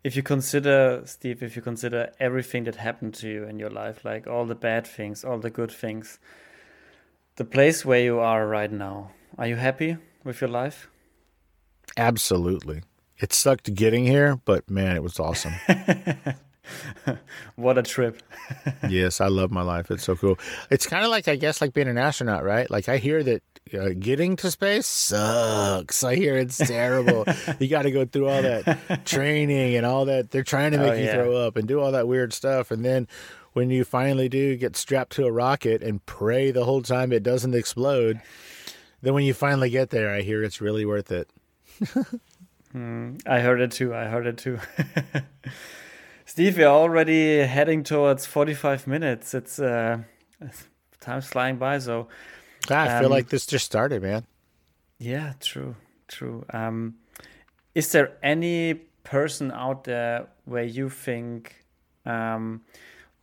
if 0.01 0.15
you 0.15 0.23
consider 0.23 1.01
steve 1.05 1.43
if 1.43 1.55
you 1.57 1.61
consider 1.61 2.09
everything 2.19 2.63
that 2.63 2.75
happened 2.75 3.13
to 3.13 3.27
you 3.27 3.43
in 3.43 3.59
your 3.59 3.69
life 3.69 4.05
like 4.05 4.25
all 4.27 4.45
the 4.45 4.55
bad 4.55 4.87
things 4.87 5.25
all 5.25 5.39
the 5.39 5.49
good 5.49 5.69
things 5.69 6.19
the 7.35 7.43
place 7.43 7.83
where 7.83 7.99
you 7.99 8.17
are 8.17 8.47
right 8.47 8.71
now 8.71 9.11
are 9.37 9.47
you 9.47 9.57
happy 9.57 9.97
with 10.23 10.39
your 10.39 10.49
life 10.49 10.87
Absolutely. 11.97 12.81
It 13.19 13.33
sucked 13.33 13.73
getting 13.75 14.05
here, 14.05 14.37
but 14.45 14.69
man, 14.69 14.95
it 14.95 15.03
was 15.03 15.19
awesome. 15.19 15.53
what 17.55 17.77
a 17.77 17.81
trip 17.81 18.21
yes, 18.89 19.19
I 19.21 19.27
love 19.27 19.51
my 19.51 19.61
life. 19.61 19.89
It's 19.91 20.03
so 20.03 20.15
cool. 20.15 20.37
It's 20.69 20.85
kind 20.87 21.03
of 21.03 21.11
like 21.11 21.27
I 21.27 21.35
guess 21.35 21.61
like 21.61 21.73
being 21.73 21.87
an 21.87 21.97
astronaut, 21.97 22.43
right? 22.43 22.69
Like 22.69 22.87
I 22.89 22.97
hear 22.97 23.21
that 23.23 23.43
uh, 23.73 23.89
getting 23.99 24.35
to 24.37 24.49
space 24.51 24.87
sucks. 24.87 26.03
I 26.03 26.15
hear 26.15 26.35
it's 26.37 26.57
terrible. 26.57 27.25
you 27.59 27.67
got 27.67 27.83
to 27.83 27.91
go 27.91 28.05
through 28.05 28.27
all 28.29 28.41
that 28.41 29.05
training 29.05 29.75
and 29.75 29.85
all 29.85 30.05
that. 30.05 30.31
They're 30.31 30.43
trying 30.43 30.71
to 30.71 30.77
make 30.79 30.93
Oh, 30.93 30.95
you 30.95 31.03
yeah. 31.05 31.13
throw 31.13 31.35
up 31.35 31.55
and 31.57 31.67
do 31.67 31.79
all 31.79 31.91
that 31.91 32.07
weird 32.07 32.33
stuff, 32.33 32.71
and 32.71 32.83
then 32.85 33.07
when 33.53 33.69
you 33.69 33.83
finally 33.83 34.29
do 34.29 34.55
get 34.55 34.75
strapped 34.75 35.11
to 35.13 35.25
a 35.25 35.31
rocket 35.31 35.81
and 35.83 36.05
pray 36.05 36.51
the 36.51 36.65
whole 36.65 36.81
time 36.81 37.11
it 37.11 37.23
doesn't 37.23 37.53
explode, 37.55 38.21
then 39.01 39.13
when 39.13 39.23
you 39.23 39.33
finally 39.33 39.69
get 39.69 39.89
there, 39.89 40.11
I 40.13 40.21
hear 40.21 40.43
it's 40.43 40.61
really 40.61 40.85
worth 40.85 41.11
it. 41.11 41.29
I 42.73 43.39
heard 43.39 43.61
it 43.61 43.71
too. 43.71 43.93
I 43.95 44.05
heard 44.05 44.27
it 44.27 44.37
too. 44.37 44.59
Steve, 46.25 46.57
we're 46.57 46.67
already 46.67 47.39
heading 47.39 47.83
towards 47.83 48.25
45 48.25 48.85
minutes. 48.87 49.33
It's 49.33 49.59
uh, 49.59 49.99
time's 50.99 51.25
flying 51.27 51.57
by. 51.57 51.79
So, 51.79 52.07
Ah, 52.69 52.83
I 52.83 52.99
feel 52.99 53.07
Um, 53.07 53.11
like 53.11 53.29
this 53.29 53.45
just 53.47 53.65
started, 53.65 54.01
man. 54.03 54.25
yeah, 54.99 55.33
true, 55.39 55.75
true. 56.07 56.45
Um, 56.53 56.95
is 57.73 57.91
there 57.91 58.17
any 58.21 58.75
person 59.03 59.51
out 59.51 59.85
there 59.85 60.27
where 60.45 60.63
you 60.65 60.89
think, 60.89 61.55
um, 62.05 62.61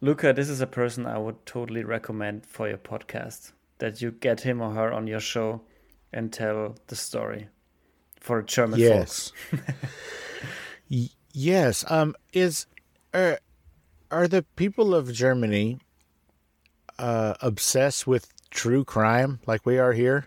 Luca, 0.00 0.32
this 0.32 0.48
is 0.48 0.60
a 0.60 0.66
person 0.66 1.06
I 1.06 1.18
would 1.18 1.44
totally 1.46 1.84
recommend 1.84 2.46
for 2.46 2.68
your 2.68 2.78
podcast? 2.78 3.52
That 3.78 4.00
you 4.02 4.10
get 4.10 4.40
him 4.40 4.60
or 4.62 4.72
her 4.72 4.92
on 4.92 5.06
your 5.06 5.20
show 5.20 5.60
and 6.12 6.32
tell 6.32 6.76
the 6.88 6.96
story 6.96 7.48
for 8.26 8.42
German 8.42 8.80
yes. 8.80 9.30
y- 10.90 11.10
yes. 11.32 11.84
Um, 11.88 12.16
is 12.32 12.66
are 13.14 13.38
are 14.10 14.26
the 14.26 14.42
people 14.56 14.94
of 14.96 15.12
Germany 15.12 15.78
uh, 16.98 17.34
obsessed 17.40 18.06
with 18.06 18.32
true 18.50 18.84
crime 18.84 19.38
like 19.46 19.64
we 19.64 19.78
are 19.78 19.92
here? 19.92 20.26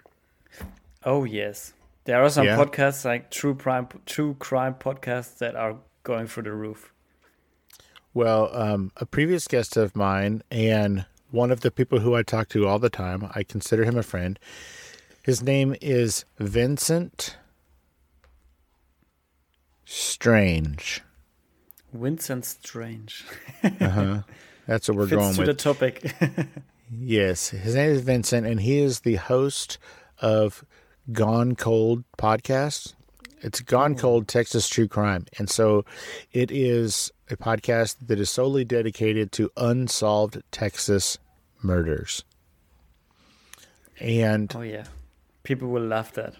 Oh 1.03 1.25
yes, 1.25 1.73
there 2.05 2.23
are 2.23 2.29
some 2.29 2.45
Yeah. 2.45 2.55
podcasts 2.57 3.03
like 3.03 3.31
true 3.31 3.53
crime, 3.55 3.87
true 4.05 4.35
crime 4.39 4.75
podcasts 4.75 5.37
that 5.39 5.55
are 5.55 5.75
going 6.03 6.27
through 6.27 6.43
the 6.43 6.53
roof. 6.53 6.93
Well, 8.13 8.49
um, 8.55 8.91
a 8.97 9.05
previous 9.05 9.45
guest 9.47 9.75
of 9.77 9.95
mine 9.95 10.41
and 10.49 11.05
one 11.31 11.51
of 11.51 11.59
the 11.61 11.69
people 11.69 11.99
who 11.99 12.15
I 12.15 12.23
talk 12.23 12.47
to 12.49 12.65
all 12.65 12.79
the 12.79 12.89
time, 12.89 13.29
I 13.35 13.43
consider 13.43 13.83
him 13.83 13.97
a 13.97 14.03
friend. 14.03 14.39
His 15.23 15.43
name 15.43 15.75
is 15.81 16.25
Vincent 16.39 17.35
Strange. 19.91 21.01
Vincent 21.91 22.45
Strange 22.45 23.25
uh-huh. 23.63 24.21
That's 24.67 24.87
what 24.87 24.97
we're 24.97 25.07
fits 25.07 25.19
going 25.19 25.33
to 25.33 25.39
with. 25.39 25.47
the 25.47 25.53
topic. 25.55 26.13
Yes, 26.91 27.49
his 27.49 27.75
name 27.75 27.91
is 27.91 28.01
Vincent, 28.01 28.47
and 28.47 28.59
he 28.59 28.79
is 28.79 29.01
the 29.01 29.17
host 29.17 29.77
of 30.21 30.65
Gone 31.11 31.55
Cold 31.55 32.03
podcast. 32.17 32.95
It's 33.41 33.61
Gone 33.61 33.95
Cold 33.95 34.27
Texas 34.27 34.67
True 34.67 34.87
Crime, 34.87 35.25
and 35.37 35.51
so 35.51 35.85
it 36.31 36.49
is 36.49 37.11
a 37.29 37.37
podcast 37.37 37.97
that 38.07 38.19
is 38.19 38.31
solely 38.31 38.65
dedicated 38.65 39.31
to 39.33 39.51
unsolved 39.55 40.41
Texas 40.51 41.19
murders. 41.61 42.23
And 43.99 44.51
oh 44.55 44.61
yeah, 44.61 44.85
people 45.43 45.67
will 45.67 45.85
love 45.85 46.11
that. 46.13 46.33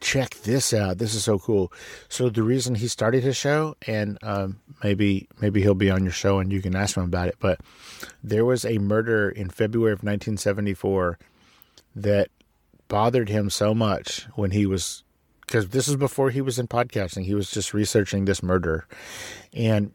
Check 0.00 0.34
this 0.42 0.72
out. 0.72 0.98
This 0.98 1.14
is 1.14 1.24
so 1.24 1.38
cool. 1.38 1.72
So 2.08 2.28
the 2.28 2.42
reason 2.42 2.74
he 2.74 2.88
started 2.88 3.22
his 3.22 3.36
show, 3.36 3.76
and 3.86 4.18
um, 4.22 4.60
maybe 4.82 5.28
maybe 5.40 5.62
he'll 5.62 5.74
be 5.74 5.90
on 5.90 6.02
your 6.02 6.12
show 6.12 6.38
and 6.38 6.52
you 6.52 6.62
can 6.62 6.74
ask 6.74 6.96
him 6.96 7.04
about 7.04 7.28
it. 7.28 7.36
But 7.38 7.60
there 8.22 8.44
was 8.44 8.64
a 8.64 8.78
murder 8.78 9.28
in 9.28 9.50
February 9.50 9.92
of 9.92 9.98
1974 9.98 11.18
that 11.96 12.28
bothered 12.88 13.28
him 13.28 13.50
so 13.50 13.74
much 13.74 14.26
when 14.34 14.50
he 14.50 14.66
was 14.66 15.04
because 15.42 15.68
this 15.68 15.88
is 15.88 15.96
before 15.96 16.30
he 16.30 16.40
was 16.40 16.58
in 16.58 16.66
podcasting. 16.66 17.24
He 17.24 17.34
was 17.34 17.50
just 17.50 17.74
researching 17.74 18.24
this 18.24 18.42
murder, 18.42 18.86
and 19.52 19.92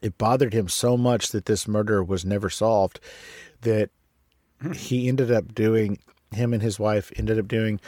it 0.00 0.18
bothered 0.18 0.52
him 0.52 0.68
so 0.68 0.96
much 0.96 1.28
that 1.28 1.46
this 1.46 1.68
murder 1.68 2.02
was 2.02 2.24
never 2.24 2.50
solved 2.50 2.98
that 3.60 3.90
he 4.74 5.08
ended 5.08 5.30
up 5.30 5.54
doing 5.54 5.98
him 6.32 6.52
and 6.52 6.62
his 6.62 6.78
wife 6.78 7.12
ended 7.16 7.38
up 7.38 7.48
doing 7.48 7.80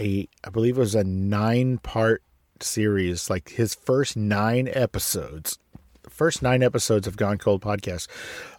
a 0.00 0.28
I 0.42 0.50
believe 0.50 0.76
it 0.76 0.80
was 0.80 0.94
a 0.94 1.04
nine 1.04 1.78
part 1.78 2.22
series, 2.60 3.30
like 3.30 3.50
his 3.50 3.74
first 3.74 4.16
nine 4.16 4.68
episodes. 4.72 5.58
The 6.02 6.10
first 6.10 6.42
nine 6.42 6.62
episodes 6.62 7.06
of 7.06 7.16
Gone 7.16 7.38
Cold 7.38 7.60
podcast 7.60 8.08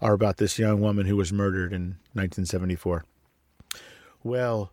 are 0.02 0.14
about 0.14 0.38
this 0.38 0.60
young 0.60 0.80
woman 0.80 1.08
who 1.08 1.18
was 1.18 1.34
murdered 1.34 1.74
in 1.74 1.98
1974. 2.14 3.04
Well, 4.24 4.72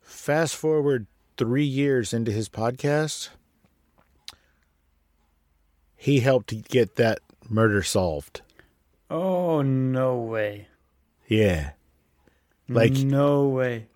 fast 0.00 0.54
forward 0.54 1.06
three 1.36 1.64
years 1.64 2.14
into 2.14 2.30
his 2.30 2.48
podcast, 2.48 3.30
he 5.96 6.20
helped 6.20 6.68
get 6.68 6.96
that 6.96 7.18
murder 7.48 7.82
solved. 7.82 8.42
Oh 9.10 9.62
no 9.62 10.16
way! 10.16 10.68
Yeah. 11.26 11.70
Like 12.68 12.92
no 12.92 13.48
way. 13.48 13.86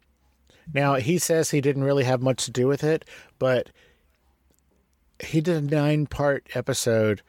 Now 0.75 0.95
he 0.95 1.19
says 1.19 1.51
he 1.51 1.61
didn't 1.61 1.85
really 1.85 2.05
have 2.05 2.23
much 2.23 2.45
to 2.45 2.51
do 2.51 2.67
with 2.67 2.83
it, 2.85 3.05
but 3.39 3.71
he 5.23 5.41
did 5.41 5.57
a 5.57 5.75
nine 5.75 6.07
part 6.07 6.47
episode. 6.55 7.23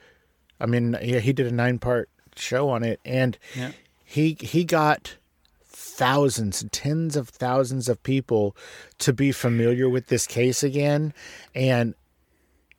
I 0.60 0.66
mean, 0.66 0.98
yeah, 1.02 1.20
he 1.20 1.34
did 1.34 1.48
a 1.48 1.52
nine 1.52 1.80
part 1.80 2.10
show 2.36 2.70
on 2.70 2.84
it, 2.84 3.00
and 3.06 3.38
Yeah. 3.56 3.72
he 4.04 4.38
he 4.40 4.64
got 4.64 5.18
thousands, 5.66 6.64
tens 6.72 7.16
of 7.16 7.30
thousands 7.30 7.88
of 7.90 8.02
people 8.04 8.56
to 9.00 9.14
be 9.14 9.32
familiar 9.32 9.88
with 9.90 10.08
this 10.08 10.26
case 10.26 10.64
again, 10.64 11.14
and 11.54 11.94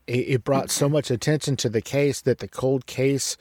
it, 0.06 0.28
it 0.28 0.44
brought 0.44 0.70
so 0.70 0.88
much 0.88 1.10
attention 1.10 1.56
to 1.56 1.68
the 1.68 1.80
case 1.82 2.20
that 2.22 2.38
the 2.38 2.48
cold 2.48 2.86
case 2.86 3.36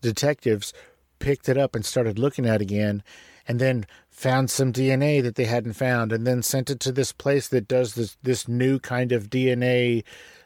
detectives 0.00 0.72
picked 1.18 1.48
it 1.48 1.56
up 1.56 1.74
and 1.74 1.84
started 1.84 2.18
looking 2.18 2.46
at 2.46 2.56
it 2.56 2.60
again 2.62 3.02
and 3.48 3.58
then 3.58 3.86
found 4.16 4.50
some 4.50 4.72
DNA 4.72 5.22
that 5.22 5.34
they 5.34 5.44
hadn't 5.44 5.74
found 5.74 6.10
and 6.10 6.26
then 6.26 6.42
sent 6.42 6.70
it 6.70 6.80
to 6.80 6.90
this 6.90 7.12
place 7.12 7.48
that 7.48 7.68
does 7.68 7.94
this 7.94 8.16
this 8.22 8.48
new 8.48 8.78
kind 8.78 9.12
of 9.12 9.28
DNA 9.28 10.02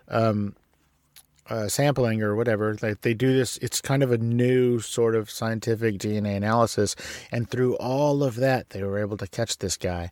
um, 0.09 0.57
uh, 1.49 1.69
sampling 1.69 2.21
or 2.21 2.35
whatever. 2.35 2.77
Like 2.83 3.03
they 3.03 3.15
do 3.15 3.33
this, 3.33 3.59
it's 3.59 3.81
kind 3.81 4.03
of 4.03 4.11
a 4.11 4.19
new 4.19 4.81
sort 4.81 5.15
of 5.15 5.31
scientific 5.31 5.99
DNA 5.99 6.37
analysis, 6.37 6.97
and 7.31 7.49
through 7.49 7.77
all 7.77 8.25
of 8.25 8.35
that, 8.37 8.71
they 8.71 8.83
were 8.83 8.99
able 8.99 9.17
to 9.19 9.29
catch 9.29 9.59
this 9.59 9.77
guy, 9.77 10.11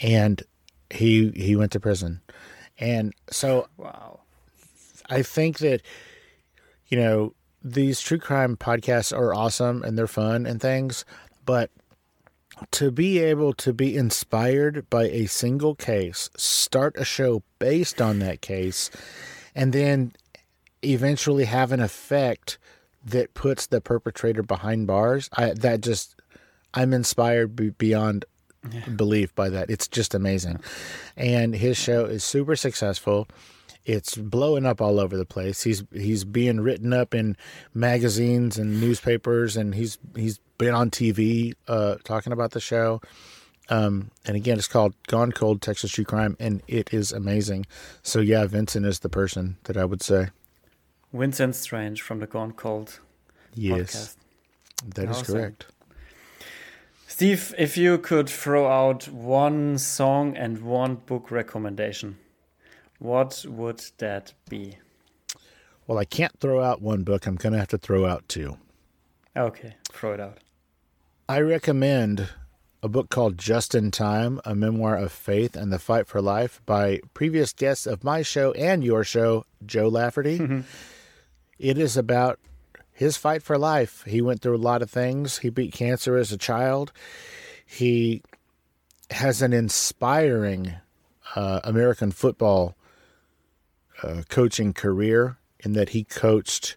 and 0.00 0.42
he 0.90 1.30
he 1.36 1.54
went 1.54 1.70
to 1.72 1.80
prison, 1.80 2.20
and 2.80 3.14
so 3.30 3.68
Wow. 3.76 4.18
I 5.08 5.22
think 5.22 5.58
that 5.58 5.82
you 6.88 6.98
know 6.98 7.34
these 7.62 8.00
true 8.00 8.18
crime 8.18 8.56
podcasts 8.56 9.16
are 9.16 9.32
awesome 9.32 9.84
and 9.84 9.96
they're 9.96 10.08
fun 10.08 10.44
and 10.44 10.60
things, 10.60 11.04
but 11.46 11.70
to 12.72 12.90
be 12.90 13.18
able 13.18 13.52
to 13.54 13.72
be 13.72 13.96
inspired 13.96 14.88
by 14.90 15.04
a 15.04 15.26
single 15.26 15.74
case, 15.74 16.30
start 16.36 16.96
a 16.98 17.04
show 17.04 17.42
based 17.58 18.00
on 18.00 18.18
that 18.20 18.40
case, 18.40 18.90
and 19.54 19.72
then 19.72 20.12
eventually 20.82 21.44
have 21.44 21.72
an 21.72 21.80
effect 21.80 22.58
that 23.04 23.34
puts 23.34 23.66
the 23.66 23.80
perpetrator 23.80 24.42
behind 24.42 24.86
bars, 24.86 25.28
I 25.34 25.52
that 25.52 25.80
just 25.80 26.16
I'm 26.74 26.92
inspired 26.92 27.56
be- 27.56 27.70
beyond 27.70 28.24
belief 28.96 29.34
by 29.34 29.48
that. 29.48 29.70
It's 29.70 29.88
just 29.88 30.14
amazing. 30.14 30.60
And 31.16 31.54
his 31.54 31.76
show 31.76 32.04
is 32.04 32.22
super 32.22 32.56
successful. 32.56 33.26
It's 33.90 34.14
blowing 34.16 34.66
up 34.66 34.80
all 34.80 35.00
over 35.00 35.16
the 35.16 35.24
place. 35.24 35.62
He's 35.64 35.82
he's 35.92 36.24
being 36.24 36.60
written 36.60 36.92
up 36.92 37.12
in 37.14 37.36
magazines 37.74 38.56
and 38.56 38.80
newspapers, 38.80 39.56
and 39.56 39.74
he's 39.74 39.98
he's 40.14 40.38
been 40.58 40.74
on 40.74 40.90
TV 40.90 41.54
uh, 41.66 41.96
talking 42.04 42.32
about 42.32 42.52
the 42.52 42.60
show. 42.60 43.00
Um, 43.68 44.10
and 44.26 44.36
again, 44.36 44.58
it's 44.58 44.68
called 44.68 44.94
Gone 45.08 45.32
Cold 45.32 45.60
Texas 45.62 45.90
True 45.92 46.04
Crime, 46.04 46.36
and 46.38 46.62
it 46.68 46.92
is 46.94 47.10
amazing. 47.12 47.66
So 48.02 48.20
yeah, 48.20 48.46
Vincent 48.46 48.86
is 48.86 49.00
the 49.00 49.08
person 49.08 49.56
that 49.64 49.76
I 49.76 49.84
would 49.84 50.02
say. 50.02 50.28
Vincent 51.12 51.56
Strange 51.56 52.00
from 52.02 52.20
the 52.20 52.26
Gone 52.28 52.52
Cold 52.52 53.00
Yes, 53.54 54.16
podcast. 54.84 54.94
that 54.94 55.10
is 55.10 55.16
Awesome. 55.18 55.34
correct. 55.34 55.66
Steve, 57.08 57.54
if 57.58 57.76
you 57.76 57.98
could 57.98 58.28
throw 58.28 58.68
out 58.68 59.08
one 59.08 59.78
song 59.78 60.36
and 60.36 60.62
one 60.62 60.94
book 60.94 61.30
recommendation, 61.30 62.18
what 63.00 63.44
would 63.48 63.82
that 63.98 64.34
be? 64.48 64.76
Well, 65.86 65.98
I 65.98 66.04
can't 66.04 66.38
throw 66.38 66.62
out 66.62 66.80
one 66.80 67.02
book. 67.02 67.26
I'm 67.26 67.34
going 67.34 67.52
to 67.54 67.58
have 67.58 67.68
to 67.68 67.78
throw 67.78 68.06
out 68.06 68.28
two. 68.28 68.58
Okay, 69.36 69.74
throw 69.90 70.12
it 70.12 70.20
out. 70.20 70.38
I 71.28 71.40
recommend 71.40 72.28
a 72.82 72.88
book 72.88 73.10
called 73.10 73.38
Just 73.38 73.74
in 73.74 73.90
Time, 73.90 74.40
a 74.44 74.54
memoir 74.54 74.96
of 74.96 75.12
faith 75.12 75.56
and 75.56 75.72
the 75.72 75.78
fight 75.78 76.06
for 76.06 76.20
life 76.20 76.60
by 76.66 77.00
previous 77.14 77.52
guests 77.52 77.86
of 77.86 78.04
my 78.04 78.22
show 78.22 78.52
and 78.52 78.84
your 78.84 79.02
show, 79.02 79.44
Joe 79.64 79.88
Lafferty. 79.88 80.64
it 81.58 81.78
is 81.78 81.96
about 81.96 82.38
his 82.92 83.16
fight 83.16 83.42
for 83.42 83.58
life. 83.58 84.04
He 84.06 84.20
went 84.20 84.42
through 84.42 84.56
a 84.56 84.58
lot 84.58 84.82
of 84.82 84.90
things. 84.90 85.38
He 85.38 85.48
beat 85.50 85.72
cancer 85.72 86.16
as 86.16 86.32
a 86.32 86.38
child. 86.38 86.92
He 87.64 88.22
has 89.10 89.42
an 89.42 89.52
inspiring 89.52 90.74
uh, 91.34 91.60
American 91.64 92.12
football 92.12 92.76
uh, 94.02 94.22
coaching 94.28 94.72
career 94.72 95.38
in 95.60 95.72
that 95.74 95.90
he 95.90 96.04
coached, 96.04 96.76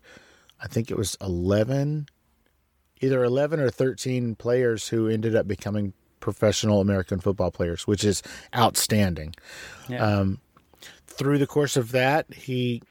I 0.61 0.67
think 0.67 0.91
it 0.91 0.97
was 0.97 1.17
11 1.21 2.07
either 3.03 3.23
11 3.23 3.59
or 3.59 3.69
13 3.69 4.35
players 4.35 4.87
who 4.87 5.09
ended 5.09 5.35
up 5.35 5.45
becoming 5.47 5.93
professional 6.21 6.79
American 6.79 7.19
football 7.19 7.51
players, 7.51 7.85
which 7.85 8.03
is 8.03 8.23
outstanding. 8.55 9.35
Yeah. 9.89 10.05
Um, 10.05 10.39
through 11.05 11.37
the 11.37 11.47
course 11.47 11.75
of 11.75 11.91
that, 11.91 12.33
he 12.33 12.81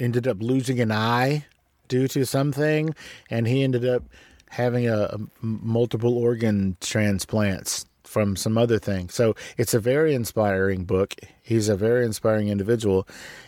ended 0.00 0.26
up 0.26 0.38
losing 0.40 0.80
an 0.80 0.90
eye 0.90 1.44
due 1.88 2.08
to 2.08 2.24
something, 2.24 2.94
and 3.30 3.46
he 3.46 3.62
ended 3.62 3.86
up 3.86 4.02
having 4.48 4.88
a, 4.88 4.96
a 4.96 5.18
multiple 5.42 6.16
organ 6.16 6.76
transplants 6.80 7.84
from 8.06 8.36
some 8.36 8.56
other 8.58 8.78
thing. 8.78 9.08
So 9.10 9.34
it's 9.56 9.74
a 9.74 9.80
very 9.80 10.14
inspiring 10.14 10.84
book. 10.84 11.14
He's 11.42 11.68
a 11.68 11.76
very 11.76 12.04
inspiring 12.04 12.48
individual, 12.48 13.06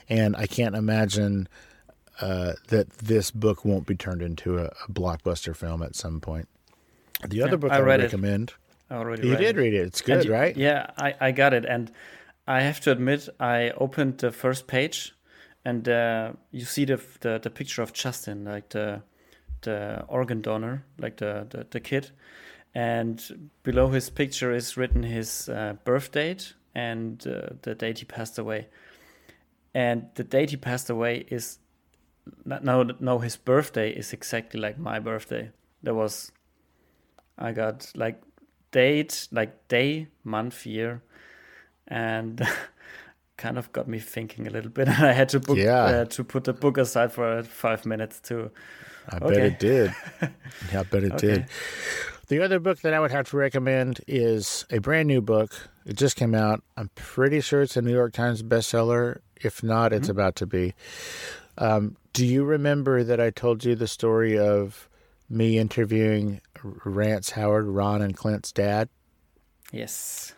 and 0.08 0.36
I 0.36 0.46
can't 0.46 0.74
imagine 0.76 1.48
uh, 2.20 2.54
that 2.68 2.90
this 2.98 3.30
book 3.30 3.64
won't 3.64 3.86
be 3.86 3.94
turned 3.96 4.22
into 4.22 4.58
a, 4.58 4.64
a 4.66 4.92
blockbuster 4.92 5.54
film 5.56 5.82
at 5.82 5.96
some 5.96 6.20
point. 6.20 6.48
The 7.26 7.42
other 7.42 7.56
Yeah, 7.56 7.56
book 7.56 7.72
I 7.72 7.78
I, 7.78 7.80
read 7.80 8.00
would 8.00 8.00
it. 8.00 8.12
recommend. 8.12 8.54
I 8.90 8.94
already 8.96 9.22
You 9.22 9.30
read 9.30 9.40
did 9.40 9.56
it. 9.56 9.56
read 9.56 9.74
it. 9.74 9.86
It's 9.86 10.02
good, 10.02 10.28
right? 10.28 10.56
Yeah, 10.56 10.90
I, 10.98 11.14
I 11.20 11.32
got 11.32 11.52
it. 11.52 11.64
And 11.64 11.90
I 12.46 12.60
have 12.62 12.80
to 12.82 12.92
admit, 12.92 13.28
I 13.40 13.70
opened 13.76 14.18
the 14.18 14.30
first 14.32 14.66
page, 14.66 15.14
and 15.64 15.88
uh, 15.88 16.32
you 16.50 16.64
see 16.64 16.84
the, 16.84 17.00
the 17.20 17.38
the 17.38 17.50
picture 17.50 17.82
of 17.82 17.92
Justin, 17.92 18.44
like 18.44 18.70
the 18.70 19.02
the 19.62 20.04
organ 20.08 20.40
donor, 20.40 20.84
like 20.98 21.16
the 21.18 21.46
the, 21.50 21.66
the 21.70 21.80
kid, 21.80 22.10
and 22.74 23.50
below 23.62 23.88
his 23.88 24.10
picture 24.10 24.52
is 24.52 24.76
written 24.76 25.02
his 25.02 25.48
uh, 25.48 25.74
birth 25.84 26.12
date 26.12 26.54
and 26.74 27.26
uh, 27.26 27.54
the 27.62 27.74
date 27.74 27.98
he 27.98 28.04
passed 28.04 28.38
away. 28.38 28.68
And 29.74 30.08
the 30.14 30.24
date 30.24 30.50
he 30.50 30.56
passed 30.56 30.90
away 30.90 31.26
is 31.28 31.58
no 32.46 32.82
no 33.00 33.18
his 33.18 33.36
birthday 33.36 33.90
is 33.90 34.12
exactly 34.12 34.60
like 34.60 34.78
my 34.78 34.98
birthday. 34.98 35.50
There 35.82 35.94
was 35.94 36.32
I 37.38 37.52
got 37.52 37.90
like 37.94 38.20
date, 38.70 39.28
like 39.30 39.68
day, 39.68 40.08
month, 40.24 40.66
year, 40.66 41.02
and 41.86 42.46
kind 43.36 43.58
of 43.58 43.72
got 43.72 43.88
me 43.88 43.98
thinking 43.98 44.46
a 44.46 44.50
little 44.50 44.70
bit. 44.70 44.88
I 45.00 45.12
had 45.12 45.28
to 45.30 45.40
book 45.40 45.58
Yeah. 45.58 45.84
uh, 45.84 46.04
to 46.06 46.24
put 46.24 46.44
the 46.44 46.52
book 46.52 46.78
aside 46.78 47.12
for 47.12 47.42
five 47.42 47.86
minutes 47.86 48.20
to. 48.20 48.50
I 49.08 49.18
bet 49.20 49.38
it 49.44 49.58
did. 49.58 49.90
Yeah, 50.72 50.80
I 50.80 50.82
bet 50.82 51.04
it 51.04 51.14
Okay. 51.14 51.44
did. 51.44 51.44
The 52.28 52.42
other 52.42 52.60
book 52.60 52.80
that 52.80 52.92
I 52.92 53.00
would 53.00 53.10
have 53.10 53.30
to 53.30 53.36
recommend 53.38 54.00
is 54.06 54.66
a 54.70 54.78
brand 54.78 55.08
new 55.08 55.22
book. 55.22 55.70
It 55.86 55.96
just 55.96 56.14
came 56.16 56.34
out. 56.34 56.62
I'm 56.76 56.90
pretty 56.94 57.40
sure 57.40 57.62
it's 57.62 57.76
a 57.76 57.82
New 57.82 57.92
York 57.92 58.12
Times 58.12 58.42
bestseller. 58.42 59.20
If 59.36 59.62
not, 59.62 59.92
it's 59.94 60.08
about 60.10 60.36
to 60.36 60.46
be. 60.46 60.74
Um, 61.56 61.96
do 62.12 62.26
you 62.26 62.44
remember 62.44 63.02
that 63.02 63.18
I 63.20 63.30
told 63.30 63.64
you 63.64 63.74
the 63.74 63.86
story 63.86 64.38
of 64.38 64.88
me 65.30 65.58
interviewing 65.58 66.40
Rance 66.62 67.30
Howard, 67.30 67.66
Ron 67.66 68.02
and 68.02 68.14
Clint's 68.16 68.52
dad? 68.52 68.88
Yes. 69.72 70.34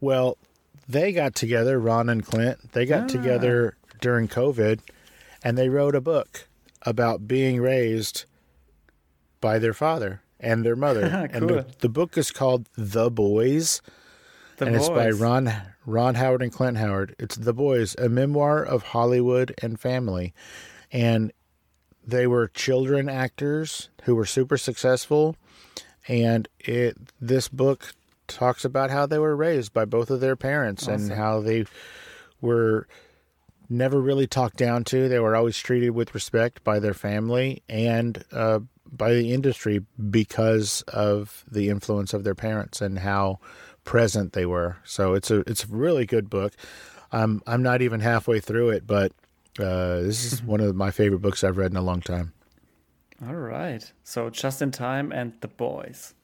Well, 0.00 0.38
they 0.88 1.12
got 1.12 1.34
together, 1.34 1.78
Ron 1.78 2.08
and 2.08 2.24
Clint. 2.24 2.72
They 2.72 2.86
got 2.86 3.04
Ah. 3.04 3.06
together 3.08 3.76
during 4.00 4.28
COVID 4.28 4.80
and 5.42 5.58
they 5.58 5.68
wrote 5.68 5.94
a 5.94 6.00
book 6.00 6.48
about 6.82 7.26
being 7.28 7.60
raised 7.60 8.24
by 9.40 9.58
their 9.58 9.74
father 9.74 10.22
and 10.40 10.64
their 10.64 10.76
mother. 10.76 11.28
And 11.32 11.48
the, 11.48 11.66
the 11.78 11.88
book 11.88 12.16
is 12.16 12.30
called 12.30 12.68
The 12.76 13.10
Boys 13.10 13.80
The 14.58 14.66
and 14.66 14.76
it's 14.76 14.88
by 14.88 15.10
Ron 15.10 15.52
Ron 15.84 16.16
Howard 16.16 16.42
and 16.42 16.52
Clint 16.52 16.78
Howard. 16.78 17.14
It's 17.18 17.36
The 17.36 17.52
Boys, 17.52 17.94
a 17.96 18.08
memoir 18.08 18.62
of 18.62 18.82
Hollywood 18.82 19.54
and 19.62 19.78
family. 19.78 20.34
And 20.92 21.32
they 22.06 22.26
were 22.26 22.48
children 22.48 23.08
actors 23.08 23.88
who 24.04 24.14
were 24.14 24.26
super 24.26 24.56
successful 24.56 25.36
and 26.08 26.48
it 26.60 26.96
this 27.20 27.48
book 27.48 27.94
talks 28.28 28.64
about 28.64 28.90
how 28.90 29.06
they 29.06 29.18
were 29.18 29.36
raised 29.36 29.72
by 29.72 29.84
both 29.84 30.10
of 30.10 30.20
their 30.20 30.36
parents 30.36 30.86
and 30.86 31.12
how 31.12 31.40
they 31.40 31.64
were 32.40 32.86
never 33.68 34.00
really 34.00 34.26
talked 34.26 34.56
down 34.56 34.84
to. 34.84 35.08
They 35.08 35.18
were 35.18 35.36
always 35.36 35.58
treated 35.58 35.90
with 35.90 36.14
respect 36.14 36.62
by 36.64 36.78
their 36.78 36.94
family 36.94 37.62
and 37.68 38.24
uh, 38.32 38.60
by 38.90 39.12
the 39.14 39.32
industry 39.32 39.80
because 40.10 40.82
of 40.88 41.44
the 41.50 41.68
influence 41.68 42.12
of 42.14 42.24
their 42.24 42.34
parents 42.34 42.80
and 42.80 43.00
how 43.00 43.38
present 43.84 44.32
they 44.32 44.46
were. 44.46 44.76
So 44.84 45.14
it's 45.14 45.30
a 45.30 45.40
it's 45.48 45.64
a 45.64 45.68
really 45.68 46.06
good 46.06 46.28
book. 46.30 46.52
I'm 47.12 47.42
I'm 47.46 47.62
not 47.62 47.82
even 47.82 48.00
halfway 48.00 48.40
through 48.40 48.70
it, 48.70 48.86
but 48.86 49.12
uh, 49.58 50.00
this 50.00 50.32
is 50.32 50.42
one 50.52 50.60
of 50.60 50.74
my 50.74 50.90
favorite 50.90 51.20
books 51.22 51.44
I've 51.44 51.56
read 51.58 51.70
in 51.70 51.76
a 51.76 51.82
long 51.82 52.00
time. 52.00 52.32
All 53.26 53.34
right. 53.34 53.90
So 54.04 54.28
just 54.30 54.60
in 54.60 54.70
time 54.70 55.10
and 55.12 55.32
the 55.40 55.48
boys 55.48 56.14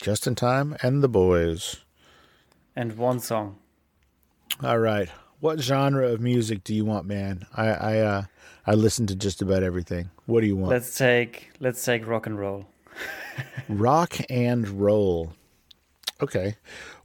Just 0.00 0.26
in 0.26 0.34
time 0.34 0.76
and 0.82 1.02
the 1.02 1.08
boys. 1.08 1.76
and 2.76 2.96
one 2.98 3.20
song. 3.20 3.56
All 4.62 4.78
right. 4.78 5.08
What 5.40 5.58
genre 5.58 6.06
of 6.06 6.20
music 6.20 6.64
do 6.64 6.74
you 6.74 6.84
want, 6.84 7.06
man? 7.06 7.46
I 7.56 7.68
I 7.68 7.98
uh 7.98 8.22
I 8.66 8.74
listen 8.74 9.06
to 9.06 9.16
just 9.16 9.40
about 9.40 9.62
everything. 9.62 10.10
What 10.26 10.42
do 10.42 10.46
you 10.46 10.56
want? 10.56 10.70
Let's 10.70 10.96
take 10.96 11.50
let's 11.60 11.82
take 11.82 12.06
rock 12.06 12.26
and 12.26 12.38
roll. 12.38 12.66
Rock 13.68 14.18
and 14.28 14.68
roll. 14.68 15.32
Okay. 16.20 16.56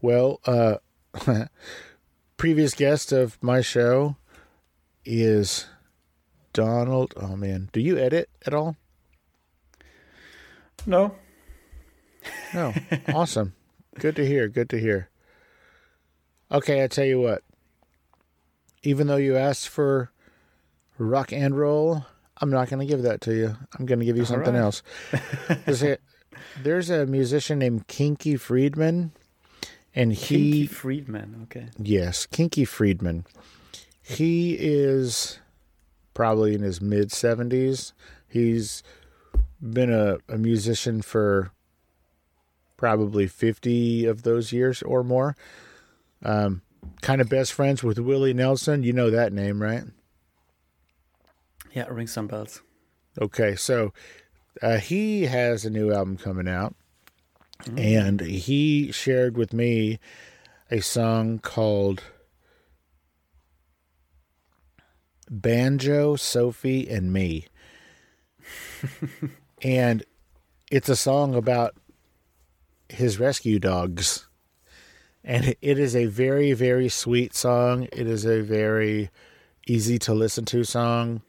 Well, 0.02 0.42
uh 0.46 0.78
previous 2.38 2.74
guest 2.74 3.14
of 3.14 3.42
my 3.42 3.62
show 3.62 4.18
is 5.06 5.68
Donald. 6.52 7.14
Oh 7.16 7.38
man, 7.38 7.70
do 7.72 7.80
you 7.80 7.98
edit 7.98 8.30
at 8.46 8.54
all? 8.54 8.76
No. 10.86 11.16
No. 12.54 12.74
awesome. 13.14 13.54
Good 13.98 14.18
to 14.18 14.26
hear. 14.26 14.50
Good 14.50 14.70
to 14.72 14.80
hear. 14.80 15.10
Okay, 16.52 16.84
I 16.84 16.88
tell 16.88 17.06
you 17.06 17.20
what. 17.22 17.44
Even 18.86 19.08
though 19.08 19.16
you 19.16 19.36
asked 19.36 19.68
for 19.68 20.12
rock 20.98 21.34
and 21.34 21.58
roll, 21.58 22.06
I'm 22.38 22.50
not 22.50 22.70
going 22.70 22.80
to 22.80 22.86
give 22.86 23.04
that 23.04 23.22
to 23.22 23.36
you. 23.36 23.58
I'm 23.78 23.86
going 23.86 24.00
to 24.00 24.06
give 24.06 24.18
you 24.18 24.26
something 24.26 24.54
right. 24.54 24.62
else. 24.62 24.84
there's, 25.66 25.84
a, 25.84 25.98
there's 26.64 26.90
a 26.90 27.06
musician 27.06 27.60
named 27.60 27.88
Kinky 27.88 28.36
Friedman, 28.36 29.12
and 29.96 30.14
he 30.14 30.28
Kinky 30.28 30.68
Friedman. 30.68 31.40
Okay. 31.44 31.68
Yes, 31.78 32.26
Kinky 32.26 32.66
Friedman. 32.66 33.26
He 34.02 34.56
is 34.60 35.40
probably 36.14 36.54
in 36.54 36.62
his 36.62 36.80
mid 36.80 37.10
70s. 37.10 37.94
He's 38.28 38.84
been 39.62 39.92
a, 39.92 40.18
a 40.30 40.38
musician 40.38 41.02
for 41.02 41.52
probably 42.78 43.26
50 43.26 44.06
of 44.06 44.24
those 44.24 44.52
years 44.52 44.84
or 44.84 45.04
more. 45.04 45.36
Um, 46.24 46.62
kind 47.02 47.22
of 47.22 47.30
best 47.30 47.54
friends 47.54 47.84
with 47.84 48.00
Willie 48.00 48.34
Nelson. 48.34 48.84
You 48.84 48.94
know 48.94 49.10
that 49.10 49.34
name, 49.34 49.62
right? 49.62 49.84
Yeah, 51.74 51.88
ring 51.90 52.08
some 52.08 52.28
bells. 52.28 52.62
Okay, 53.22 53.56
so 53.56 53.94
uh, 54.62 54.78
he 54.78 55.24
has 55.24 55.66
a 55.66 55.70
new 55.70 55.94
album 55.94 56.18
coming 56.18 56.48
out, 56.48 56.76
and 57.78 58.22
he 58.22 58.92
shared 58.92 59.38
with 59.38 59.54
me 59.54 60.00
a 60.72 60.82
song 60.82 61.40
called 61.40 62.04
Banjo, 65.30 66.16
Sophie, 66.16 66.88
and 66.90 67.12
Me. 67.12 67.48
and 69.62 70.04
it's 70.72 70.90
a 70.90 70.96
song 70.96 71.36
about 71.36 71.76
his 72.90 73.20
rescue 73.20 73.60
dogs. 73.60 74.28
And 75.28 75.56
it 75.60 75.80
is 75.80 75.96
a 75.96 76.06
very, 76.06 76.54
very 76.54 76.88
sweet 76.88 77.34
song. 77.34 77.88
It 77.92 78.08
is 78.08 78.26
a 78.26 78.42
very 78.42 79.10
easy 79.66 79.98
to 80.00 80.14
listen 80.14 80.46
to 80.46 80.64
song. 80.64 81.24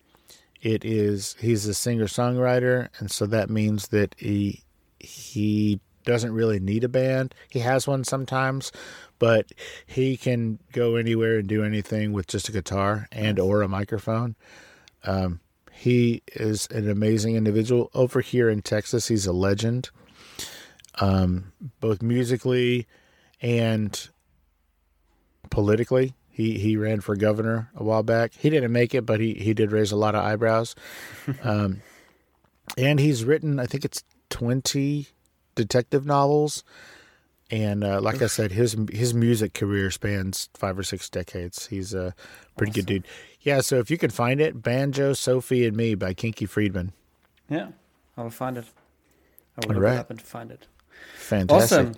It 0.61 0.85
is 0.85 1.35
he's 1.41 1.67
a 1.67 1.75
singer 1.75 2.05
songwriter 2.05 2.89
and 2.99 3.11
so 3.11 3.27
that 3.27 3.49
means 3.49 3.89
that 3.89 4.15
he 4.19 4.63
he 4.99 5.81
doesn't 6.05 6.33
really 6.33 6.61
need 6.61 6.85
a 6.85 6.89
band. 6.89 7.35
He 7.51 7.61
has 7.61 7.87
one 7.87 8.05
sometimes 8.05 8.71
but 9.19 9.53
he 9.87 10.17
can 10.17 10.59
go 10.73 10.97
anywhere 10.97 11.39
and 11.39 11.49
do 11.49 11.65
anything 11.65 12.13
with 12.13 12.27
just 12.27 12.51
a 12.51 12.53
guitar 12.53 13.09
and 13.11 13.39
or 13.39 13.63
a 13.63 13.69
microphone. 13.69 14.37
Um, 15.05 15.41
he 15.73 16.23
is 16.35 16.67
an 16.71 16.91
amazing 16.91 17.37
individual. 17.37 17.91
Over 17.95 18.21
here 18.21 18.51
in 18.51 18.61
texas 18.61 19.09
he's 19.09 19.27
a 19.27 19.33
legend. 19.33 19.91
Um, 20.99 21.53
both 21.81 22.03
musically 22.03 22.87
and 23.41 24.09
politically 25.51 26.15
he 26.37 26.59
he 26.59 26.77
ran 26.77 27.01
for 27.01 27.17
governor 27.17 27.71
a 27.75 27.83
while 27.83 28.03
back. 28.03 28.35
He 28.35 28.51
didn't 28.51 28.71
make 28.71 28.95
it, 28.95 29.07
but 29.07 29.21
he 29.21 29.33
he 29.33 29.55
did 29.55 29.73
raise 29.73 29.91
a 29.91 29.97
lot 29.97 30.15
of 30.15 30.23
eyebrows. 30.23 30.75
um, 31.43 31.81
and 32.77 33.01
he's 33.01 33.25
written, 33.25 33.59
I 33.59 33.65
think 33.65 33.87
it's 33.87 34.05
twenty 34.29 35.09
detective 35.55 36.05
novels. 36.05 36.63
And 37.51 37.85
uh, 37.85 38.01
like 38.03 38.21
I 38.21 38.27
said, 38.27 38.53
his 38.53 38.77
his 38.93 39.15
music 39.15 39.55
career 39.55 39.91
spans 39.91 40.51
five 40.53 40.79
or 40.79 40.83
six 40.83 41.09
decades. 41.09 41.69
He's 41.69 41.95
a 41.95 42.15
pretty 42.59 42.73
good 42.73 42.87
dude. 42.87 43.07
Yeah, 43.41 43.61
so 43.61 43.79
if 43.79 43.91
you 43.91 43.97
can 43.97 44.11
find 44.11 44.39
it, 44.41 44.63
Banjo, 44.63 45.15
Sophie, 45.15 45.65
and 45.65 45.77
Me 45.77 45.95
by 45.95 46.13
Kinky 46.13 46.45
Friedman. 46.45 46.93
Yeah, 47.49 47.69
I 48.17 48.25
will 48.25 48.31
find 48.31 48.59
it. 48.59 48.67
I 49.57 49.67
will 49.67 49.77
look 49.77 49.85
right. 49.85 49.95
it 49.95 50.01
up 50.01 50.11
and 50.11 50.21
find 50.21 50.51
it. 50.51 50.67
Fantastic. 51.15 51.79
Awesome, 51.79 51.95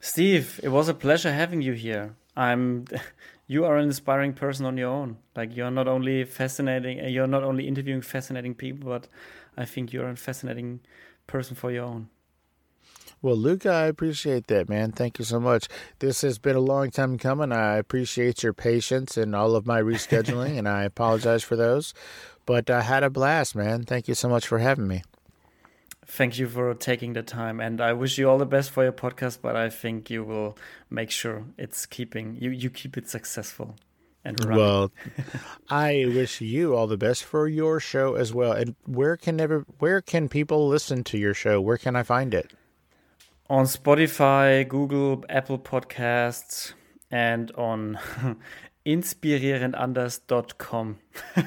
Steve. 0.00 0.60
It 0.62 0.68
was 0.68 0.88
a 0.88 0.94
pleasure 0.94 1.32
having 1.32 1.62
you 1.62 1.72
here. 1.72 2.14
I'm. 2.36 2.86
You 3.50 3.64
are 3.64 3.78
an 3.78 3.84
inspiring 3.86 4.34
person 4.34 4.66
on 4.66 4.76
your 4.76 4.90
own. 4.90 5.16
Like 5.34 5.56
you're 5.56 5.70
not 5.70 5.88
only 5.88 6.24
fascinating. 6.24 7.00
uh, 7.00 7.08
You're 7.08 7.26
not 7.26 7.42
only 7.42 7.66
interviewing 7.66 8.02
fascinating 8.02 8.54
people, 8.54 8.90
but 8.90 9.08
I 9.56 9.64
think 9.64 9.90
you're 9.90 10.10
a 10.10 10.16
fascinating 10.16 10.80
person 11.26 11.56
for 11.56 11.70
your 11.72 11.84
own. 11.84 12.10
Well, 13.22 13.36
Luca, 13.36 13.70
I 13.70 13.86
appreciate 13.86 14.48
that, 14.48 14.68
man. 14.68 14.92
Thank 14.92 15.18
you 15.18 15.24
so 15.24 15.40
much. 15.40 15.66
This 15.98 16.20
has 16.20 16.38
been 16.38 16.56
a 16.56 16.60
long 16.60 16.90
time 16.90 17.16
coming. 17.16 17.50
I 17.50 17.78
appreciate 17.78 18.42
your 18.42 18.52
patience 18.52 19.16
and 19.16 19.34
all 19.34 19.56
of 19.56 19.66
my 19.66 19.80
rescheduling, 19.80 20.58
and 20.58 20.68
I 20.68 20.82
apologize 20.84 21.42
for 21.42 21.56
those. 21.56 21.94
But 22.44 22.68
I 22.68 22.82
had 22.82 23.02
a 23.02 23.08
blast, 23.08 23.56
man. 23.56 23.84
Thank 23.84 24.08
you 24.08 24.14
so 24.14 24.28
much 24.28 24.46
for 24.46 24.58
having 24.58 24.86
me. 24.86 25.02
Thank 26.08 26.38
you 26.38 26.48
for 26.48 26.74
taking 26.74 27.12
the 27.12 27.22
time, 27.22 27.60
and 27.60 27.80
I 27.80 27.92
wish 27.92 28.18
you 28.18 28.28
all 28.28 28.38
the 28.38 28.46
best 28.46 28.70
for 28.70 28.82
your 28.82 28.92
podcast. 28.92 29.38
But 29.40 29.54
I 29.54 29.70
think 29.70 30.10
you 30.10 30.24
will 30.24 30.58
make 30.90 31.10
sure 31.10 31.44
it's 31.56 31.86
keeping 31.86 32.36
you 32.40 32.50
you 32.50 32.70
keep 32.70 32.96
it 32.96 33.08
successful. 33.08 33.76
And 34.24 34.44
running. 34.44 34.58
Well, 34.58 34.90
I 35.70 36.04
wish 36.08 36.40
you 36.40 36.74
all 36.74 36.88
the 36.88 36.98
best 36.98 37.24
for 37.24 37.46
your 37.46 37.78
show 37.78 38.16
as 38.16 38.34
well. 38.34 38.52
And 38.52 38.74
where 38.84 39.16
can 39.16 39.40
ever 39.40 39.64
where 39.78 40.02
can 40.02 40.28
people 40.28 40.66
listen 40.66 41.04
to 41.04 41.18
your 41.18 41.34
show? 41.34 41.60
Where 41.60 41.78
can 41.78 41.94
I 41.94 42.02
find 42.02 42.34
it? 42.34 42.52
on 43.50 43.64
Spotify, 43.64 44.68
Google, 44.68 45.24
Apple 45.28 45.58
Podcasts, 45.58 46.72
and 47.10 47.50
on 47.52 47.98
inspirierendanders.com. 48.86 50.98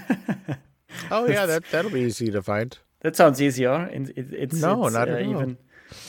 oh 1.11 1.27
yeah, 1.27 1.45
that 1.45 1.63
that'll 1.71 1.91
be 1.91 2.01
easy 2.01 2.31
to 2.31 2.41
find. 2.41 2.77
That 3.01 3.15
sounds 3.15 3.41
easier. 3.41 3.87
It, 3.91 4.09
it, 4.15 4.33
it's 4.33 4.61
no, 4.61 4.85
it's, 4.85 4.93
not 4.95 5.09
uh, 5.09 5.17
even. 5.19 5.57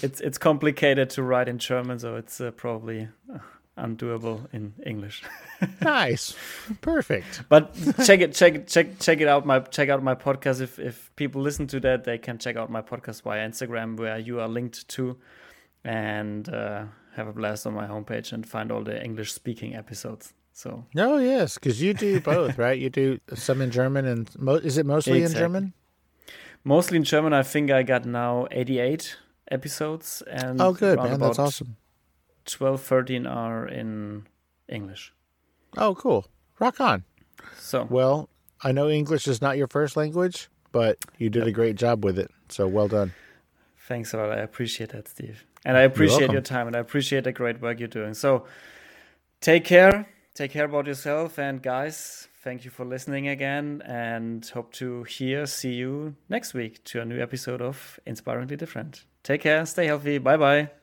It's 0.02 0.20
it's 0.20 0.38
complicated 0.38 1.10
to 1.10 1.22
write 1.22 1.48
in 1.48 1.58
German, 1.58 1.98
so 1.98 2.16
it's 2.16 2.40
uh, 2.40 2.50
probably 2.52 3.08
uh, 3.32 3.38
undoable 3.76 4.46
in 4.52 4.74
English. 4.86 5.22
nice, 5.82 6.34
perfect. 6.80 7.42
But 7.48 7.74
check 8.04 8.20
it, 8.20 8.34
check 8.34 8.54
it, 8.54 8.68
check 8.68 8.98
check 9.00 9.20
it 9.20 9.28
out. 9.28 9.44
My 9.46 9.60
check 9.60 9.88
out 9.88 10.02
my 10.02 10.14
podcast. 10.14 10.60
If 10.60 10.78
if 10.78 11.10
people 11.16 11.42
listen 11.42 11.66
to 11.68 11.80
that, 11.80 12.04
they 12.04 12.18
can 12.18 12.38
check 12.38 12.56
out 12.56 12.70
my 12.70 12.82
podcast 12.82 13.22
via 13.22 13.48
Instagram, 13.48 13.96
where 13.98 14.18
you 14.18 14.40
are 14.40 14.48
linked 14.48 14.86
to, 14.88 15.16
and 15.84 16.48
uh, 16.48 16.84
have 17.16 17.26
a 17.28 17.32
blast 17.32 17.66
on 17.66 17.74
my 17.74 17.86
homepage 17.86 18.32
and 18.32 18.46
find 18.48 18.70
all 18.70 18.82
the 18.84 19.02
English 19.02 19.32
speaking 19.32 19.74
episodes. 19.74 20.32
So 20.52 20.84
Oh 20.96 21.18
yes, 21.18 21.54
because 21.54 21.80
you 21.80 21.94
do 21.94 22.20
both, 22.20 22.58
right? 22.66 22.78
You 22.78 22.90
do 22.90 23.18
some 23.34 23.62
in 23.62 23.70
German 23.70 24.06
and 24.06 24.30
mo- 24.38 24.56
is 24.56 24.76
it 24.78 24.86
mostly 24.86 25.22
Exactly. 25.22 25.36
in 25.36 25.42
German? 25.44 25.72
Mostly 26.64 26.96
in 26.96 27.04
German. 27.04 27.32
I 27.32 27.42
think 27.42 27.70
I 27.70 27.82
got 27.82 28.04
now 28.04 28.46
88 28.50 29.16
episodes, 29.50 30.22
and 30.26 30.60
Oh, 30.60 30.72
good 30.72 30.98
man, 30.98 31.20
that's 31.20 31.36
about 31.36 31.38
awesome. 31.38 31.76
12, 32.46 32.82
13 32.82 33.26
are 33.26 33.66
in 33.68 34.26
English. 34.68 35.12
Oh, 35.76 35.94
cool. 35.94 36.26
Rock 36.58 36.80
on. 36.80 37.04
So 37.58 37.86
Well, 37.90 38.28
I 38.62 38.72
know 38.72 38.88
English 38.88 39.26
is 39.28 39.40
not 39.40 39.56
your 39.56 39.68
first 39.68 39.96
language, 39.96 40.48
but 40.70 40.98
you 41.18 41.30
did 41.30 41.46
a 41.46 41.52
great 41.52 41.76
job 41.76 42.04
with 42.04 42.18
it. 42.18 42.30
So 42.48 42.66
well 42.66 42.88
done. 42.88 43.12
thanks 43.88 44.12
a 44.14 44.16
lot. 44.16 44.30
I 44.30 44.38
appreciate 44.42 44.90
that, 44.90 45.08
Steve, 45.08 45.44
and 45.64 45.76
I 45.76 45.82
appreciate 45.82 46.30
your 46.30 46.40
time, 46.40 46.66
and 46.66 46.76
I 46.76 46.78
appreciate 46.78 47.24
the 47.24 47.32
great 47.32 47.60
work 47.60 47.78
you're 47.78 47.88
doing. 47.88 48.14
So 48.14 48.46
take 49.40 49.64
care. 49.64 50.08
Take 50.34 50.52
care 50.52 50.64
about 50.64 50.86
yourself, 50.86 51.38
and 51.38 51.60
guys, 51.62 52.26
thank 52.42 52.64
you 52.64 52.70
for 52.70 52.84
listening 52.84 53.28
again, 53.28 53.82
and 53.84 54.44
hope 54.46 54.72
to 54.74 55.04
hear, 55.04 55.46
see 55.46 55.74
you 55.74 56.16
next 56.28 56.54
week 56.54 56.82
to 56.84 57.00
a 57.00 57.04
new 57.04 57.20
episode 57.20 57.62
of 57.62 58.00
Inspiringly 58.06 58.56
Different. 58.56 59.04
Take 59.22 59.42
care. 59.42 59.64
Stay 59.66 59.86
healthy. 59.86 60.18
Bye 60.18 60.36
bye. 60.36 60.81